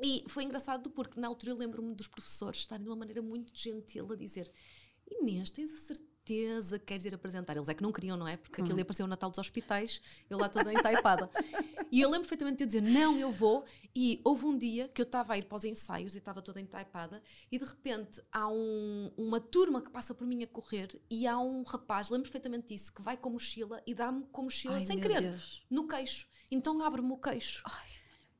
e 0.00 0.22
foi 0.28 0.44
engraçado 0.44 0.90
porque 0.90 1.18
na 1.18 1.26
altura 1.26 1.52
eu 1.52 1.56
lembro-me 1.56 1.92
dos 1.94 2.06
professores 2.06 2.60
estarem 2.60 2.84
de 2.84 2.88
uma 2.88 2.96
maneira 2.96 3.20
muito 3.20 3.50
gentil 3.52 4.12
a 4.12 4.14
dizer: 4.14 4.48
Inês, 5.10 5.50
tens 5.50 5.72
a 5.72 5.76
certeza 5.76 6.06
certeza 6.26 6.78
que 6.78 6.86
queres 6.86 7.04
ir 7.04 7.14
apresentar. 7.14 7.56
Eles 7.56 7.68
é 7.68 7.74
que 7.74 7.82
não 7.82 7.92
queriam, 7.92 8.16
não 8.16 8.26
é? 8.26 8.36
Porque 8.36 8.60
aquilo 8.60 8.78
ia 8.78 8.82
aparecer 8.82 9.04
o 9.04 9.06
Natal 9.06 9.30
dos 9.30 9.38
hospitais, 9.38 10.00
eu 10.28 10.38
lá 10.38 10.48
toda 10.48 10.72
entaipada. 10.74 11.30
e 11.90 12.00
eu 12.00 12.10
lembro 12.10 12.28
perfeitamente 12.28 12.58
de 12.58 12.64
eu 12.64 12.66
dizer, 12.66 12.82
não, 12.82 13.16
eu 13.16 13.30
vou. 13.30 13.64
E 13.94 14.20
houve 14.24 14.44
um 14.44 14.58
dia 14.58 14.88
que 14.88 15.00
eu 15.00 15.04
estava 15.04 15.34
a 15.34 15.38
ir 15.38 15.44
para 15.44 15.56
os 15.56 15.64
ensaios 15.64 16.14
e 16.14 16.18
estava 16.18 16.42
toda 16.42 16.60
entaipada 16.60 17.22
e 17.50 17.58
de 17.58 17.64
repente 17.64 18.20
há 18.32 18.48
um, 18.48 19.12
uma 19.16 19.40
turma 19.40 19.80
que 19.80 19.90
passa 19.90 20.14
por 20.14 20.26
mim 20.26 20.42
a 20.42 20.46
correr 20.46 21.00
e 21.08 21.26
há 21.26 21.38
um 21.38 21.62
rapaz, 21.62 22.10
lembro 22.10 22.24
perfeitamente 22.24 22.68
disso, 22.68 22.92
que 22.92 23.02
vai 23.02 23.16
com 23.16 23.30
mochila 23.30 23.82
e 23.86 23.94
dá-me 23.94 24.24
com 24.32 24.42
mochila 24.42 24.74
Ai, 24.74 24.82
sem 24.82 24.98
querer, 24.98 25.22
Deus. 25.22 25.64
no 25.70 25.86
queixo. 25.86 26.28
Então 26.50 26.82
abre-me 26.82 27.12
o 27.12 27.16
queixo. 27.16 27.62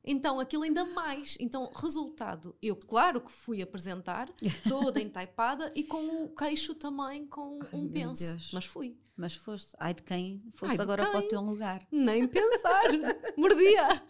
Então, 0.07 0.39
aquilo 0.39 0.63
ainda 0.63 0.85
mais. 0.85 1.37
Então, 1.39 1.69
resultado, 1.75 2.55
eu 2.61 2.77
claro 2.77 3.19
que 3.19 3.31
fui 3.31 3.61
apresentar, 3.61 4.29
toda 4.67 4.99
entaipada 5.01 5.71
e 5.75 5.83
com 5.83 6.23
o 6.23 6.29
queixo 6.29 6.73
também 6.73 7.27
com 7.27 7.59
um 7.73 7.81
meu 7.81 7.91
penso. 7.91 8.23
Deus. 8.23 8.51
Mas 8.53 8.65
fui. 8.65 8.95
Mas 9.17 9.33
foste, 9.33 9.73
ai 9.79 9.95
de 9.95 10.03
quem 10.03 10.43
fosse 10.53 10.73
Ai 10.73 10.79
agora 10.81 11.03
para 11.07 11.17
o 11.17 11.21
quem? 11.21 11.29
teu 11.29 11.41
lugar. 11.41 11.81
Nem 11.91 12.27
pensar. 12.27 12.83
Mordia. 13.35 14.03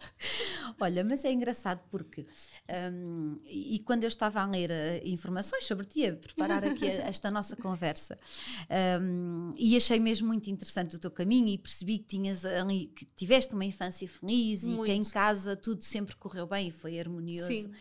Olha, 0.78 1.02
mas 1.02 1.24
é 1.24 1.32
engraçado 1.32 1.80
porque, 1.90 2.26
hum, 2.92 3.40
e 3.46 3.78
quando 3.80 4.04
eu 4.04 4.08
estava 4.08 4.40
a 4.42 4.46
ler 4.46 4.70
eh, 4.70 5.00
informações 5.06 5.64
sobre 5.64 5.86
ti, 5.86 6.04
a 6.06 6.14
preparar 6.14 6.62
aqui 6.62 6.86
a- 6.88 7.08
esta 7.08 7.30
nossa 7.30 7.56
conversa, 7.56 8.18
hum, 9.00 9.50
e 9.56 9.76
achei 9.76 9.98
mesmo 9.98 10.28
muito 10.28 10.50
interessante 10.50 10.96
o 10.96 10.98
teu 10.98 11.10
caminho 11.10 11.48
e 11.48 11.56
percebi 11.58 11.98
que 11.98 12.04
tinhas 12.04 12.44
ali, 12.44 12.88
que 12.94 13.06
tiveste 13.16 13.54
uma 13.54 13.64
infância 13.64 14.06
feliz 14.06 14.62
e 14.62 14.66
que 14.76 14.92
em 14.92 14.96
Muito. 14.96 15.10
casa 15.10 15.56
tudo 15.56 15.82
sempre 15.82 16.14
correu 16.16 16.46
bem 16.46 16.68
e 16.68 16.70
foi 16.70 17.00
harmonioso. 17.00 17.48
Sim. 17.52 17.72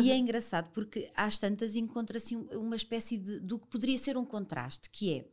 E 0.00 0.10
é 0.10 0.16
engraçado 0.18 0.70
porque 0.72 1.08
às 1.14 1.38
tantas 1.38 1.76
encontra-se 1.76 2.36
um- 2.36 2.48
uma 2.58 2.76
espécie 2.76 3.16
de, 3.16 3.38
do 3.38 3.58
que 3.58 3.66
poderia 3.68 3.96
ser 3.96 4.16
um 4.16 4.24
contraste, 4.24 4.90
que 4.90 5.12
é 5.14 5.24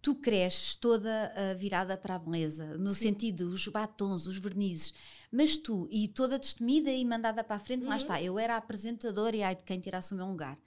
tu 0.00 0.14
cresces 0.14 0.76
toda 0.76 1.32
ah, 1.34 1.54
virada 1.54 1.96
para 1.96 2.14
a 2.14 2.18
beleza, 2.18 2.76
no 2.78 2.94
sentido, 2.94 3.50
os 3.50 3.66
batons, 3.68 4.26
os 4.26 4.38
vernizes, 4.38 4.94
mas 5.30 5.56
tu, 5.58 5.88
e 5.90 6.08
toda 6.08 6.38
destemida 6.38 6.90
e 6.90 7.04
mandada 7.04 7.42
para 7.44 7.56
a 7.56 7.58
frente, 7.58 7.82
Uhum. 7.82 7.88
lá 7.90 7.96
está, 7.96 8.22
eu 8.22 8.38
era 8.38 8.54
a 8.54 8.58
apresentadora 8.58 9.36
e 9.36 9.42
ai 9.42 9.54
de 9.56 9.64
quem 9.64 9.80
tirasse 9.80 10.12
o 10.12 10.16
meu 10.16 10.26
lugar. 10.26 10.58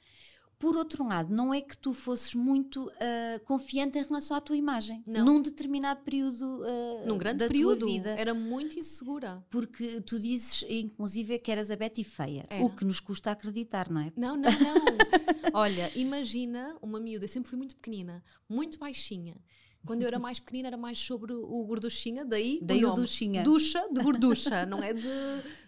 Por 0.61 0.77
outro 0.77 1.07
lado, 1.07 1.33
não 1.33 1.51
é 1.51 1.59
que 1.59 1.75
tu 1.75 1.91
fosses 1.91 2.35
muito 2.35 2.87
ah, 2.99 3.39
confiante 3.45 3.97
em 3.97 4.03
relação 4.03 4.37
à 4.37 4.39
tua 4.39 4.55
imagem, 4.55 5.03
Não. 5.07 5.25
num 5.25 5.41
determinado 5.41 6.01
período 6.01 6.61
ah, 6.63 7.03
Num 7.07 7.17
grande 7.17 7.39
da 7.39 7.47
período. 7.47 7.79
tua 7.79 7.87
vida. 7.87 8.09
Era 8.11 8.35
muito 8.35 8.77
insegura. 8.77 9.43
Porque 9.49 9.99
tu 10.01 10.19
dizes, 10.19 10.63
inclusive, 10.69 11.39
que 11.39 11.51
eras 11.51 11.71
a 11.71 11.75
Betty 11.75 12.03
feia, 12.03 12.43
Era. 12.47 12.63
o 12.63 12.69
que 12.69 12.85
nos 12.85 12.99
custa 12.99 13.31
acreditar, 13.31 13.89
não 13.89 14.01
é? 14.01 14.13
Não, 14.15 14.37
não, 14.37 14.51
não. 14.51 14.85
Olha, 15.53 15.91
imagina 15.95 16.77
uma 16.79 16.99
miúda, 16.99 17.25
eu 17.25 17.29
sempre 17.29 17.49
fui 17.49 17.57
muito 17.57 17.75
pequenina, 17.75 18.23
muito 18.47 18.77
baixinha. 18.77 19.35
Quando 19.83 20.03
eu 20.03 20.07
era 20.07 20.19
mais 20.19 20.39
pequenina 20.39 20.67
era 20.67 20.77
mais 20.77 20.99
sobre 20.99 21.33
o 21.33 21.65
gorduchinha, 21.65 22.23
daí, 22.23 22.59
Daí 22.61 22.85
o 22.85 22.93
duchinha. 22.93 23.43
Ducha 23.43 23.83
de 23.91 24.03
gorducha, 24.03 24.63
não 24.65 24.83
é 24.83 24.93
de, 24.93 25.01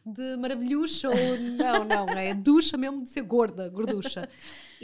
de 0.06 0.38
maravilhucha 0.38 1.10
ou 1.10 1.40
não, 1.58 1.84
não, 1.84 2.10
é 2.10 2.34
ducha 2.36 2.78
mesmo 2.78 3.02
de 3.02 3.10
ser 3.10 3.24
gorda, 3.24 3.68
gorducha. 3.70 4.30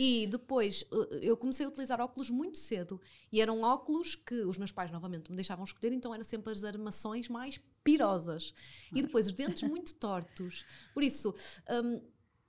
E 0.01 0.25
depois 0.27 0.85
eh, 0.89 1.19
eu 1.23 1.35
comecei 1.35 1.65
a 1.65 1.69
utilizar 1.69 1.99
óculos 1.99 2.29
muito 2.29 2.57
cedo 2.57 3.01
e 3.29 3.41
eram 3.41 3.63
óculos 3.63 4.15
que 4.15 4.35
os 4.43 4.57
meus 4.57 4.71
pais 4.71 4.89
novamente 4.89 5.29
me 5.29 5.35
deixavam 5.35 5.65
escolher, 5.65 5.91
então 5.91 6.13
eram 6.13 6.23
sempre 6.23 6.53
as 6.53 6.63
armações 6.63 7.27
mais 7.27 7.59
pirosas. 7.83 8.53
E 8.95 9.01
depois 9.01 9.27
os 9.27 9.33
dentes 9.33 9.61
muito 9.67 9.93
tortos. 9.95 10.65
Por 10.93 11.03
isso, 11.03 11.35
hum, 11.83 11.99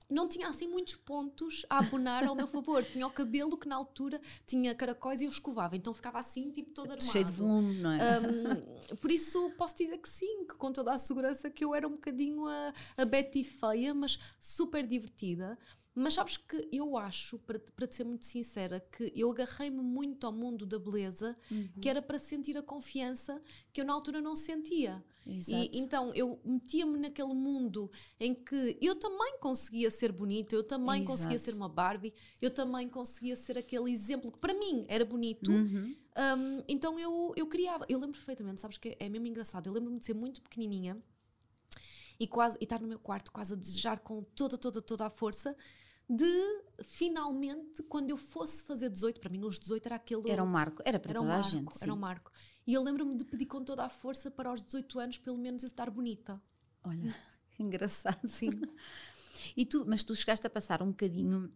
não 0.09 0.27
tinha 0.27 0.47
assim 0.47 0.69
muitos 0.69 0.95
pontos 0.95 1.65
a 1.69 1.79
abonar 1.79 2.23
ao 2.25 2.35
meu 2.35 2.47
favor. 2.47 2.85
Tinha 2.85 3.05
o 3.05 3.11
cabelo 3.11 3.57
que 3.57 3.67
na 3.67 3.75
altura 3.75 4.21
tinha 4.45 4.73
caracóis 4.73 5.19
e 5.19 5.25
eu 5.25 5.29
escovava, 5.29 5.75
então 5.75 5.93
ficava 5.93 6.19
assim, 6.19 6.51
tipo 6.51 6.71
todo 6.71 6.91
armado. 6.91 7.11
Cheio 7.11 7.25
de 7.25 7.33
volume, 7.33 7.75
não 7.81 7.91
é? 7.91 8.19
Um, 8.19 8.95
por 8.95 9.11
isso 9.11 9.49
posso 9.57 9.75
dizer 9.75 9.97
que 9.97 10.07
sim, 10.07 10.45
que 10.45 10.55
com 10.55 10.71
toda 10.71 10.93
a 10.93 10.99
segurança 10.99 11.49
que 11.49 11.65
eu 11.65 11.75
era 11.75 11.85
um 11.85 11.91
bocadinho 11.91 12.45
a, 12.45 12.73
a 12.97 13.03
Betty 13.03 13.43
feia, 13.43 13.93
mas 13.93 14.17
super 14.39 14.87
divertida. 14.87 15.59
Mas 15.93 16.13
sabes 16.13 16.37
que 16.37 16.69
eu 16.71 16.97
acho, 16.97 17.37
para, 17.39 17.59
te- 17.59 17.71
para 17.73 17.85
te 17.85 17.95
ser 17.95 18.05
muito 18.05 18.23
sincera, 18.23 18.79
que 18.79 19.11
eu 19.13 19.29
agarrei-me 19.29 19.81
muito 19.81 20.25
ao 20.25 20.31
mundo 20.31 20.65
da 20.65 20.79
beleza, 20.79 21.37
que 21.81 21.89
era 21.89 22.01
para 22.01 22.17
sentir 22.17 22.57
a 22.57 22.61
confiança 22.63 23.41
que 23.73 23.81
eu 23.81 23.85
na 23.85 23.91
altura 23.91 24.21
não 24.21 24.35
sentia. 24.35 25.03
Exato. 25.27 25.69
E 25.75 25.77
então 25.77 26.13
eu 26.13 26.39
metia-me 26.45 26.97
naquele 26.97 27.33
mundo 27.33 27.91
em 28.19 28.33
que 28.33 28.77
eu 28.81 28.95
também 28.95 29.37
conseguia 29.39 29.91
ser 29.91 30.11
bonita, 30.13 30.55
eu 30.55 30.63
também 30.63 31.03
conseguia 31.03 31.35
Exato. 31.35 31.51
ser 31.51 31.57
uma 31.57 31.67
Barbie, 31.69 32.13
eu 32.41 32.49
também 32.49 32.87
conseguia 32.87 33.35
ser 33.35 33.57
aquele 33.57 33.91
exemplo 33.91 34.31
que 34.31 34.39
para 34.39 34.53
mim 34.53 34.85
era 34.87 35.03
bonito. 35.03 35.51
Uhum. 35.51 35.93
Um, 36.17 36.63
então 36.67 36.97
eu, 36.97 37.33
eu 37.35 37.47
criava, 37.47 37.85
eu 37.89 37.99
lembro 37.99 38.13
perfeitamente, 38.17 38.61
sabes 38.61 38.77
que 38.77 38.95
é 38.97 39.09
mesmo 39.09 39.27
engraçado. 39.27 39.67
Eu 39.67 39.73
lembro-me 39.73 39.99
de 39.99 40.05
ser 40.05 40.13
muito 40.15 40.41
pequenininha 40.41 40.97
e 42.19 42.27
quase 42.27 42.57
e 42.61 42.63
estar 42.63 42.79
no 42.79 42.87
meu 42.87 42.99
quarto 42.99 43.31
quase 43.31 43.53
a 43.53 43.55
desejar 43.55 43.99
com 43.99 44.23
toda, 44.23 44.57
toda, 44.57 44.81
toda 44.81 45.05
a 45.05 45.09
força 45.09 45.55
de 46.15 46.83
finalmente, 46.83 47.81
quando 47.83 48.09
eu 48.09 48.17
fosse 48.17 48.63
fazer 48.63 48.89
18, 48.89 49.19
para 49.19 49.29
mim 49.29 49.43
os 49.43 49.59
18 49.59 49.85
era 49.85 49.95
aquele. 49.95 50.29
Era 50.29 50.43
um 50.43 50.47
marco, 50.47 50.81
era 50.85 50.99
para 50.99 51.11
era 51.11 51.19
um 51.21 51.23
toda 51.23 51.33
marco, 51.35 51.47
a 51.47 51.51
gente. 51.51 51.83
Era 51.83 51.93
um 51.93 51.97
marco. 51.97 52.31
E 52.67 52.73
eu 52.73 52.83
lembro-me 52.83 53.15
de 53.15 53.23
pedir 53.25 53.45
com 53.45 53.63
toda 53.63 53.83
a 53.85 53.89
força 53.89 54.29
para 54.29 54.49
aos 54.49 54.61
18 54.61 54.99
anos, 54.99 55.17
pelo 55.17 55.37
menos, 55.37 55.63
eu 55.63 55.67
estar 55.67 55.89
bonita. 55.89 56.41
Olha, 56.83 57.15
engraçado. 57.59 58.27
Sim. 58.27 58.51
E 59.55 59.65
tu, 59.65 59.85
mas 59.87 60.03
tu 60.03 60.15
chegaste 60.15 60.45
a 60.45 60.49
passar 60.49 60.81
um 60.83 60.89
bocadinho 60.89 61.51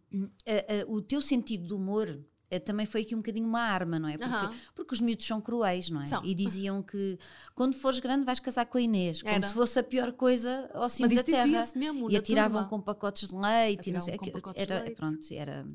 a- 0.46 0.84
a- 0.84 0.92
o 0.92 1.02
teu 1.02 1.22
sentido 1.22 1.68
de 1.68 1.74
humor. 1.74 2.24
Eh, 2.52 2.60
Também 2.60 2.86
foi 2.86 3.02
aqui 3.02 3.14
um 3.16 3.20
bocadinho 3.20 3.48
uma 3.48 3.60
arma, 3.62 3.98
não 4.00 4.08
é? 4.10 4.18
Porque, 4.18 4.56
porque 4.76 4.94
os 4.96 5.02
miúdos 5.02 5.26
são 5.26 5.40
cruéis, 5.42 5.90
não 5.90 6.02
é? 6.02 6.06
São. 6.06 6.24
E 6.24 6.34
diziam 6.36 6.82
que 6.84 7.18
quando 7.54 7.76
fores 7.76 8.00
grande 8.00 8.26
vais 8.26 8.40
casar 8.40 8.66
com 8.66 8.78
a 8.78 8.82
Inês, 8.82 9.22
como 9.22 9.34
Era. 9.34 9.48
se 9.48 9.54
fosse 9.54 9.80
a 9.80 9.84
pior 9.84 10.12
coisa 10.14 10.70
ao 10.74 10.88
cimo 10.90 11.08
Mas 11.08 11.16
da 11.16 11.22
isso 11.22 11.32
terra. 11.32 11.70
mesmo. 11.76 12.10
E 12.12 12.18
atiravam 12.18 12.62
turma. 12.64 12.70
com 12.70 12.82
pacotes 12.82 13.28
de 13.30 13.36
leite. 13.36 13.90
e 13.90 13.94
não 13.94 14.00
Atiravam 14.00 14.02
sei, 14.02 14.18
com 14.18 14.30
pacotes 14.32 14.66
de 14.66 14.72
era, 14.72 14.84
leite. 14.84 14.96
Pronto, 14.96 15.26
era. 15.32 15.68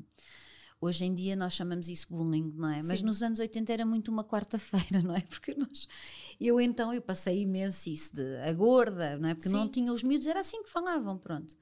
Hoje 0.83 1.05
em 1.05 1.13
dia 1.13 1.35
nós 1.35 1.53
chamamos 1.53 1.87
isso 1.87 2.07
bullying, 2.09 2.51
não 2.55 2.67
é? 2.67 2.81
Mas 2.81 3.01
Sim. 3.01 3.05
nos 3.05 3.21
anos 3.21 3.37
80 3.37 3.71
era 3.71 3.85
muito 3.85 4.11
uma 4.11 4.23
quarta-feira, 4.23 4.99
não 5.05 5.15
é? 5.15 5.21
Porque 5.21 5.53
nós, 5.53 5.87
eu 6.39 6.59
então, 6.59 6.91
eu 6.91 7.01
passei 7.03 7.43
imenso 7.43 7.87
isso 7.87 8.15
de 8.15 8.37
a 8.37 8.51
gorda, 8.51 9.15
não 9.19 9.29
é? 9.29 9.35
Porque 9.35 9.47
não 9.47 9.65
Sim. 9.65 9.71
tinha 9.71 9.93
os 9.93 10.01
miúdos, 10.01 10.25
era 10.25 10.39
assim 10.39 10.63
que 10.63 10.71
falavam, 10.71 11.19
pronto. 11.19 11.55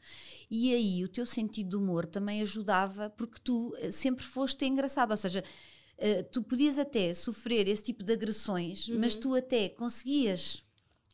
E 0.49 0.73
aí 0.73 1.03
o 1.03 1.09
teu 1.09 1.25
sentido 1.25 1.71
de 1.71 1.75
humor 1.75 2.05
também 2.05 2.41
ajudava, 2.41 3.09
porque 3.09 3.39
tu 3.43 3.75
eh, 3.79 3.91
sempre 3.91 4.23
foste 4.23 4.65
engraçado, 4.65 5.11
ou 5.11 5.17
seja, 5.17 5.43
eh, 5.97 6.23
tu 6.23 6.41
podias 6.41 6.77
até 6.77 7.13
sofrer 7.13 7.67
esse 7.67 7.83
tipo 7.83 8.05
de 8.05 8.13
agressões, 8.13 8.87
mas 8.87 9.17
tu 9.17 9.35
até 9.35 9.67
conseguias 9.67 10.63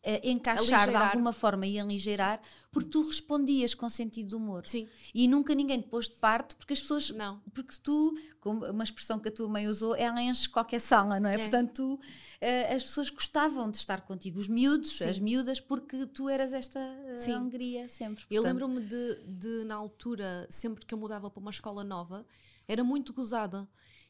eh, 0.07 0.29
encaixar 0.29 0.87
de 0.87 0.95
alguma 0.95 1.33
forma 1.33 1.65
e 1.65 1.79
aligeirar, 1.79 2.39
porque 2.71 2.89
tu 2.89 3.01
respondias 3.01 3.73
com 3.73 3.89
sentido 3.89 4.29
de 4.29 4.35
humor. 4.35 4.67
Sim, 4.67 4.87
E 5.13 5.27
nunca 5.27 5.55
ninguém 5.55 5.81
te 5.81 5.87
pôs 5.87 6.07
de 6.07 6.15
parte, 6.15 6.55
porque 6.55 6.73
as 6.73 6.79
pessoas. 6.79 7.09
não. 7.09 7.41
Porque 7.51 7.73
tu, 7.81 8.15
como 8.39 8.63
uma 8.67 8.83
expressão 8.83 9.17
que 9.17 9.29
a 9.29 9.31
tua 9.31 9.49
mãe 9.49 9.67
usou, 9.67 9.95
ela 9.95 10.21
enche 10.21 10.47
qualquer 10.47 10.79
sala, 10.79 11.19
não 11.19 11.27
é? 11.27 11.33
É. 11.33 11.37
Portanto, 11.39 11.73
tu, 11.73 11.99
eh, 12.39 12.75
as 12.75 12.83
pessoas 12.83 13.09
gostavam 13.09 13.71
de 13.71 13.77
estar 13.77 14.01
contigo, 14.01 14.39
os 14.39 14.47
miúdos, 14.47 14.97
Sim. 14.97 15.05
as 15.05 15.17
miúdas, 15.17 15.59
porque 15.59 16.05
tu 16.05 16.29
eras 16.29 16.53
esta 16.53 16.79
eh, 16.79 17.31
alegria 17.31 17.89
sempre. 17.89 18.23
Eu 18.29 18.43
Portanto, 18.43 18.67
lembro-me 18.67 18.87
de, 18.87 19.15
de, 19.25 19.63
na 19.65 19.73
altura, 19.73 20.45
sempre 20.51 20.85
que 20.85 20.93
eu 20.93 20.99
mudava 20.99 21.31
para 21.31 21.41
uma 21.41 21.51
escola 21.51 21.83
nova, 21.83 22.25
era 22.67 22.83
muito 22.83 23.11
gozada. 23.11 23.67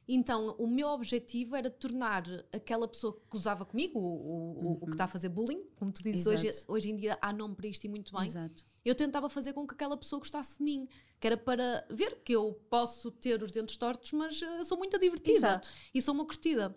Então, 0.08 0.56
o 0.60 0.68
meu 0.68 0.88
objetivo 0.90 1.56
era 1.56 1.70
tornar 1.70 2.24
aquela 2.54 2.88
pessoa 2.88 3.14
que 3.14 3.22
gozava 3.30 3.66
comigo, 3.66 4.00
o, 4.00 4.04
o, 4.04 4.78
o 4.82 4.86
que 4.86 4.92
está 4.92 5.06
a 5.06 5.08
fazer 5.08 5.30
bullying, 5.30 5.64
como 5.76 5.92
tu 5.92 6.04
dizes, 6.04 6.26
hoje, 6.28 6.44
Uhum. 6.44 6.50
Exato. 6.50 6.72
hoje 6.72 6.90
em 6.92 6.96
dia 6.96 7.18
há 7.22 7.34
nome 7.34 7.56
para 7.56 7.68
isto 7.68 7.84
e 7.86 7.90
muito 7.90 8.14
bem. 8.14 8.26
Exato. 8.28 8.64
Eu 8.84 8.94
tentava 8.94 9.30
fazer 9.30 9.54
com 9.54 9.66
que 9.66 9.74
aquela 9.74 9.98
pessoa 9.98 10.20
gostasse 10.20 10.58
de 10.58 10.64
mim, 10.64 10.88
que 11.20 11.26
era 11.26 11.36
para 11.38 11.88
ver 11.90 12.22
que 12.24 12.34
eu 12.34 12.54
posso 12.70 13.10
ter 13.12 13.42
os 13.42 13.52
dentes 13.52 13.78
tortos, 13.78 14.12
mas 14.12 14.42
eh, 14.42 14.64
sou 14.64 14.78
muito 14.78 15.00
divertida 15.00 15.38
Exato. 15.38 15.70
e 15.94 16.02
sou 16.02 16.14
uma 16.14 16.26
curtida. 16.26 16.76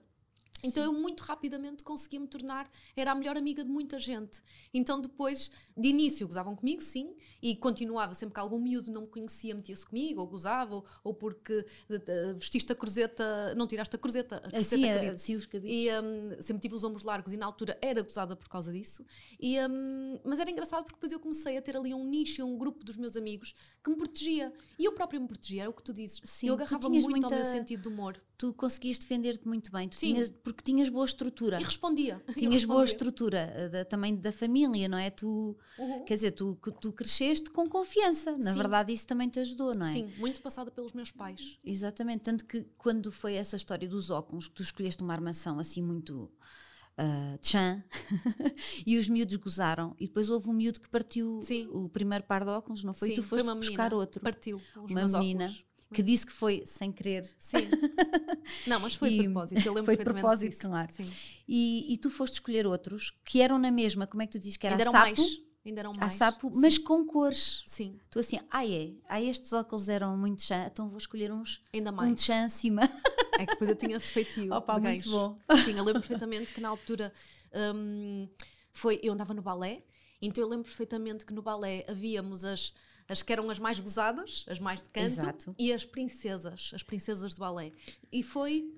Então 0.63 0.83
eu 0.83 0.93
muito 0.93 1.23
rapidamente 1.23 1.85
conseguia 1.85 2.19
me 2.21 2.27
tornar, 2.27 2.71
era 2.97 3.13
a 3.13 3.15
melhor 3.15 3.37
amiga 3.37 3.63
de 3.63 3.71
muita 3.71 3.99
gente. 3.99 4.43
Então 4.73 5.01
depois, 5.01 5.51
de 5.77 5.89
início, 5.89 6.27
gozavam 6.27 6.55
comigo, 6.57 6.83
sim, 6.83 7.15
e 7.43 7.55
continuava 7.57 8.15
sempre 8.15 8.35
que 8.35 8.41
algum 8.41 8.59
miúdo 8.59 8.91
não 8.91 9.03
me 9.03 9.07
conhecia, 9.09 9.55
metia-se 9.55 9.85
comigo, 9.87 10.21
ou 10.21 10.27
gozava, 10.27 10.75
ou, 10.75 10.85
ou 11.05 11.15
porque 11.15 11.65
vestiste 12.37 12.73
a 12.73 12.75
cruzeta, 12.75 13.55
não 13.55 13.67
tiraste 13.67 13.95
a 13.95 13.99
cruzeta, 13.99 14.37
a 14.37 14.41
cruzeta 14.51 14.59
Assim, 14.59 14.83
cabide. 14.83 15.07
assim 15.13 15.35
os. 15.37 15.49
E 15.65 15.89
hum, 15.91 16.37
sempre 16.43 16.63
tive 16.63 16.75
os 16.75 16.85
ombros 16.85 17.05
largos 17.05 17.33
e 17.33 17.37
na 17.37 17.47
altura 17.47 17.79
era 17.81 18.03
gozada 18.03 18.37
por 18.37 18.49
causa 18.49 18.73
disso. 18.73 19.05
E, 19.41 19.59
hum, 19.61 20.19
mas 20.25 20.39
era 20.41 20.51
engraçado 20.51 20.85
porque 20.85 20.97
depois 20.97 21.13
eu 21.13 21.21
comecei 21.21 21.57
a 21.57 21.63
ter 21.63 21.77
ali 21.77 21.95
um 21.95 22.05
nicho, 22.05 22.45
um 22.45 22.57
grupo 22.59 22.85
dos 22.85 22.97
meus 22.97 23.17
amigos 23.17 23.55
que 23.83 23.91
me 23.91 23.97
protegia. 23.97 24.53
E 24.79 24.85
eu 24.85 24.93
própria 24.93 25.19
me 25.21 25.27
protegia, 25.27 25.63
era 25.63 25.71
o 25.71 25.73
que 25.73 25.83
tu 25.83 25.93
dizes. 25.93 26.21
Sim, 26.25 26.49
eu 26.49 26.55
agarrava 26.55 26.89
muito 26.89 27.05
ao 27.05 27.11
muita- 27.11 27.35
meu 27.35 27.45
sentido 27.45 27.83
de 27.83 27.89
humor. 27.89 28.21
Tu 28.39 28.55
conseguias 28.55 28.97
defender-te 28.99 29.47
muito 29.49 29.71
bem, 29.73 29.89
tinhas, 29.89 30.31
porque 30.31 30.63
tinhas 30.63 30.89
boa 30.89 31.05
estrutura. 31.05 31.61
E 31.61 31.65
respondia. 31.65 32.23
Tinhas 32.39 32.65
boa 32.65 32.85
estrutura 32.85 33.39
eh, 33.55 33.69
da- 33.69 33.85
também 33.85 34.15
da 34.15 34.31
família, 34.31 34.89
não 34.89 34.97
é? 34.97 35.11
Tu, 35.11 35.57
Uhum. 35.79 36.05
quer 36.05 36.15
dizer, 36.15 36.31
tu, 36.31 36.55
tu 36.81 36.93
cresceste 36.93 37.51
com 37.51 37.69
confiança. 37.69 38.39
Na 38.39 38.53
Sim. 38.53 38.59
verdade, 38.59 38.93
isso 38.93 39.07
também 39.09 39.29
te 39.29 39.41
ajudou, 39.41 39.75
não 39.75 39.87
é? 39.87 39.93
Sim, 39.93 40.13
muito 40.19 40.41
passada 40.41 40.71
pelos 40.71 40.93
meus 40.93 41.11
pais. 41.11 41.59
Exatamente. 41.65 42.21
Tanto 42.23 42.45
que 42.47 42.63
quando 42.79 43.11
foi 43.11 43.35
essa 43.35 43.57
história 43.57 43.89
dos 43.89 44.09
óculos, 44.09 44.47
que 44.49 44.55
tu 44.55 44.63
escolheste 44.63 45.03
uma 45.03 45.13
armação 45.13 45.59
assim 45.59 45.83
muito 45.83 46.31
ah, 46.97 47.37
tchan, 47.41 47.83
e 48.87 48.99
os 48.99 49.09
miúdos 49.09 49.37
gozaram, 49.37 49.95
e 49.99 50.07
depois 50.07 50.29
houve 50.29 50.49
um 50.49 50.53
miúdo 50.53 50.81
que 50.81 50.89
partiu 50.89 51.41
Sim. 51.43 51.69
o 51.73 51.89
primeiro 51.89 52.25
par 52.25 52.45
de 52.45 52.51
óculos, 52.51 52.83
não 52.85 52.95
foi? 52.95 53.09
Sim, 53.09 53.15
e 53.15 53.17
tu 53.17 53.23
foste 53.23 53.53
buscar 53.55 53.93
outro. 53.95 54.21
Partiu. 54.21 54.61
Uma 54.77 55.05
menina 55.07 55.45
óculos. 55.47 55.65
Que 55.93 56.03
disse 56.03 56.27
que 56.27 56.33
foi 56.33 56.63
sem 56.67 56.93
querer. 56.93 57.29
Sim. 57.39 57.59
Não, 58.67 58.81
mas 58.81 58.95
foi 58.95 59.11
E- 59.11 59.17
de 59.19 59.23
propósito. 59.25 59.59
Eu 59.67 59.73
lembro 59.73 59.85
foi 59.87 59.97
de 59.97 60.05
perfeitamente 60.05 60.21
propósito, 60.21 60.51
disso. 60.51 60.69
claro. 60.69 60.93
Sim. 60.93 61.13
E, 61.47 61.93
e 61.93 61.97
tu 61.97 62.11
foste 62.11 62.35
escolher 62.35 62.67
outros 62.67 63.13
que 63.25 63.41
eram 63.41 63.59
na 63.59 63.71
mesma, 63.71 64.07
como 64.07 64.23
é 64.23 64.27
que 64.27 64.33
tu 64.33 64.39
dizes 64.39 64.57
que 64.57 64.67
era 64.67 64.75
Ainda 64.75 64.85
a 64.85 64.85
eram 64.85 64.93
sapo? 64.93 65.21
mais. 65.21 65.41
Ainda 65.67 65.81
eram 65.81 65.93
A 65.93 65.97
mais. 65.99 66.13
sapo, 66.15 66.51
Sim. 66.51 66.61
mas 66.61 66.79
com 66.79 67.05
cores. 67.05 67.63
Sim, 67.67 67.99
Tu 68.11 68.19
assim, 68.19 68.39
ah 68.51 68.67
é, 68.67 68.93
ah, 69.09 69.21
estes 69.21 69.53
óculos 69.53 69.89
eram 69.89 70.17
muito 70.17 70.43
chã, 70.43 70.67
então 70.71 70.89
vou 70.89 70.99
escolher 70.99 71.31
uns 71.33 71.63
ainda 71.75 71.91
um 71.91 71.95
mais. 71.95 72.23
chã 72.23 72.45
acima. 72.45 72.83
É 73.39 73.45
que 73.45 73.53
depois 73.53 73.69
eu 73.71 73.77
tinha 73.77 73.97
esse 73.97 74.13
feitio. 74.13 74.53
Opa, 74.55 74.79
muito 74.79 75.11
bom. 75.11 75.39
Sim, 75.65 75.73
eu 75.77 75.85
lembro 75.85 76.01
perfeitamente 76.01 76.53
que 76.55 76.61
na 76.61 76.69
altura 76.71 77.13
hum, 77.75 78.29
foi, 78.73 78.99
eu 79.03 79.13
andava 79.13 79.35
no 79.35 79.43
balé, 79.43 79.83
então 80.23 80.43
eu 80.43 80.49
lembro 80.49 80.65
perfeitamente 80.65 81.25
que 81.27 81.33
no 81.35 81.43
balé 81.43 81.85
havíamos 81.89 82.45
as, 82.45 82.73
as 83.09 83.23
que 83.23 83.33
eram 83.33 83.49
as 83.51 83.59
mais 83.59 83.81
gozadas, 83.81 84.45
as 84.49 84.59
mais 84.59 84.83
de 84.83 84.91
canto, 84.91 85.07
Exato. 85.07 85.55
e 85.59 85.73
as 85.73 85.85
princesas, 85.85 86.71
as 86.75 86.83
princesas 86.83 87.35
do 87.35 87.41
balé. 87.41 87.73
E 88.13 88.23
foi 88.23 88.71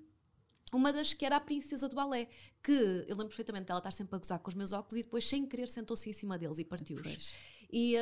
uma 0.72 0.92
das 0.92 1.12
que 1.12 1.26
era 1.26 1.36
a 1.36 1.40
princesa 1.40 1.88
do 1.88 1.96
balé, 1.96 2.28
que 2.62 2.72
eu 2.72 3.16
lembro 3.16 3.28
perfeitamente 3.28 3.66
dela 3.66 3.78
estar 3.80 3.90
sempre 3.90 4.14
a 4.14 4.18
gozar 4.18 4.38
com 4.38 4.48
os 4.48 4.54
meus 4.54 4.72
óculos 4.72 5.00
e 5.00 5.02
depois, 5.02 5.28
sem 5.28 5.44
querer, 5.46 5.66
sentou-se 5.66 6.08
em 6.08 6.12
cima 6.12 6.38
deles 6.38 6.58
e 6.58 6.64
partiu-os. 6.64 7.34
E 7.72 7.94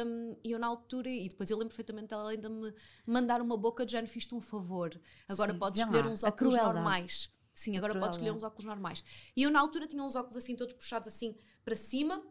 e 0.44 0.50
eu 0.52 0.58
na 0.58 0.66
altura, 0.66 1.08
e 1.08 1.28
depois 1.28 1.50
eu 1.50 1.56
lembro 1.56 1.70
perfeitamente 1.70 2.08
dela 2.08 2.30
ainda 2.30 2.48
me 2.48 2.72
mandar 3.06 3.40
uma 3.40 3.56
boca 3.56 3.84
de 3.84 3.92
género, 3.92 4.10
fiz-te 4.10 4.34
um 4.34 4.40
favor, 4.40 4.98
agora 5.28 5.52
Sim, 5.52 5.58
podes 5.58 5.80
escolher 5.80 6.04
lá, 6.04 6.10
uns 6.10 6.24
óculos 6.24 6.56
normais. 6.56 7.30
Sim, 7.52 7.76
agora 7.76 7.98
podes 7.98 8.16
escolher 8.16 8.30
uns 8.30 8.42
óculos 8.42 8.64
normais. 8.64 9.02
E 9.36 9.42
eu 9.42 9.50
na 9.50 9.60
altura 9.60 9.86
tinha 9.86 10.02
uns 10.02 10.14
óculos 10.14 10.36
assim, 10.36 10.54
todos 10.54 10.74
puxados 10.74 11.08
assim 11.08 11.34
para 11.64 11.74
cima. 11.74 12.22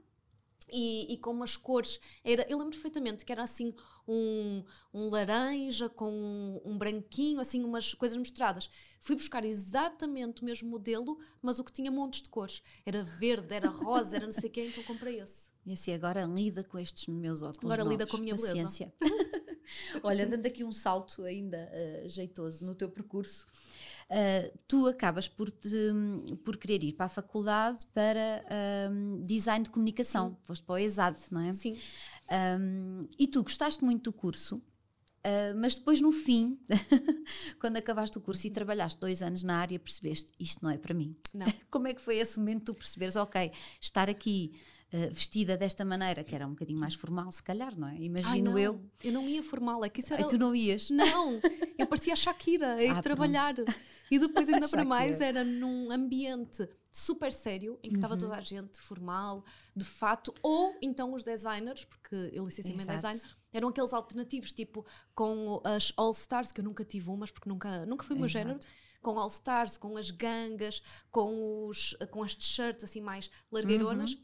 E, 0.70 1.13
e 1.13 1.18
com 1.18 1.32
umas 1.32 1.55
cores, 1.55 1.99
era, 2.24 2.45
eu 2.49 2.57
lembro 2.57 2.74
perfeitamente 2.74 3.24
que 3.24 3.32
era 3.32 3.43
assim 3.43 3.74
um, 4.07 4.63
um 4.93 5.09
laranja 5.09 5.89
com 5.89 6.11
um, 6.11 6.61
um 6.65 6.78
branquinho, 6.78 7.39
assim 7.39 7.63
umas 7.63 7.93
coisas 7.93 8.18
misturadas. 8.18 8.70
Fui 8.99 9.15
buscar 9.15 9.45
exatamente 9.45 10.41
o 10.41 10.45
mesmo 10.45 10.70
modelo, 10.70 11.18
mas 11.41 11.59
o 11.59 11.63
que 11.63 11.72
tinha 11.72 11.91
montes 11.91 12.22
de 12.22 12.30
cores. 12.30 12.61
Era 12.86 13.03
verde, 13.03 13.53
era 13.53 13.70
rosa, 13.70 14.18
era 14.18 14.26
não 14.26 14.32
sei 14.32 14.49
quem, 14.49 14.68
então 14.68 14.84
comprei 14.84 15.20
esse. 15.20 15.49
E 15.65 15.74
assim, 15.74 15.93
agora 15.93 16.24
lida 16.24 16.63
com 16.63 16.80
estes 16.80 17.07
meus 17.07 17.41
óculos. 17.41 17.65
Agora 17.65 17.84
lida 17.84 18.05
novos. 18.05 18.11
com 18.11 18.18
a 18.18 18.22
minha 18.22 18.36
beleza. 18.36 18.53
Paciência. 18.53 18.93
Olha, 20.01 20.26
dando 20.26 20.45
aqui 20.45 20.63
um 20.63 20.72
salto 20.72 21.24
ainda 21.24 21.57
eh, 21.74 22.05
jeitoso 22.07 22.65
no 22.65 22.74
teu 22.74 22.89
percurso, 22.89 23.45
eh, 24.10 24.53
tu 24.68 24.88
acabas 24.88 25.28
por, 25.28 25.51
te, 25.51 25.70
por 26.43 26.58
querer 26.58 26.84
ir 26.84 26.93
para 26.93 27.08
a 27.08 27.10
faculdade 27.10 27.80
para 27.93 28.43
hum, 28.91 29.22
design 29.22 29.64
de 29.64 29.70
comunicação. 29.70 30.38
Foste 30.45 30.64
para 30.64 30.76
o 30.76 30.78
ESAD, 30.78 31.18
não 31.32 31.41
é? 31.41 31.53
Sim, 31.53 31.78
Um, 32.30 33.08
e 33.18 33.26
tu 33.26 33.41
gostaste 33.41 33.82
muito 33.86 34.12
do 34.12 34.14
curso, 34.14 34.58
uh, 34.58 35.55
mas 35.55 35.76
depois 35.76 36.01
no 36.01 36.12
fim, 36.12 36.60
quando 37.58 37.78
acabaste 37.78 38.18
o 38.18 38.22
curso 38.22 38.45
e 38.47 38.49
trabalhaste 38.49 38.99
dois 38.99 39.22
anos 39.22 39.43
na 39.43 39.58
área, 39.60 39.80
percebeste 39.80 40.30
isto 40.38 40.62
não 40.62 40.70
é 40.70 40.78
para 40.78 40.93
mim. 40.93 41.16
não. 41.34 41.47
Como 41.72 41.88
é 41.88 41.93
que 41.93 42.01
foi 42.01 42.18
esse 42.18 42.38
momento 42.38 42.66
tu 42.66 42.74
perceberes, 42.76 43.16
ok, 43.16 43.49
estar 43.80 44.10
aqui 44.10 44.51
uh, 44.93 45.11
vestida 45.13 45.57
desta 45.57 45.83
maneira, 45.85 46.23
que 46.23 46.33
era 46.35 46.45
um 46.45 46.51
bocadinho 46.51 46.79
mais 46.79 46.93
formal, 46.93 47.31
se 47.31 47.41
calhar, 47.43 47.77
não 47.77 47.88
é? 47.88 47.91
Ai, 47.91 48.03
Imagino 48.03 48.51
não, 48.51 48.59
eu. 48.59 48.81
Eu 49.03 49.11
não 49.13 49.27
ia 49.27 49.43
formal, 49.43 49.83
é 49.85 49.89
que 49.89 49.99
isso 50.01 50.13
era. 50.13 50.27
tu 50.27 50.38
não 50.38 50.55
ias. 50.55 50.89
Não, 50.91 51.39
eu 51.77 51.85
parecia 51.88 52.13
a 52.13 52.15
Shakira 52.15 52.73
a 52.75 52.83
ir 52.83 52.91
Ah, 52.97 53.01
trabalhar. 53.01 53.55
E 54.09 54.17
depois, 54.19 54.47
ainda 54.49 54.67
para 54.69 54.83
mais, 54.85 55.21
era 55.21 55.43
num 55.43 55.91
ambiente 55.91 56.67
super 56.91 57.31
sério, 57.31 57.77
em 57.83 57.89
que 57.89 57.95
estava 57.97 58.15
Uhum. 58.15 58.19
toda 58.21 58.35
a 58.38 58.41
gente 58.41 58.79
formal, 58.79 59.43
de 59.75 59.85
fato, 59.85 60.33
ou 60.41 60.75
então 60.81 61.13
os 61.13 61.23
designers, 61.23 61.85
porque 61.85 62.15
eu 62.33 62.43
licenciei-me 62.45 62.81
em 62.81 62.88
design, 62.88 63.21
eram 63.53 63.67
aqueles 63.67 63.93
alternativos, 63.93 64.51
tipo 64.51 64.83
com 65.13 65.61
as 65.63 65.93
All-Stars, 65.95 66.51
que 66.51 66.59
eu 66.61 66.65
nunca 66.65 66.83
tive 66.83 67.09
umas, 67.09 67.29
porque 67.29 67.47
nunca, 67.49 67.85
nunca 67.85 68.03
foi 68.03 68.15
o 68.15 68.19
meu 68.19 68.27
Exato. 68.27 68.45
género. 68.47 68.59
Com 68.99 69.19
All-Stars, 69.19 69.77
com 69.77 69.95
as 69.95 70.09
gangas, 70.09 70.81
com, 71.11 71.67
os, 71.67 71.95
com 72.09 72.23
as 72.23 72.33
t-shirts 72.33 72.83
assim 72.83 72.99
mais 72.99 73.29
largueironas. 73.51 74.13
Uhum. 74.13 74.19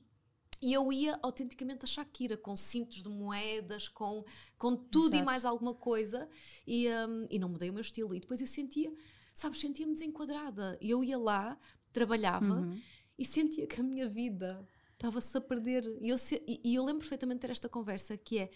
E 0.65 0.71
eu 0.71 0.93
ia 0.93 1.19
autenticamente 1.21 1.83
a 1.83 1.87
Shakira, 1.87 2.37
com 2.37 2.55
cintos 2.55 3.03
de 3.03 3.09
moedas, 3.09 3.89
com, 3.89 4.23
com 4.57 4.77
tudo 4.77 5.13
e 5.13 5.17
Exato. 5.17 5.25
mais 5.25 5.43
alguma 5.43 5.73
coisa, 5.73 6.29
e, 6.65 6.87
hum, 6.87 7.27
e 7.29 7.37
não 7.37 7.49
mudei 7.49 7.69
o 7.69 7.73
meu 7.73 7.81
estilo. 7.81 8.15
E 8.15 8.19
depois 8.21 8.39
eu 8.39 8.47
sentia, 8.47 8.89
sabes, 9.33 9.59
sentia-me 9.59 9.91
desenquadrada. 9.93 10.77
E 10.79 10.89
eu 10.89 11.03
ia 11.03 11.17
lá, 11.17 11.59
trabalhava, 11.91 12.61
Uhum. 12.61 12.79
e 13.19 13.25
sentia 13.25 13.67
que 13.67 13.81
a 13.81 13.83
minha 13.83 14.07
vida 14.07 14.65
estava-se 14.93 15.35
a 15.37 15.41
perder. 15.41 15.83
E 15.99 16.07
eu, 16.07 16.15
e, 16.47 16.61
e 16.63 16.75
eu 16.75 16.83
lembro 16.85 17.01
perfeitamente 17.01 17.41
ter 17.41 17.51
esta 17.51 17.67
conversa, 17.67 18.15
que 18.15 18.39
é, 18.39 18.49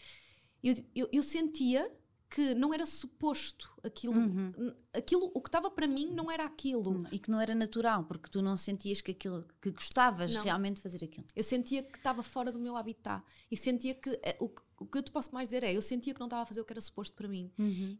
eu, 0.64 0.76
eu, 0.96 1.10
eu 1.12 1.22
sentia 1.24 1.92
que 2.30 2.54
não 2.54 2.74
era 2.74 2.86
suposto 2.86 3.70
aquilo, 3.84 4.14
Uhum. 4.14 4.74
aquilo, 4.94 5.32
o 5.34 5.42
que 5.42 5.48
estava 5.48 5.72
para 5.72 5.88
mim 5.88 6.12
não 6.14 6.30
era 6.30 6.44
aquilo. 6.44 7.06
E 7.12 7.20
que 7.20 7.32
não 7.32 7.40
era 7.40 7.56
natural, 7.56 8.04
porque 8.04 8.30
tu 8.30 8.42
não 8.42 8.58
sentias 8.58 9.00
que 9.00 9.12
aquilo 9.12 9.46
que 9.62 9.72
gostavas 9.72 10.34
Não. 10.34 10.44
realmente 10.44 10.76
de 10.78 10.82
fazer 10.82 11.04
aquilo. 11.06 11.26
Eu 11.36 11.44
sentia 11.44 11.82
que 11.82 11.98
estava 11.98 12.22
fora 12.22 12.52
do 12.52 12.60
meu 12.60 12.76
habitat. 12.76 13.24
E 13.50 13.56
sentia 13.56 13.96
que. 13.96 14.10
eh, 14.24 14.38
O, 14.42 14.52
o 14.80 14.86
que 14.86 14.98
eu 15.00 15.02
te 15.02 15.10
posso 15.10 15.34
mais 15.34 15.48
dizer 15.48 15.64
é: 15.64 15.74
eu 15.74 15.82
sentia 15.82 16.14
que 16.14 16.20
não 16.20 16.28
estava 16.28 16.44
a 16.44 16.46
fazer 16.46 16.62
o 16.62 16.66
que 16.66 16.72
era 16.74 16.82
suposto 16.82 17.16
para 17.16 17.28
mim. 17.28 17.52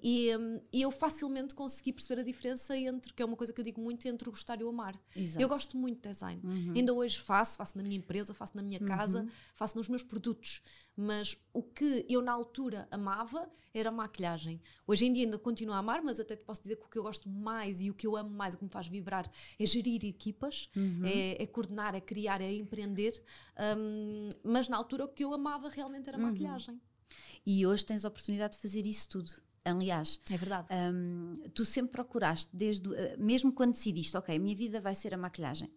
E, 0.04 0.36
hum, 0.38 0.62
e 0.72 0.82
eu 0.82 0.92
facilmente 0.92 1.56
consegui 1.56 1.92
perceber 1.94 2.22
a 2.22 2.24
diferença 2.24 2.78
entre, 2.78 3.14
que 3.14 3.22
é 3.22 3.26
uma 3.26 3.36
coisa 3.38 3.52
que 3.54 3.60
eu 3.62 3.66
digo 3.66 3.82
muito, 3.82 4.06
entre 4.08 4.28
o 4.30 4.32
gostar 4.32 4.60
e 4.60 4.64
o 4.64 4.70
amar. 4.70 5.00
Exato. 5.16 5.42
Eu 5.42 5.48
gosto 5.50 5.76
muito 5.78 6.02
de 6.04 6.10
design. 6.14 6.42
Ainda 6.76 6.94
hoje 6.94 7.18
faço, 7.20 7.58
faço 7.58 7.78
na 7.78 7.84
minha 7.84 7.98
empresa, 7.98 8.34
faço 8.34 8.56
na 8.56 8.62
minha 8.62 8.80
casa, 8.82 9.26
faço 9.56 9.76
nos 9.78 9.88
meus 9.90 10.04
produtos. 10.04 10.62
Mas 10.98 11.38
o 11.54 11.62
que 11.62 12.06
eu 12.10 12.24
na 12.24 12.32
altura 12.32 12.88
amava 12.90 13.48
era 13.72 13.90
a 13.90 13.92
maquilhagem. 13.92 14.60
Hoje 14.88 15.06
em 15.06 15.14
dia 15.14 15.26
ainda 15.26 15.38
continuo 15.38 15.76
a 15.76 15.78
amar, 15.78 16.02
mas 16.02 16.20
até 16.20 16.36
te 16.36 16.44
posso 16.44 16.62
dizer 16.64 16.76
que 16.78 16.86
o 16.86 16.90
que 16.90 16.98
eu 16.98 17.04
gosto 17.04 17.30
mais 17.30 17.80
e 17.82 17.92
o 17.92 17.94
que 17.94 18.08
eu 18.08 18.18
amo 18.18 18.32
mais, 18.32 18.56
o 18.56 18.58
que 18.58 18.64
me 18.64 18.70
faz 18.72 18.88
vibrar, 18.88 19.30
é 19.60 19.66
gerir 19.68 20.04
equipas, 20.04 20.70
é, 21.06 21.44
é 21.44 21.46
coordenar, 21.46 21.94
é 21.94 22.02
criar, 22.02 22.42
é 22.42 22.52
empreender. 22.52 23.22
Hum, 23.78 24.30
mas 24.44 24.68
na 24.68 24.76
altura 24.76 25.06
o 25.06 25.08
que 25.08 25.24
eu 25.24 25.34
amava 25.34 25.70
realmente 25.70 26.10
era 26.10 26.18
a 26.18 26.22
maquilhagem. 26.22 26.82
E 27.46 27.66
hoje 27.66 27.86
tens 27.86 28.04
a 28.04 28.08
oportunidade 28.08 28.56
de 28.56 28.60
fazer 28.62 28.86
isso 28.86 29.08
tudo. 29.08 29.32
Aliás, 29.64 30.20
É 30.32 30.38
verdade. 30.38 30.68
hum, 30.72 31.36
tu 31.54 31.66
sempre 31.66 31.92
procuraste, 31.92 32.50
desde, 32.56 32.94
eh, 32.96 33.18
mesmo 33.18 33.52
quando 33.52 33.72
decidiste, 33.74 34.16
ok, 34.16 34.36
a 34.36 34.40
minha 34.40 34.56
vida 34.56 34.80
vai 34.80 34.96
ser 34.96 35.14
a 35.14 35.18
maquilhagem, 35.18 35.70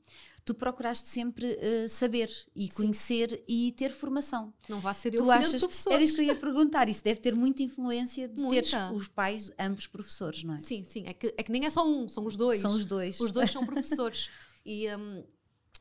tu 0.44 0.54
procuraste 0.54 1.08
sempre 1.08 1.56
eh, 1.60 1.86
saber 1.88 2.30
e 2.54 2.68
conhecer 2.70 3.44
e 3.46 3.72
ter 3.72 3.90
formação. 3.90 4.52
Não 4.68 4.80
vá 4.80 4.92
ser 4.94 5.14
eu 5.14 5.22
tu 5.24 5.30
achas, 5.30 5.60
professores. 5.60 5.94
era 5.94 6.02
isso 6.02 6.14
que 6.14 6.20
eu 6.20 6.24
ia 6.24 6.36
perguntar, 6.36 6.88
isso 6.88 7.04
deve 7.04 7.20
ter 7.20 7.34
muita 7.34 7.62
influência 7.62 8.26
de 8.28 8.34
teres 8.36 8.72
Muita. 8.72 8.92
os 8.92 9.06
pais, 9.08 9.52
ambos 9.58 9.86
professores, 9.86 10.42
não 10.42 10.54
é? 10.54 10.58
Sim, 10.58 10.84
sim. 10.84 11.04
É 11.06 11.12
que, 11.14 11.34
é 11.36 11.42
que 11.42 11.52
nem 11.52 11.64
é 11.66 11.70
só 11.70 11.86
um, 11.86 12.08
são 12.08 12.24
os 12.26 12.36
dois. 12.36 12.60
São 12.60 12.72
os 12.74 12.84
dois. 12.86 13.20
Os 13.20 13.32
dois 13.32 13.50
são 13.50 13.64
professores. 13.66 14.28
e 14.64 14.86
hum, 14.94 15.24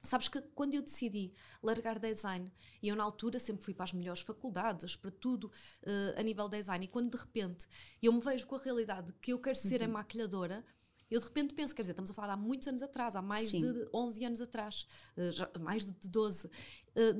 sabes 0.04 0.28
que 0.30 0.42
quando 0.56 0.74
eu 0.74 0.82
decidi 0.82 1.34
largar 1.62 2.00
design, 2.00 2.52
e 2.82 2.88
eu 2.88 2.96
na 2.96 3.04
altura 3.04 3.38
sempre 3.40 3.64
fui 3.66 3.74
para 3.74 3.84
as 3.86 3.94
melhores 3.94 4.22
faculdades, 4.22 4.96
para 4.96 5.12
tudo 5.12 5.52
eh, 5.84 6.16
a 6.18 6.24
nível 6.24 6.48
design, 6.48 6.86
e 6.86 6.88
quando 6.88 7.12
de 7.12 7.18
repente 7.18 7.66
eu 8.02 8.14
me 8.14 8.22
vejo 8.22 8.48
com 8.48 8.56
a 8.56 8.60
realidade 8.60 9.14
que 9.22 9.34
eu 9.34 9.40
quero 9.40 9.58
ser 9.58 9.82
a 9.84 9.86
Uhum. 9.86 9.92
maquilhadora. 9.94 10.64
Eu 11.10 11.20
de 11.20 11.26
repente 11.26 11.54
penso, 11.54 11.74
quer 11.76 11.82
dizer, 11.84 11.92
estamos 11.94 12.12
a 12.12 12.14
falar 12.14 12.34
há 12.34 12.38
muitos 12.38 12.68
anos 12.68 12.82
atrás, 12.84 13.16
há 13.16 13.22
mais 13.22 13.50
Sim. 13.50 13.60
de 13.62 13.88
11 13.94 14.24
anos 14.26 14.42
atrás, 14.42 14.86
eh, 15.18 15.32
já- 15.32 15.50
mais 15.60 15.86
de 15.86 16.08
12. 16.10 16.50
Eh, 16.96 17.16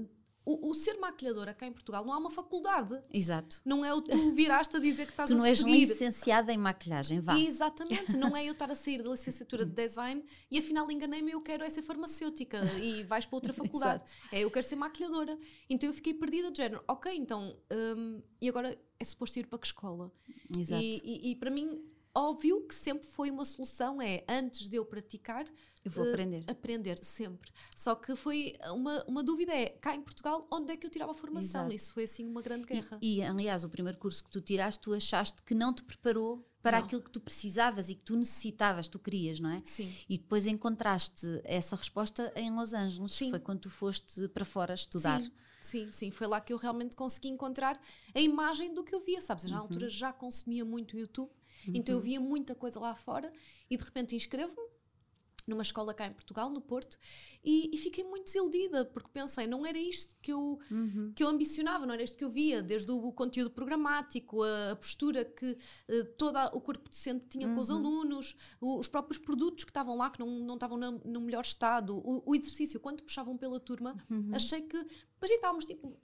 o, 0.46 0.70
o 0.70 0.74
ser 0.74 0.96
maquilhadora 0.98 1.54
cá 1.54 1.68
em 1.68 1.72
Portugal 1.72 2.04
não 2.04 2.12
há 2.14 2.18
uma 2.18 2.32
faculdade. 2.32 2.98
Exato. 3.14 3.62
Não 3.64 3.86
é 3.86 3.94
o 3.94 4.02
tu 4.02 4.32
viraste 4.34 4.76
a 4.76 4.80
dizer 4.80 5.06
que 5.06 5.12
estás 5.12 5.30
Tu 5.30 5.34
a 5.34 5.38
não 5.38 5.46
és 5.46 5.60
seguir. 5.60 5.72
licenciada 5.86 6.52
em 6.52 6.58
maquilhagem, 6.58 7.20
vá. 7.20 7.38
Exatamente, 7.38 8.16
não 8.18 8.36
é 8.36 8.46
eu 8.48 8.54
estar 8.54 8.72
a 8.72 8.76
sair 8.76 9.04
da 9.04 9.10
licenciatura 9.12 9.64
de 9.66 9.74
design 9.74 10.24
e 10.50 10.58
afinal 10.58 10.90
enganei-me, 10.90 11.32
eu 11.34 11.42
quero 11.42 11.64
é 11.64 11.70
ser 11.70 11.84
farmacêutica 11.84 12.62
e 12.82 13.04
vais 13.04 13.26
para 13.28 13.36
outra 13.36 13.54
faculdade. 13.54 14.04
é, 14.32 14.40
eu 14.40 14.50
quero 14.50 14.66
ser 14.66 14.76
maquilhadora. 14.76 15.38
Então 15.70 15.88
eu 15.90 15.94
fiquei 15.94 16.14
perdida 16.16 16.50
de 16.50 16.58
género. 16.58 16.84
Ok, 16.88 17.14
então, 17.16 17.56
hum, 17.98 18.22
e 18.42 18.50
agora 18.50 18.76
é 19.00 19.04
suposto 19.04 19.38
ir 19.38 19.46
para 19.46 19.60
que 19.60 19.68
escola? 19.68 20.12
Exato. 20.58 20.82
E, 20.82 21.02
e- 21.04 21.32
e 21.32 21.36
para 21.36 21.52
mim, 21.52 21.84
óbvio 22.20 22.66
que 22.68 22.76
sempre 22.76 23.08
foi 23.08 23.32
uma 23.32 23.46
solução, 23.46 24.02
é 24.02 24.24
antes 24.28 24.68
de 24.70 24.76
eu 24.76 24.86
praticar, 24.86 25.46
eu 25.84 25.92
vou 25.92 26.06
uh, 26.06 26.10
aprender. 26.10 26.44
Aprender, 26.48 27.04
sempre. 27.04 27.52
Só 27.76 27.96
que 27.96 28.16
foi 28.16 28.56
uma, 28.72 29.04
uma 29.06 29.24
dúvida: 29.24 29.54
é 29.54 29.70
cá 29.70 29.96
em 29.96 30.02
Portugal, 30.02 30.48
onde 30.52 30.72
é 30.74 30.78
que 30.78 30.86
eu 30.86 30.92
tirava 30.92 31.12
a 31.14 31.16
formação? 31.16 31.62
Exato. 31.62 31.76
Isso 31.76 31.94
foi 31.94 32.04
assim 32.04 32.26
uma 32.26 32.42
grande 32.42 32.66
guerra. 32.66 32.98
E, 33.02 33.18
e, 33.18 33.24
aliás, 33.24 33.64
o 33.64 33.70
primeiro 33.70 33.98
curso 33.98 34.24
que 34.24 34.30
tu 34.32 34.42
tiraste, 34.42 34.80
tu 34.82 34.94
achaste 34.94 35.42
que 35.44 35.56
não 35.56 35.74
te 35.74 35.84
preparou 35.84 36.46
para 36.62 36.78
Não. 36.78 36.86
aquilo 36.86 37.02
que 37.02 37.10
tu 37.10 37.22
precisavas 37.22 37.88
e 37.88 37.96
que 37.96 38.02
tu 38.02 38.18
necessitavas, 38.18 38.90
tu 38.90 39.00
querias, 39.00 39.40
não 39.40 39.50
é? 39.50 39.62
Sim. 39.64 39.90
E 40.10 40.18
depois 40.18 40.46
encontraste 40.46 41.26
essa 41.46 41.76
resposta 41.76 42.34
em 42.36 42.52
Los 42.52 42.74
Angeles. 42.74 43.14
Sim. 43.14 43.30
Foi 43.30 43.40
quando 43.40 43.62
tu 43.62 43.70
foste 43.70 44.28
para 44.30 44.44
fora 44.44 44.74
estudar. 44.74 45.22
Sim, 45.22 45.32
sim, 45.62 45.92
sim. 45.92 46.12
Foi 46.12 46.28
lá 46.28 46.42
que 46.42 46.52
eu 46.52 46.58
realmente 46.58 46.98
consegui 46.98 47.30
encontrar 47.30 47.80
a 48.14 48.20
imagem 48.20 48.74
do 48.74 48.84
que 48.84 48.94
eu 48.94 49.00
via, 49.00 49.22
sabes? 49.22 49.46
Eu, 49.46 49.52
Uhum. 49.52 49.56
na 49.56 49.62
altura 49.62 49.90
já 49.90 50.12
consumia 50.12 50.66
muito 50.66 50.98
o 50.98 51.00
YouTube, 51.66 51.78
então 51.80 51.96
eu 51.96 52.02
via 52.02 52.20
muita 52.20 52.56
coisa 52.56 52.80
lá 52.80 52.96
fora 52.96 53.32
e 53.70 53.78
de 53.78 53.84
repente 53.84 54.16
inscrevo-me 54.16 54.70
numa 55.48 55.64
escola 55.64 55.96
cá 55.96 56.06
em 56.06 56.14
Portugal, 56.14 56.48
no 56.52 56.62
Porto, 56.62 56.96
e, 57.44 57.72
e 57.74 57.78
fiquei 57.78 58.04
muito 58.04 58.26
desiludida, 58.26 58.86
porque 58.86 59.10
pensei, 59.12 59.48
não 59.48 59.66
era 59.66 59.80
isto 59.80 60.16
que 60.22 60.32
eu, 60.32 60.60
Uhum. 60.70 61.12
que 61.16 61.24
eu 61.24 61.28
ambicionava, 61.28 61.88
não 61.88 61.94
era 61.96 62.04
isto 62.04 62.16
que 62.16 62.24
eu 62.24 62.30
via, 62.30 62.62
desde 62.62 62.92
o 62.92 63.12
conteúdo 63.12 63.50
programático, 63.50 64.44
a, 64.44 64.74
a 64.74 64.76
postura 64.76 65.26
que 65.26 65.58
eh, 65.88 66.04
todo 66.04 66.38
o 66.54 66.62
corpo 66.62 66.88
docente 66.88 67.26
tinha 67.26 67.52
com 67.52 67.60
os 67.60 67.70
Uhum. 67.70 67.78
alunos, 67.78 68.36
o- 68.62 68.78
os 68.78 68.88
próprios 68.88 69.18
produtos 69.18 69.64
que 69.64 69.72
estavam 69.72 69.98
lá, 69.98 70.12
que 70.12 70.20
não, 70.20 70.28
não 70.40 70.54
estavam 70.54 70.78
na- 70.78 70.92
no 70.92 71.20
melhor 71.22 71.42
estado, 71.44 71.98
o, 71.98 72.22
o 72.28 72.36
exercício, 72.36 72.80
quando 72.80 73.02
puxavam 73.02 73.36
pela 73.36 73.60
turma, 73.60 73.98
Uhum. 74.08 74.30
achei 74.32 74.62
que 74.62 74.78
depois 74.84 75.32
estávamos 75.32 75.66
tipo. 75.66 75.98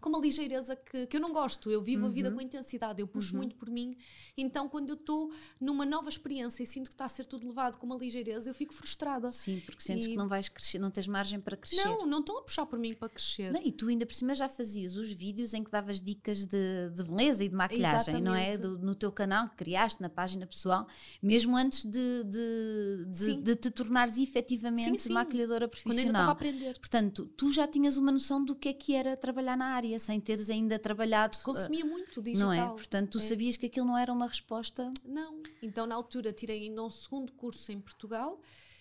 Com 0.00 0.10
uma 0.10 0.20
ligeireza 0.20 0.76
que, 0.76 1.08
que 1.08 1.16
eu 1.16 1.20
não 1.20 1.32
gosto, 1.32 1.70
eu 1.72 1.82
vivo 1.82 2.04
a 2.04 2.08
Uhum. 2.08 2.14
vida 2.14 2.30
com 2.30 2.40
intensidade, 2.40 3.00
eu 3.00 3.06
puxo 3.08 3.36
muito 3.36 3.56
por 3.56 3.68
mim. 3.68 3.96
Então, 4.36 4.68
quando 4.68 4.90
eu 4.90 4.94
estou 4.94 5.32
numa 5.60 5.84
nova 5.84 6.08
experiência 6.08 6.62
e 6.62 6.66
sinto 6.66 6.88
que 6.88 6.94
está 6.94 7.04
a 7.04 7.08
ser 7.08 7.26
tudo 7.26 7.48
levado 7.48 7.76
com 7.78 7.84
uma 7.86 7.96
ligeireza, 7.96 8.48
eu 8.48 8.54
fico 8.54 8.72
frustrada. 8.72 9.32
Sim, 9.32 9.60
porque 9.66 9.82
sentes 9.82 10.06
E- 10.06 10.10
que 10.10 10.16
não 10.16 10.28
vais 10.28 10.48
crescer, 10.48 10.78
não 10.78 10.88
tens 10.90 11.08
margem 11.08 11.40
para 11.40 11.56
crescer. 11.56 11.82
Não, 11.84 12.06
não 12.06 12.20
estão 12.20 12.38
a 12.38 12.42
puxar 12.42 12.64
por 12.66 12.78
mim 12.78 12.94
para 12.94 13.08
crescer. 13.08 13.52
Não, 13.52 13.60
e 13.60 13.72
tu 13.72 13.88
ainda 13.88 14.06
por 14.06 14.14
cima 14.14 14.36
já 14.36 14.48
fazias 14.48 14.96
os 14.96 15.10
vídeos 15.10 15.52
em 15.52 15.64
que 15.64 15.70
davas 15.70 16.00
dicas 16.00 16.46
de, 16.46 16.90
de 16.94 17.02
beleza 17.02 17.42
e 17.44 17.48
de 17.48 17.56
maquilhagem, 17.56 18.22
não 18.22 18.34
é? 18.36 18.50
Exatamente. 18.50 18.78
Do- 18.78 18.86
no 18.86 18.94
teu 18.94 19.10
canal 19.10 19.48
que 19.48 19.56
criaste, 19.56 20.00
na 20.00 20.08
página 20.08 20.46
pessoal, 20.46 20.86
mesmo 21.20 21.56
antes 21.56 21.84
de, 21.84 22.22
de, 22.24 23.04
de, 23.08 23.34
de 23.42 23.56
te 23.56 23.68
tornares 23.70 24.16
efetivamente 24.16 25.00
Sim, 25.02 25.08
sim. 25.08 25.12
maquilhadora 25.12 25.68
Quando 25.68 25.94
eu 25.98 25.98
ainda 25.98 26.10
estava 26.12 26.30
a 26.30 26.34
profissional. 26.36 26.60
aprender. 26.62 26.78
Portanto, 26.78 27.26
tu 27.36 27.50
já 27.50 27.66
tinhas 27.66 27.96
uma 27.96 28.12
noção 28.12 28.44
do 28.44 28.54
que 28.54 28.68
é 28.68 28.72
que 28.72 28.94
era 28.94 29.16
trabalhar 29.16 29.56
na 29.56 29.66
área, 29.66 29.87
sem 29.96 30.20
teres 30.20 30.50
ainda 30.50 30.76
trabalhado. 30.76 31.38
Consumia 31.44 31.84
muito 31.84 32.18
uh, 32.18 32.22
digital. 32.22 32.48
não 32.48 32.52
é? 32.52 32.66
Portanto, 32.68 33.10
tu 33.12 33.18
É. 33.18 33.20
sabias 33.20 33.56
que 33.56 33.66
aquilo 33.66 33.86
não 33.86 33.96
era 33.96 34.12
uma 34.12 34.26
resposta. 34.26 34.92
Não. 35.04 35.38
Então, 35.62 35.86
na 35.86 35.94
altura, 35.94 36.32
tirei 36.32 36.64
ainda 36.64 36.82
um 36.82 36.90
segundo 36.90 37.30
curso 37.32 37.70
em 37.70 37.80
Portugal 37.80 38.40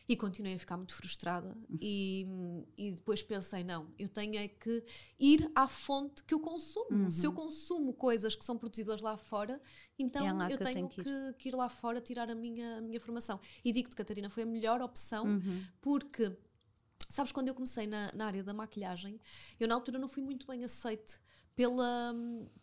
e 0.09 0.15
continuei 0.15 0.53
a 0.55 0.59
ficar 0.59 0.77
muito 0.77 0.93
frustrada. 0.95 1.53
E, 1.81 2.25
e 2.77 2.91
depois 2.93 3.21
pensei: 3.21 3.61
não, 3.63 3.87
eu 3.99 4.07
tenho 4.07 4.37
é 4.37 4.47
que 4.47 4.81
ir 5.19 5.51
à 5.53 5.67
fonte 5.67 6.23
que 6.23 6.33
eu 6.33 6.39
consumo. 6.39 7.11
Se 7.11 7.25
eu 7.27 7.33
consumo 7.33 7.93
coisas 7.93 8.33
que 8.33 8.43
são 8.45 8.57
produzidas 8.57 9.01
lá 9.01 9.17
fora, 9.17 9.61
então 9.99 10.25
Uhum. 10.25 10.41
É 10.41 10.45
eu 10.45 10.47
que 10.47 10.53
eu 10.53 10.57
tenho 10.59 10.73
tenho 10.73 10.89
que 10.89 11.03
que, 11.03 11.33
que 11.37 11.49
ir 11.49 11.55
lá 11.55 11.67
fora 11.69 11.99
tirar 11.99 12.29
a 12.29 12.35
minha, 12.35 12.77
a 12.77 12.81
minha 12.81 12.99
formação. 13.01 13.37
E 13.65 13.71
digo-te, 13.73 13.95
Catarina, 13.97 14.29
foi 14.29 14.43
a 14.43 14.45
melhor 14.45 14.81
opção 14.81 15.25
Uhum. 15.25 15.63
porque. 15.81 16.31
Sabes, 17.09 17.31
quando 17.31 17.47
eu 17.47 17.53
comecei 17.55 17.87
na, 17.87 18.11
na 18.13 18.25
área 18.25 18.43
da 18.43 18.53
maquilhagem, 18.53 19.19
eu 19.59 19.67
na 19.67 19.75
altura 19.75 19.97
não 19.97 20.07
fui 20.07 20.21
muito 20.21 20.45
bem 20.45 20.63
aceite 20.63 21.19
pela, 21.55 22.13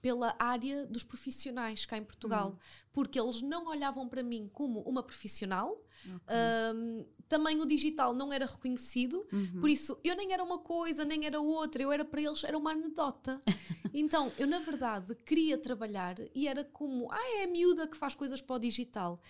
pela 0.00 0.36
área 0.38 0.86
dos 0.86 1.02
profissionais 1.02 1.84
cá 1.84 1.96
em 1.98 2.04
Portugal, 2.04 2.50
Uhum. 2.50 2.56
porque 2.92 3.18
eles 3.18 3.42
não 3.42 3.66
olhavam 3.66 4.08
para 4.08 4.22
mim 4.22 4.48
como 4.52 4.80
uma 4.82 5.02
profissional, 5.02 5.82
Ahm, 6.28 7.04
também 7.28 7.60
o 7.60 7.66
digital 7.66 8.14
não 8.14 8.32
era 8.32 8.44
reconhecido, 8.46 9.26
Uhum. 9.32 9.60
por 9.60 9.68
isso 9.70 9.98
eu 10.04 10.14
nem 10.14 10.32
era 10.32 10.44
uma 10.44 10.58
coisa, 10.58 11.04
nem 11.04 11.24
era 11.26 11.40
outra, 11.40 11.82
eu 11.82 11.90
era 11.90 12.04
para 12.04 12.20
eles, 12.20 12.44
era 12.44 12.56
uma 12.56 12.70
anedota. 12.72 13.40
então, 13.92 14.30
eu 14.38 14.46
na 14.46 14.60
verdade 14.60 15.14
queria 15.14 15.56
trabalhar 15.58 16.16
e 16.34 16.46
era 16.46 16.62
como, 16.64 17.10
ah, 17.10 17.38
é 17.40 17.44
a 17.44 17.48
miúda 17.48 17.88
que 17.88 17.96
faz 17.96 18.14
coisas 18.14 18.40
para 18.40 18.56
o 18.56 18.58
digital. 18.58 19.20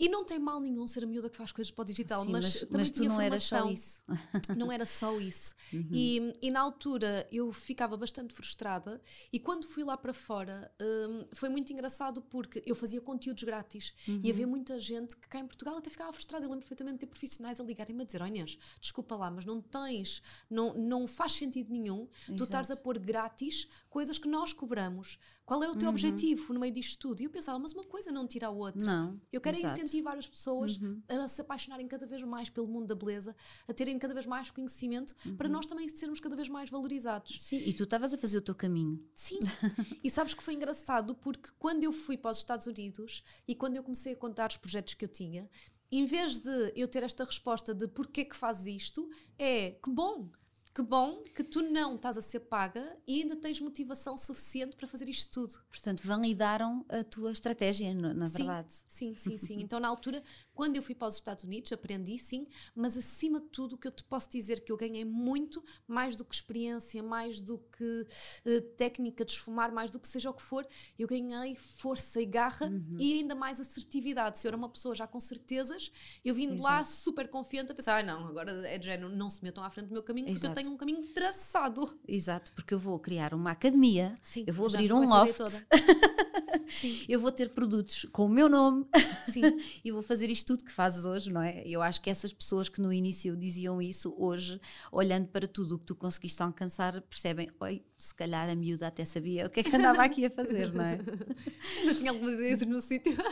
E 0.00 0.08
não 0.08 0.24
tem 0.24 0.38
mal 0.38 0.60
nenhum 0.60 0.86
ser 0.86 1.02
a 1.02 1.06
miúda 1.06 1.28
que 1.28 1.36
faz 1.36 1.50
coisas 1.50 1.70
para 1.72 1.82
o 1.82 1.84
digital, 1.84 2.24
Sim, 2.24 2.30
mas, 2.30 2.44
mas, 2.44 2.54
também 2.60 2.78
mas 2.78 2.90
tu 2.90 2.94
tinha 2.98 3.08
não 3.08 3.20
eras 3.20 3.42
só 3.42 3.56
formação. 3.58 3.72
isso. 3.72 4.02
Não 4.56 4.70
era 4.72 4.86
só 4.86 5.18
isso. 5.20 5.54
Uhum. 5.72 5.88
E, 5.92 6.38
e 6.42 6.50
na 6.50 6.60
altura 6.60 7.26
eu 7.32 7.50
ficava 7.52 7.96
bastante 7.96 8.32
frustrada. 8.32 9.00
E 9.32 9.40
quando 9.40 9.66
fui 9.66 9.82
lá 9.82 9.96
para 9.96 10.12
fora 10.12 10.70
hum, 10.80 11.26
foi 11.32 11.48
muito 11.48 11.72
engraçado 11.72 12.22
porque 12.22 12.62
eu 12.64 12.74
fazia 12.76 13.00
conteúdos 13.00 13.42
grátis 13.42 13.92
Uhum. 14.06 14.20
e 14.22 14.30
havia 14.30 14.46
muita 14.46 14.78
gente 14.80 15.16
que 15.16 15.26
cá 15.28 15.40
em 15.40 15.46
Portugal 15.46 15.76
até 15.76 15.90
ficava 15.90 16.12
frustrada. 16.12 16.44
Eu 16.44 16.48
lembro 16.50 16.62
perfeitamente 16.62 16.94
de 16.94 17.00
ter 17.00 17.06
profissionais 17.06 17.60
a 17.60 17.64
ligarem-me 17.64 18.02
a 18.02 18.06
dizer: 18.06 18.22
"Oh, 18.22 18.26
Inês, 18.26 18.56
desculpa 18.80 19.16
lá, 19.16 19.30
mas 19.30 19.44
não 19.44 19.60
tens, 19.60 20.22
não, 20.48 20.74
não 20.74 21.06
faz 21.06 21.32
sentido 21.32 21.72
nenhum 21.72 22.08
tu 22.36 22.44
estares 22.44 22.70
a 22.70 22.74
Exato. 22.74 22.84
pôr 22.84 22.98
grátis 22.98 23.66
coisas 23.90 24.16
que 24.18 24.28
nós 24.28 24.52
cobramos. 24.52 25.18
Qual 25.44 25.62
é 25.62 25.68
o 25.68 25.72
Uhum. 25.72 25.78
teu 25.78 25.88
objetivo 25.88 26.52
no 26.54 26.60
meio 26.60 26.72
disto 26.72 26.98
tudo? 26.98 27.20
E 27.20 27.24
eu 27.24 27.30
pensava: 27.30 27.58
mas 27.58 27.72
uma 27.72 27.84
coisa 27.84 28.12
não 28.12 28.26
tira 28.26 28.46
a 28.46 28.50
outra. 28.50 28.84
Não. 28.84 29.20
Eu 29.32 29.40
quero 29.40 29.56
é 29.56 29.60
exato. 29.60 29.74
Uhum. 29.88 29.98
incentivar 29.98 30.16
as 30.18 30.28
pessoas 30.28 30.78
a 31.08 31.28
se 31.28 31.40
apaixonarem 31.40 31.86
cada 31.88 32.06
vez 32.06 32.22
mais 32.22 32.48
pelo 32.50 32.66
mundo 32.66 32.86
da 32.86 32.94
beleza, 32.94 33.34
a 33.66 33.72
terem 33.72 33.98
cada 33.98 34.14
vez 34.14 34.26
mais 34.26 34.50
conhecimento, 34.50 35.14
Uhum. 35.24 35.36
para 35.36 35.48
nós 35.48 35.66
também 35.66 35.88
sermos 35.88 36.20
cada 36.20 36.36
vez 36.36 36.48
mais 36.48 36.68
valorizados. 36.70 37.42
Sim, 37.42 37.56
e 37.64 37.72
tu 37.72 37.84
estavas 37.84 38.12
a 38.12 38.18
fazer 38.18 38.38
o 38.38 38.42
teu 38.42 38.54
caminho. 38.54 39.02
Sim. 39.14 39.38
e 40.04 40.10
sabes 40.10 40.34
que 40.34 40.42
foi 40.42 40.54
engraçado 40.54 41.14
porque 41.14 41.48
quando 41.58 41.84
eu 41.84 41.92
fui 41.92 42.16
para 42.16 42.30
os 42.30 42.38
Estados 42.38 42.66
Unidos 42.66 43.22
e 43.46 43.54
quando 43.54 43.76
eu 43.76 43.82
comecei 43.82 44.12
a 44.12 44.16
contar 44.16 44.50
os 44.50 44.56
projetos 44.56 44.94
que 44.94 45.04
eu 45.04 45.08
tinha, 45.08 45.48
em 45.90 46.04
vez 46.04 46.38
de 46.38 46.72
eu 46.76 46.86
ter 46.86 47.02
esta 47.02 47.24
resposta 47.24 47.74
de 47.74 47.88
porquê 47.88 48.24
que 48.24 48.36
fazes 48.36 48.66
isto, 48.82 49.08
é 49.38 49.70
que 49.72 49.90
bom. 49.90 50.30
Que 50.78 50.82
bom 50.82 51.24
que 51.34 51.42
tu 51.42 51.60
não 51.60 51.96
estás 51.96 52.16
a 52.16 52.22
ser 52.22 52.38
paga 52.38 52.96
e 53.04 53.22
ainda 53.22 53.34
tens 53.34 53.60
motivação 53.60 54.16
suficiente 54.16 54.76
para 54.76 54.86
fazer 54.86 55.08
isto 55.08 55.32
tudo. 55.32 55.60
Portanto, 55.68 56.06
validaram 56.06 56.86
a 56.88 57.02
tua 57.02 57.32
estratégia, 57.32 57.92
na 57.92 58.28
Sim. 58.28 58.36
verdade. 58.36 58.74
Sim, 58.86 59.16
sim, 59.16 59.36
sim. 59.36 59.56
Então, 59.68 59.80
na 59.80 59.88
altura, 59.88 60.22
quando 60.58 60.74
eu 60.74 60.82
fui 60.82 60.92
para 60.92 61.06
os 61.06 61.14
Estados 61.14 61.44
Unidos, 61.44 61.70
aprendi 61.70 62.18
sim, 62.18 62.44
mas 62.74 62.96
acima 62.96 63.40
de 63.40 63.46
tudo, 63.46 63.76
o 63.76 63.78
que 63.78 63.86
eu 63.86 63.92
te 63.92 64.02
posso 64.02 64.28
dizer 64.28 64.58
que 64.64 64.72
eu 64.72 64.76
ganhei 64.76 65.04
muito, 65.04 65.62
mais 65.86 66.16
do 66.16 66.24
que 66.24 66.34
experiência, 66.34 67.00
mais 67.00 67.40
do 67.40 67.58
que 67.58 68.04
eh, 68.44 68.60
técnica 68.76 69.24
de 69.24 69.30
esfumar, 69.30 69.72
mais 69.72 69.92
do 69.92 70.00
que 70.00 70.08
seja 70.08 70.28
o 70.30 70.34
que 70.34 70.42
for, 70.42 70.66
eu 70.98 71.06
ganhei 71.06 71.54
força 71.54 72.20
e 72.20 72.26
garra 72.26 72.72
e 72.98 73.20
ainda 73.20 73.36
mais 73.36 73.60
assertividade. 73.60 74.40
Se 74.40 74.48
eu 74.48 74.50
era 74.50 74.56
uma 74.56 74.68
pessoa 74.68 74.96
já 74.96 75.06
com 75.06 75.20
certezas, 75.20 75.92
eu 76.24 76.34
vim 76.34 76.52
de 76.52 76.60
lá 76.60 76.84
super 76.84 77.28
confiante 77.28 77.70
a 77.70 77.74
pensar: 77.76 78.00
ah, 78.00 78.02
não, 78.02 78.26
agora 78.26 78.50
é 78.66 78.78
de 78.78 78.86
género, 78.86 79.14
não 79.14 79.30
se 79.30 79.44
metam 79.44 79.62
à 79.62 79.70
frente 79.70 79.86
do 79.86 79.92
meu 79.92 80.02
caminho, 80.02 80.26
porque 80.26 80.44
eu 80.44 80.50
Exato. 80.50 80.60
tenho 80.60 80.74
um 80.74 80.76
caminho 80.76 81.06
traçado. 81.14 81.96
Exato, 82.08 82.52
porque 82.52 82.74
eu 82.74 82.80
vou 82.80 82.98
criar 82.98 83.32
uma 83.32 83.52
academia, 83.52 84.12
Sim, 84.24 84.42
eu 84.44 84.52
vou 84.52 84.66
abrir 84.66 84.92
um 84.92 85.08
loft, 85.08 85.38
eu 87.08 87.20
vou 87.20 87.30
ter 87.30 87.50
produtos 87.50 88.06
com 88.10 88.26
o 88.26 88.28
meu 88.28 88.48
nome 88.48 88.86
e 89.84 89.92
vou 89.92 90.02
fazer 90.02 90.28
isto 90.28 90.47
tudo 90.48 90.64
que 90.64 90.72
fazes 90.72 91.04
hoje, 91.04 91.30
não 91.30 91.42
é? 91.42 91.62
Eu 91.66 91.82
acho 91.82 92.00
que 92.00 92.08
essas 92.08 92.32
pessoas 92.32 92.70
que 92.70 92.80
no 92.80 92.90
início 92.90 93.36
diziam 93.36 93.82
isso, 93.82 94.14
hoje, 94.16 94.58
olhando 94.90 95.28
para 95.28 95.46
tudo 95.46 95.74
o 95.74 95.78
que 95.78 95.84
tu 95.84 95.94
conseguiste 95.94 96.42
alcançar, 96.42 97.02
percebem, 97.02 97.50
oi, 97.60 97.84
se 97.98 98.14
calhar 98.14 98.48
a 98.48 98.54
miúda 98.54 98.86
até 98.86 99.04
sabia 99.04 99.46
o 99.46 99.50
que 99.50 99.60
é 99.60 99.62
que 99.62 99.76
andava 99.76 100.02
aqui 100.02 100.24
a 100.24 100.30
fazer, 100.30 100.72
não 100.72 100.82
é? 100.82 101.00
Ainda 101.80 101.94
tinha 101.94 102.10
algumas 102.12 102.32
ideias 102.32 102.62
no 102.62 102.80
sítio. 102.80 103.14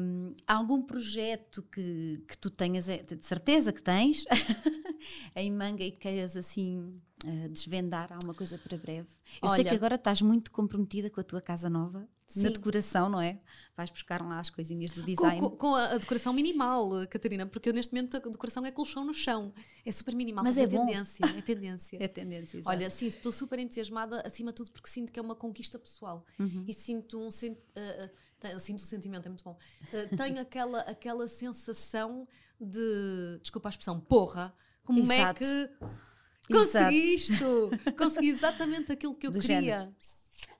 Hum, 0.00 0.32
há 0.46 0.54
algum 0.54 0.80
projeto 0.80 1.60
que, 1.62 2.22
que 2.28 2.38
tu 2.38 2.48
tenhas, 2.48 2.88
eh, 2.88 3.02
de 3.02 3.26
certeza 3.26 3.72
que 3.72 3.82
tens, 3.82 4.24
em 5.34 5.50
manga 5.50 5.82
e 5.82 5.90
queiras 5.90 6.36
assim 6.36 7.00
eh, 7.24 7.48
desvendar 7.48 8.12
alguma 8.12 8.34
coisa 8.34 8.56
para 8.56 8.78
breve? 8.78 9.08
Eu 9.42 9.48
sei 9.48 9.60
Olha. 9.60 9.70
que 9.70 9.74
agora 9.74 9.96
estás 9.96 10.22
muito 10.22 10.52
comprometida 10.52 11.10
com 11.10 11.20
a 11.20 11.24
tua 11.24 11.40
casa 11.40 11.68
nova, 11.68 12.08
na 12.36 12.42
Sim. 12.48 12.52
decoração, 12.52 13.08
não 13.08 13.20
é? 13.20 13.38
Vais 13.76 13.90
buscar 13.90 14.20
lá 14.22 14.40
as 14.40 14.50
coisinhas 14.50 14.90
do 14.92 15.02
Com, 15.02 15.06
design. 15.06 15.40
com- 15.40 15.50
com 15.56 15.74
a, 15.74 15.92
a 15.92 15.98
decoração 15.98 16.32
minimal, 16.32 16.90
Catarina, 17.08 17.46
porque 17.46 17.68
eu, 17.68 17.72
neste 17.74 17.92
momento 17.94 18.16
a 18.16 18.20
decoração 18.20 18.64
é 18.64 18.70
colchão 18.72 19.04
no 19.04 19.12
chão. 19.14 19.52
É 19.84 19.92
super 19.92 20.14
minimal, 20.14 20.42
Mas 20.42 20.56
é 20.56 20.66
bom. 20.66 20.84
tendência. 20.86 21.24
É 21.26 21.42
tendência. 21.42 21.98
É 22.02 22.08
tendência, 22.08 22.58
exato. 22.58 22.76
Olha, 22.76 22.88
sim, 22.90 23.06
estou 23.06 23.30
super 23.30 23.58
entusiasmada, 23.58 24.20
acima 24.26 24.50
de 24.52 24.56
tudo, 24.56 24.70
porque 24.72 24.88
sinto 24.88 25.12
que 25.12 25.18
é 25.18 25.22
uma 25.22 25.36
conquista 25.36 25.78
pessoal. 25.78 26.24
Uhum. 26.38 26.64
E 26.66 26.72
sinto 26.72 27.20
um, 27.20 27.28
ah, 27.76 28.10
te- 28.40 28.58
sinto 28.60 28.82
um 28.82 28.86
sentimento, 28.86 29.26
é 29.26 29.28
muito 29.28 29.44
bom. 29.44 29.56
Ah, 29.92 30.16
tenho 30.16 30.40
aquela, 30.40 30.80
aquela 30.80 31.28
sensação 31.28 32.26
de, 32.60 33.38
desculpa 33.42 33.68
a 33.68 33.70
expressão, 33.70 34.00
porra, 34.00 34.52
como 34.82 35.00
é 35.12 35.16
Exato. 35.18 35.40
que 35.40 35.44
Exato. 35.44 35.78
consegui 36.50 37.14
isto? 37.14 37.70
Consegui 37.96 38.28
exatamente 38.30 38.90
aquilo 38.92 39.14
que 39.14 39.26
eu 39.26 39.30
Do 39.30 39.40
queria. 39.40 39.60
género. 39.60 39.94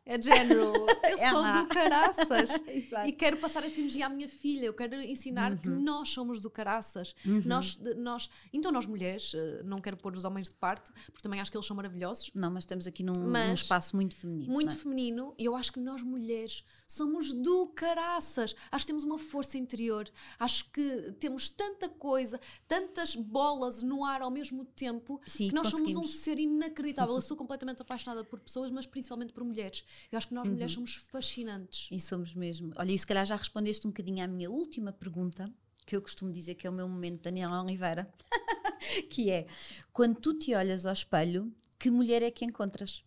É 0.06 0.18
de 0.18 0.28
género, 0.28 0.72
eu 1.08 1.18
É 1.18 1.30
sou 1.30 1.42
do 1.42 1.66
caraças. 1.66 2.50
E 3.06 3.12
quero 3.12 3.38
passar 3.38 3.64
essa 3.64 3.78
energia 3.80 4.06
à 4.06 4.08
minha 4.08 4.28
filha. 4.28 4.66
Eu 4.66 4.74
quero 4.74 4.94
ensinar 5.00 5.56
que 5.58 5.68
nós 5.68 6.10
somos 6.10 6.40
do 6.40 6.50
caraças. 6.50 7.14
Nós, 7.44 7.76
de- 7.76 7.94
nós, 7.94 8.28
então, 8.52 8.70
nós 8.70 8.86
mulheres, 8.86 9.32
eh, 9.34 9.62
não 9.64 9.80
quero 9.80 9.96
pôr 9.96 10.14
os 10.14 10.24
homens 10.24 10.48
de 10.48 10.54
parte, 10.54 10.92
porque 11.06 11.22
também 11.22 11.40
acho 11.40 11.50
que 11.50 11.56
eles 11.56 11.66
são 11.66 11.76
maravilhosos. 11.76 12.30
Não, 12.34 12.50
mas 12.50 12.64
estamos 12.64 12.86
aqui 12.86 13.02
num, 13.02 13.12
num 13.12 13.52
espaço 13.52 13.96
muito 13.96 14.14
feminino. 14.16 14.52
Muito 14.52 14.74
é? 14.74 14.76
feminino, 14.76 15.34
e 15.38 15.44
eu 15.44 15.56
acho 15.56 15.72
que 15.72 15.80
nós 15.80 16.02
mulheres 16.02 16.64
somos 16.86 17.32
do 17.32 17.68
caraças. 17.68 18.54
Acho 18.70 18.84
que 18.84 18.92
temos 18.92 19.04
uma 19.04 19.18
força 19.18 19.56
interior. 19.56 20.08
Acho 20.38 20.70
que 20.70 21.12
temos 21.18 21.48
tanta 21.48 21.88
coisa, 21.88 22.38
tantas 22.68 23.14
bolas 23.14 23.82
no 23.82 24.04
ar 24.04 24.20
ao 24.22 24.30
mesmo 24.30 24.64
tempo, 24.64 25.20
Sim, 25.26 25.48
que 25.48 25.54
nós 25.54 25.68
somos 25.68 25.96
um 25.96 26.04
ser 26.04 26.38
inacreditável. 26.38 27.14
Eu 27.14 27.20
sou 27.22 27.36
completamente 27.36 27.80
apaixonada 27.80 28.22
por 28.24 28.40
pessoas, 28.40 28.70
mas 28.70 28.86
principalmente 28.86 29.32
por 29.32 29.44
mulheres. 29.44 29.84
Eu 30.10 30.16
acho 30.18 30.28
que 30.28 30.34
nós 30.34 30.48
mulheres 30.48 30.72
Uhum. 30.76 30.86
somos 30.86 30.94
fascinantes. 31.10 31.88
E 31.90 32.00
somos 32.00 32.34
mesmo. 32.34 32.72
Olha, 32.76 32.92
e 32.92 32.98
se 32.98 33.06
calhar 33.06 33.24
já 33.26 33.36
respondeste 33.36 33.86
um 33.86 33.90
bocadinho 33.90 34.24
à 34.24 34.26
minha 34.26 34.50
última 34.50 34.92
pergunta, 34.92 35.44
que 35.86 35.94
eu 35.96 36.02
costumo 36.02 36.32
dizer 36.32 36.54
que 36.54 36.66
é 36.66 36.70
o 36.70 36.72
meu 36.72 36.88
momento 36.88 37.22
Daniela 37.22 37.62
Oliveira, 37.62 38.12
que 39.10 39.30
é 39.30 39.46
quando 39.92 40.20
tu 40.20 40.34
te 40.34 40.54
olhas 40.54 40.86
ao 40.86 40.92
espelho, 40.92 41.52
que 41.78 41.90
mulher 41.90 42.22
é 42.22 42.30
que 42.30 42.44
encontras? 42.44 43.02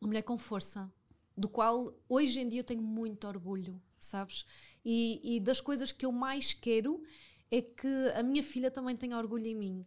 Uma 0.00 0.08
mulher 0.08 0.22
com 0.22 0.38
força, 0.38 0.90
do 1.36 1.48
qual 1.48 1.92
hoje 2.08 2.40
em 2.40 2.48
dia 2.48 2.60
eu 2.60 2.64
tenho 2.64 2.82
muito 2.82 3.26
orgulho, 3.26 3.80
sabes? 3.98 4.44
E, 4.84 5.20
e 5.36 5.40
das 5.40 5.60
coisas 5.60 5.92
que 5.92 6.06
eu 6.06 6.12
mais 6.12 6.52
quero 6.54 7.02
é 7.50 7.60
que 7.62 7.88
a 8.14 8.22
minha 8.22 8.42
filha 8.42 8.70
também 8.70 8.96
tenha 8.96 9.16
orgulho 9.18 9.46
em 9.46 9.54
mim. 9.54 9.84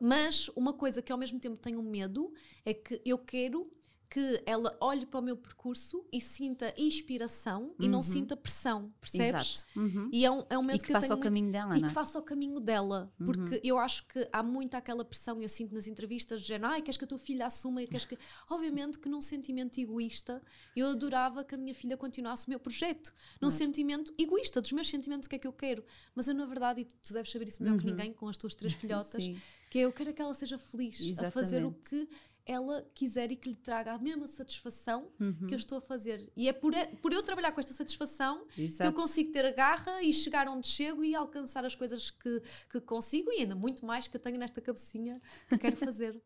Mas 0.00 0.48
uma 0.56 0.72
coisa 0.72 1.00
que 1.00 1.12
ao 1.12 1.18
mesmo 1.18 1.38
tempo 1.38 1.56
tenho 1.56 1.80
medo 1.82 2.32
é 2.64 2.74
que 2.74 3.00
eu 3.04 3.16
quero 3.18 3.70
que 4.12 4.42
ela 4.44 4.76
olhe 4.78 5.06
para 5.06 5.20
o 5.20 5.22
meu 5.22 5.34
percurso 5.38 6.04
e 6.12 6.20
sinta 6.20 6.74
inspiração 6.76 7.74
e 7.80 7.88
não 7.88 8.02
sinta 8.02 8.36
pressão, 8.36 8.92
percebes? 9.00 9.64
Exato. 9.64 9.80
Uhum. 9.80 10.10
E 10.12 10.26
é 10.26 10.30
um, 10.30 10.44
é 10.50 10.58
um 10.58 10.62
medo 10.62 10.76
E 10.76 10.80
que, 10.80 10.92
eu 10.92 10.96
faça 10.96 11.08
tenho 11.08 11.18
o 11.18 11.22
caminho 11.22 11.50
dela, 11.50 11.78
e 11.78 11.80
não 11.80 11.88
que 11.88 11.92
é? 11.92 11.94
faça 11.94 12.18
o 12.18 12.22
caminho 12.22 12.60
dela. 12.60 13.10
Porque 13.24 13.58
eu 13.64 13.78
acho 13.78 14.06
que 14.06 14.28
há 14.30 14.42
muito 14.42 14.74
aquela 14.74 15.02
pressão, 15.02 15.40
eu 15.40 15.48
sinto 15.48 15.74
nas 15.74 15.86
entrevistas, 15.86 16.42
de 16.42 16.48
género, 16.48 16.72
ai, 16.72 16.82
queres 16.82 16.98
que 16.98 17.04
a 17.04 17.06
tua 17.06 17.16
filha 17.16 17.46
assuma? 17.46 17.82
Queres 17.86 18.04
que... 18.04 18.18
Obviamente 18.50 18.98
que 18.98 19.08
num 19.08 19.22
sentimento 19.22 19.80
egoísta, 19.80 20.42
eu 20.76 20.88
adorava 20.88 21.42
que 21.42 21.54
a 21.54 21.58
minha 21.58 21.74
filha 21.74 21.96
continuasse 21.96 22.46
o 22.48 22.50
meu 22.50 22.60
projeto. 22.60 23.14
Num 23.40 23.48
sentimento 23.48 24.12
egoísta, 24.18 24.60
dos 24.60 24.72
meus 24.72 24.90
sentimentos, 24.90 25.24
o 25.26 25.30
que 25.30 25.36
é 25.36 25.38
que 25.38 25.46
eu 25.46 25.54
quero. 25.54 25.82
Mas 26.14 26.28
eu, 26.28 26.34
na 26.34 26.44
verdade, 26.44 26.82
e 26.82 26.84
tu 26.84 27.14
deves 27.14 27.32
saber 27.32 27.48
isso 27.48 27.62
melhor 27.62 27.78
que 27.78 27.86
ninguém, 27.86 28.12
com 28.12 28.28
as 28.28 28.36
tuas 28.36 28.54
três 28.54 28.74
filhotas, 28.76 29.24
que 29.70 29.78
eu 29.78 29.90
quero 29.90 30.10
é 30.10 30.12
que 30.12 30.20
ela 30.20 30.34
seja 30.34 30.58
feliz 30.58 31.00
a 31.18 31.30
fazer 31.30 31.64
o 31.64 31.68
Exatamente. 31.68 31.88
que 31.88 32.08
ela 32.44 32.84
quiser 32.94 33.30
e 33.30 33.36
que 33.36 33.48
lhe 33.50 33.56
traga 33.56 33.92
a 33.92 33.98
mesma 33.98 34.26
satisfação 34.26 35.08
Uhum. 35.20 35.46
que 35.46 35.54
eu 35.54 35.58
estou 35.58 35.78
a 35.78 35.80
fazer. 35.80 36.30
E 36.36 36.48
é 36.48 36.52
por, 36.52 36.72
por 37.00 37.12
eu 37.12 37.22
trabalhar 37.22 37.52
com 37.52 37.60
esta 37.60 37.72
satisfação 37.72 38.44
que 38.54 38.60
eu 38.62 38.64
Exato. 38.66 38.92
consigo 38.94 39.30
ter 39.32 39.44
a 39.44 39.52
garra 39.52 40.02
e 40.02 40.12
chegar 40.12 40.48
onde 40.48 40.66
chego 40.66 41.04
e 41.04 41.14
alcançar 41.14 41.64
as 41.64 41.74
coisas 41.74 42.10
que, 42.10 42.42
que 42.70 42.80
consigo 42.80 43.30
e 43.30 43.40
ainda 43.42 43.54
muito 43.54 43.84
mais 43.86 44.08
que 44.08 44.16
eu 44.16 44.20
tenho 44.20 44.38
nesta 44.38 44.60
cabecinha 44.60 45.20
que 45.48 45.56
quero 45.58 45.76
fazer. 45.78 46.20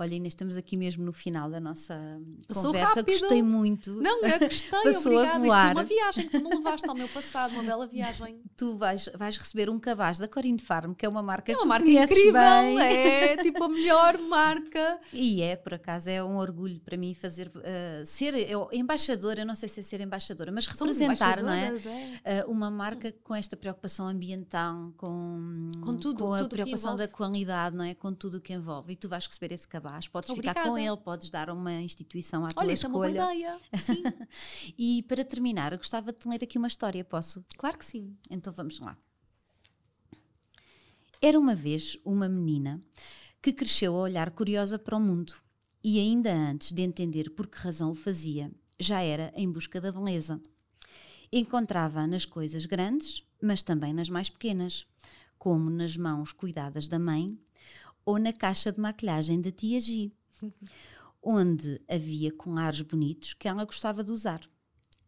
Olha, 0.00 0.14
Inês, 0.14 0.32
estamos 0.32 0.56
aqui 0.56 0.76
mesmo 0.76 1.04
no 1.04 1.12
final 1.12 1.50
da 1.50 1.58
nossa 1.58 1.98
Passou 2.46 2.66
conversa. 2.66 3.00
rápido. 3.00 3.18
Gostei 3.18 3.42
muito. 3.42 4.00
Não, 4.00 4.22
eu 4.22 4.38
gostei, 4.38 4.70
Passou 4.84 5.18
a 5.18 5.22
obrigada. 5.22 5.28
Isto 5.28 5.40
foi 5.40 5.48
voar. 5.48 5.72
uma 5.72 5.82
viagem 5.84 6.28
que 6.28 6.38
tu 6.38 6.44
me 6.48 6.54
levaste 6.54 6.88
ao 6.88 6.94
meu 6.94 7.08
passado, 7.08 7.52
uma 7.54 7.62
bela 7.64 7.86
viagem. 7.86 8.40
Tu 8.58 8.76
vais, 8.76 9.08
vais 9.14 9.36
receber 9.36 9.70
um 9.70 9.78
cabaz 9.78 10.18
da 10.18 10.26
Corine 10.26 10.58
Farm, 10.60 10.92
que 10.92 11.06
é 11.06 11.08
uma 11.08 11.22
marca 11.22 11.52
É 11.52 11.54
que 11.54 11.60
uma 11.60 11.78
tu 11.80 11.84
marca 11.86 11.88
incrível, 12.04 12.32
bem. 12.32 12.80
é 12.80 13.36
tipo 13.38 13.62
a 13.62 13.68
melhor 13.68 14.18
marca. 14.28 15.00
E 15.12 15.42
é, 15.42 15.54
por 15.56 15.74
acaso, 15.74 16.10
é 16.10 16.22
um 16.24 16.36
orgulho 16.36 16.80
para 16.80 16.96
mim 16.96 17.14
fazer 17.14 17.50
eh, 17.62 18.02
ser 18.04 18.34
eu, 18.34 18.68
embaixadora, 18.72 19.44
não 19.44 19.54
sei 19.54 19.68
se 19.68 19.78
é 19.80 19.82
ser 19.84 20.00
embaixadora, 20.00 20.50
mas 20.52 20.66
representar, 20.66 21.40
não 21.42 21.52
é? 21.52 21.68
é? 21.68 22.20
Eh, 22.24 22.44
uma 22.46 22.68
marca 22.70 23.12
com 23.22 23.32
esta 23.34 23.56
preocupação 23.56 24.08
ambiental, 24.08 24.92
com, 24.96 25.70
Com 25.84 25.94
tudo, 25.96 26.18
com 26.24 26.32
a 26.34 26.38
tudo 26.40 26.50
preocupação 26.50 26.96
da 26.96 27.06
qualidade, 27.06 27.76
não 27.76 27.84
é? 27.84 27.94
Com 27.94 28.12
tudo 28.12 28.38
o 28.38 28.40
que 28.40 28.52
envolve. 28.52 28.92
E 28.92 28.96
tu 28.96 29.08
vais 29.08 29.24
receber 29.24 29.54
esse 29.54 29.68
cabaz, 29.68 29.87
podes 30.08 30.28
ficar 30.30 30.50
Obrigada. 30.50 30.68
com 30.68 30.76
ele, 30.76 30.96
podes 30.98 31.30
dar 31.30 31.48
a 31.48 31.54
uma 31.54 31.72
instituição 31.80 32.44
à 32.44 32.50
tua 32.50 32.62
Olha, 32.62 32.72
isso 32.72 32.84
é 32.84 32.88
uma 32.88 32.94
boa 32.94 33.08
escolha. 33.08 33.34
ideia. 33.34 33.58
Sim, 33.80 34.02
e 34.76 35.02
para 35.04 35.24
terminar, 35.24 35.72
eu 35.72 35.78
gostava 35.78 36.12
de 36.12 36.28
ler 36.28 36.42
aqui 36.42 36.58
uma 36.58 36.68
história, 36.68 37.04
posso? 37.04 37.44
claro 37.56 37.78
que 37.78 37.84
sim. 37.84 38.16
Então 38.30 38.52
vamos 38.52 38.78
lá. 38.78 38.96
Era 41.20 41.38
uma 41.38 41.54
vez 41.54 41.98
uma 42.04 42.28
menina 42.28 42.80
que 43.42 43.52
cresceu 43.52 43.96
a 43.96 44.00
olhar 44.00 44.30
curiosa 44.30 44.78
para 44.78 44.96
o 44.96 45.00
mundo 45.00 45.34
e, 45.82 45.98
ainda 45.98 46.32
antes 46.32 46.72
de 46.72 46.82
entender 46.82 47.30
por 47.30 47.46
que 47.46 47.58
razão 47.58 47.90
o 47.90 47.94
fazia, 47.94 48.50
já 48.78 49.00
era 49.02 49.32
em 49.34 49.50
busca 49.50 49.80
da 49.80 49.90
beleza. 49.90 50.40
Encontrava-a 51.32 52.06
nas 52.06 52.24
coisas 52.24 52.66
grandes, 52.66 53.22
mas 53.42 53.62
também 53.62 53.92
nas 53.92 54.08
mais 54.08 54.28
pequenas, 54.30 54.86
como 55.38 55.70
nas 55.70 55.96
mãos 55.96 56.32
cuidadas 56.32 56.88
da 56.88 56.98
mãe 56.98 57.26
ou 58.08 58.18
na 58.18 58.32
caixa 58.32 58.72
de 58.72 58.80
maquilhagem 58.80 59.38
da 59.38 59.52
tia 59.52 59.78
Gi, 59.78 60.10
onde 61.22 61.78
havia 61.86 62.32
colares 62.32 62.80
bonitos 62.80 63.34
que 63.34 63.46
ela 63.46 63.66
gostava 63.66 64.02
de 64.02 64.10
usar. 64.10 64.40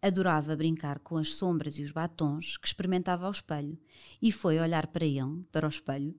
Adorava 0.02 0.54
brincar 0.54 0.98
com 0.98 1.16
as 1.16 1.34
sombras 1.34 1.78
e 1.78 1.82
os 1.82 1.92
batons 1.92 2.58
que 2.58 2.66
experimentava 2.66 3.24
ao 3.24 3.30
espelho 3.30 3.78
e 4.20 4.30
foi 4.30 4.58
olhar 4.58 4.86
para 4.88 5.06
ele, 5.06 5.42
para 5.50 5.66
o 5.66 5.70
espelho, 5.70 6.14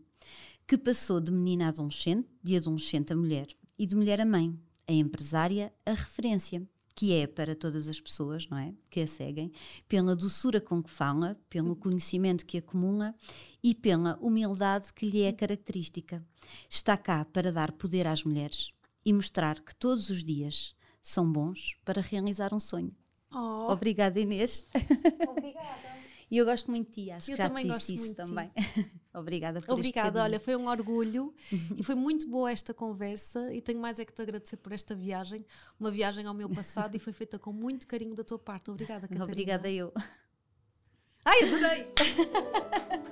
que 0.68 0.76
passou 0.76 1.20
de 1.20 1.32
menina 1.32 1.66
a 1.66 1.68
adolescente, 1.68 2.28
de 2.42 2.58
adolescente 2.58 3.14
a 3.14 3.16
mulher 3.16 3.50
e 3.78 3.86
de 3.86 3.96
mulher 3.96 4.20
a 4.20 4.26
mãe, 4.26 4.60
a 4.88 4.92
empresária, 4.92 5.72
a 5.86 5.92
referência, 5.92 6.68
que 7.02 7.14
é 7.16 7.26
para 7.26 7.56
todas 7.56 7.88
as 7.88 8.00
pessoas, 8.00 8.48
não 8.48 8.60
é? 8.60 8.76
Que 8.88 9.00
a 9.02 9.08
seguem, 9.08 9.52
pela 9.90 10.16
doçura 10.16 10.62
com 10.62 10.84
que 10.84 10.92
fala, 10.92 11.36
pelo 11.50 11.76
conhecimento 11.76 12.46
que 12.46 12.60
acumula 12.60 13.16
e 13.64 13.74
pela 13.74 14.20
humildade 14.22 14.94
que 14.94 15.10
lhe 15.10 15.24
é 15.24 15.32
característica. 15.32 16.24
Está 16.70 16.96
cá 16.96 17.26
para 17.26 17.52
dar 17.52 17.72
poder 17.72 18.06
às 18.06 18.24
mulheres 18.24 18.70
e 19.04 19.12
mostrar 19.12 19.62
que 19.62 19.74
todos 19.74 20.12
os 20.12 20.24
dias 20.24 20.76
são 21.02 21.26
bons 21.32 21.76
para 21.84 22.04
realizar 22.04 22.54
um 22.54 22.60
sonho. 22.60 22.96
Oh, 23.34 23.72
Obrigada, 23.72 24.20
Inês. 24.20 24.64
obrigada. 25.28 25.92
E 26.32 26.38
eu 26.38 26.46
gosto 26.46 26.72
muito 26.72 26.88
de 26.88 27.04
ti, 27.04 27.12
acho 27.12 27.30
Eu 27.30 27.36
que 27.36 27.44
já 27.44 27.50
também 27.50 27.66
te 27.66 27.74
gosto 27.74 27.92
disse 27.92 28.06
isso 28.06 28.16
também. 28.16 28.50
Obrigada 29.14 29.62
por 29.62 29.74
Obrigada, 29.74 30.24
olha, 30.24 30.40
foi 30.40 30.56
um 30.56 30.70
orgulho 30.70 31.36
e 31.78 31.84
foi 31.84 31.94
muito 31.94 32.26
boa 32.26 32.50
esta 32.50 32.74
conversa 32.74 33.54
e 33.54 33.60
tenho 33.60 33.82
mais 33.82 34.00
é 34.00 34.06
que 34.06 34.14
te 34.14 34.22
agradecer 34.22 34.56
por 34.56 34.72
esta 34.72 34.96
viagem, 34.96 35.46
uma 35.78 35.92
viagem 35.92 36.26
ao 36.26 36.34
meu 36.34 36.50
passado 36.50 36.96
e 36.96 37.00
foi 37.00 37.12
feita 37.12 37.38
com 37.38 37.52
muito 37.52 37.86
carinho 37.86 38.16
da 38.16 38.24
tua 38.24 38.40
parte. 38.40 38.72
Obrigada, 38.72 39.02
Catarina. 39.02 39.26
Obrigada 39.26 39.70
eu. 39.70 39.94
Ai, 41.26 41.44
adorei! 41.44 41.88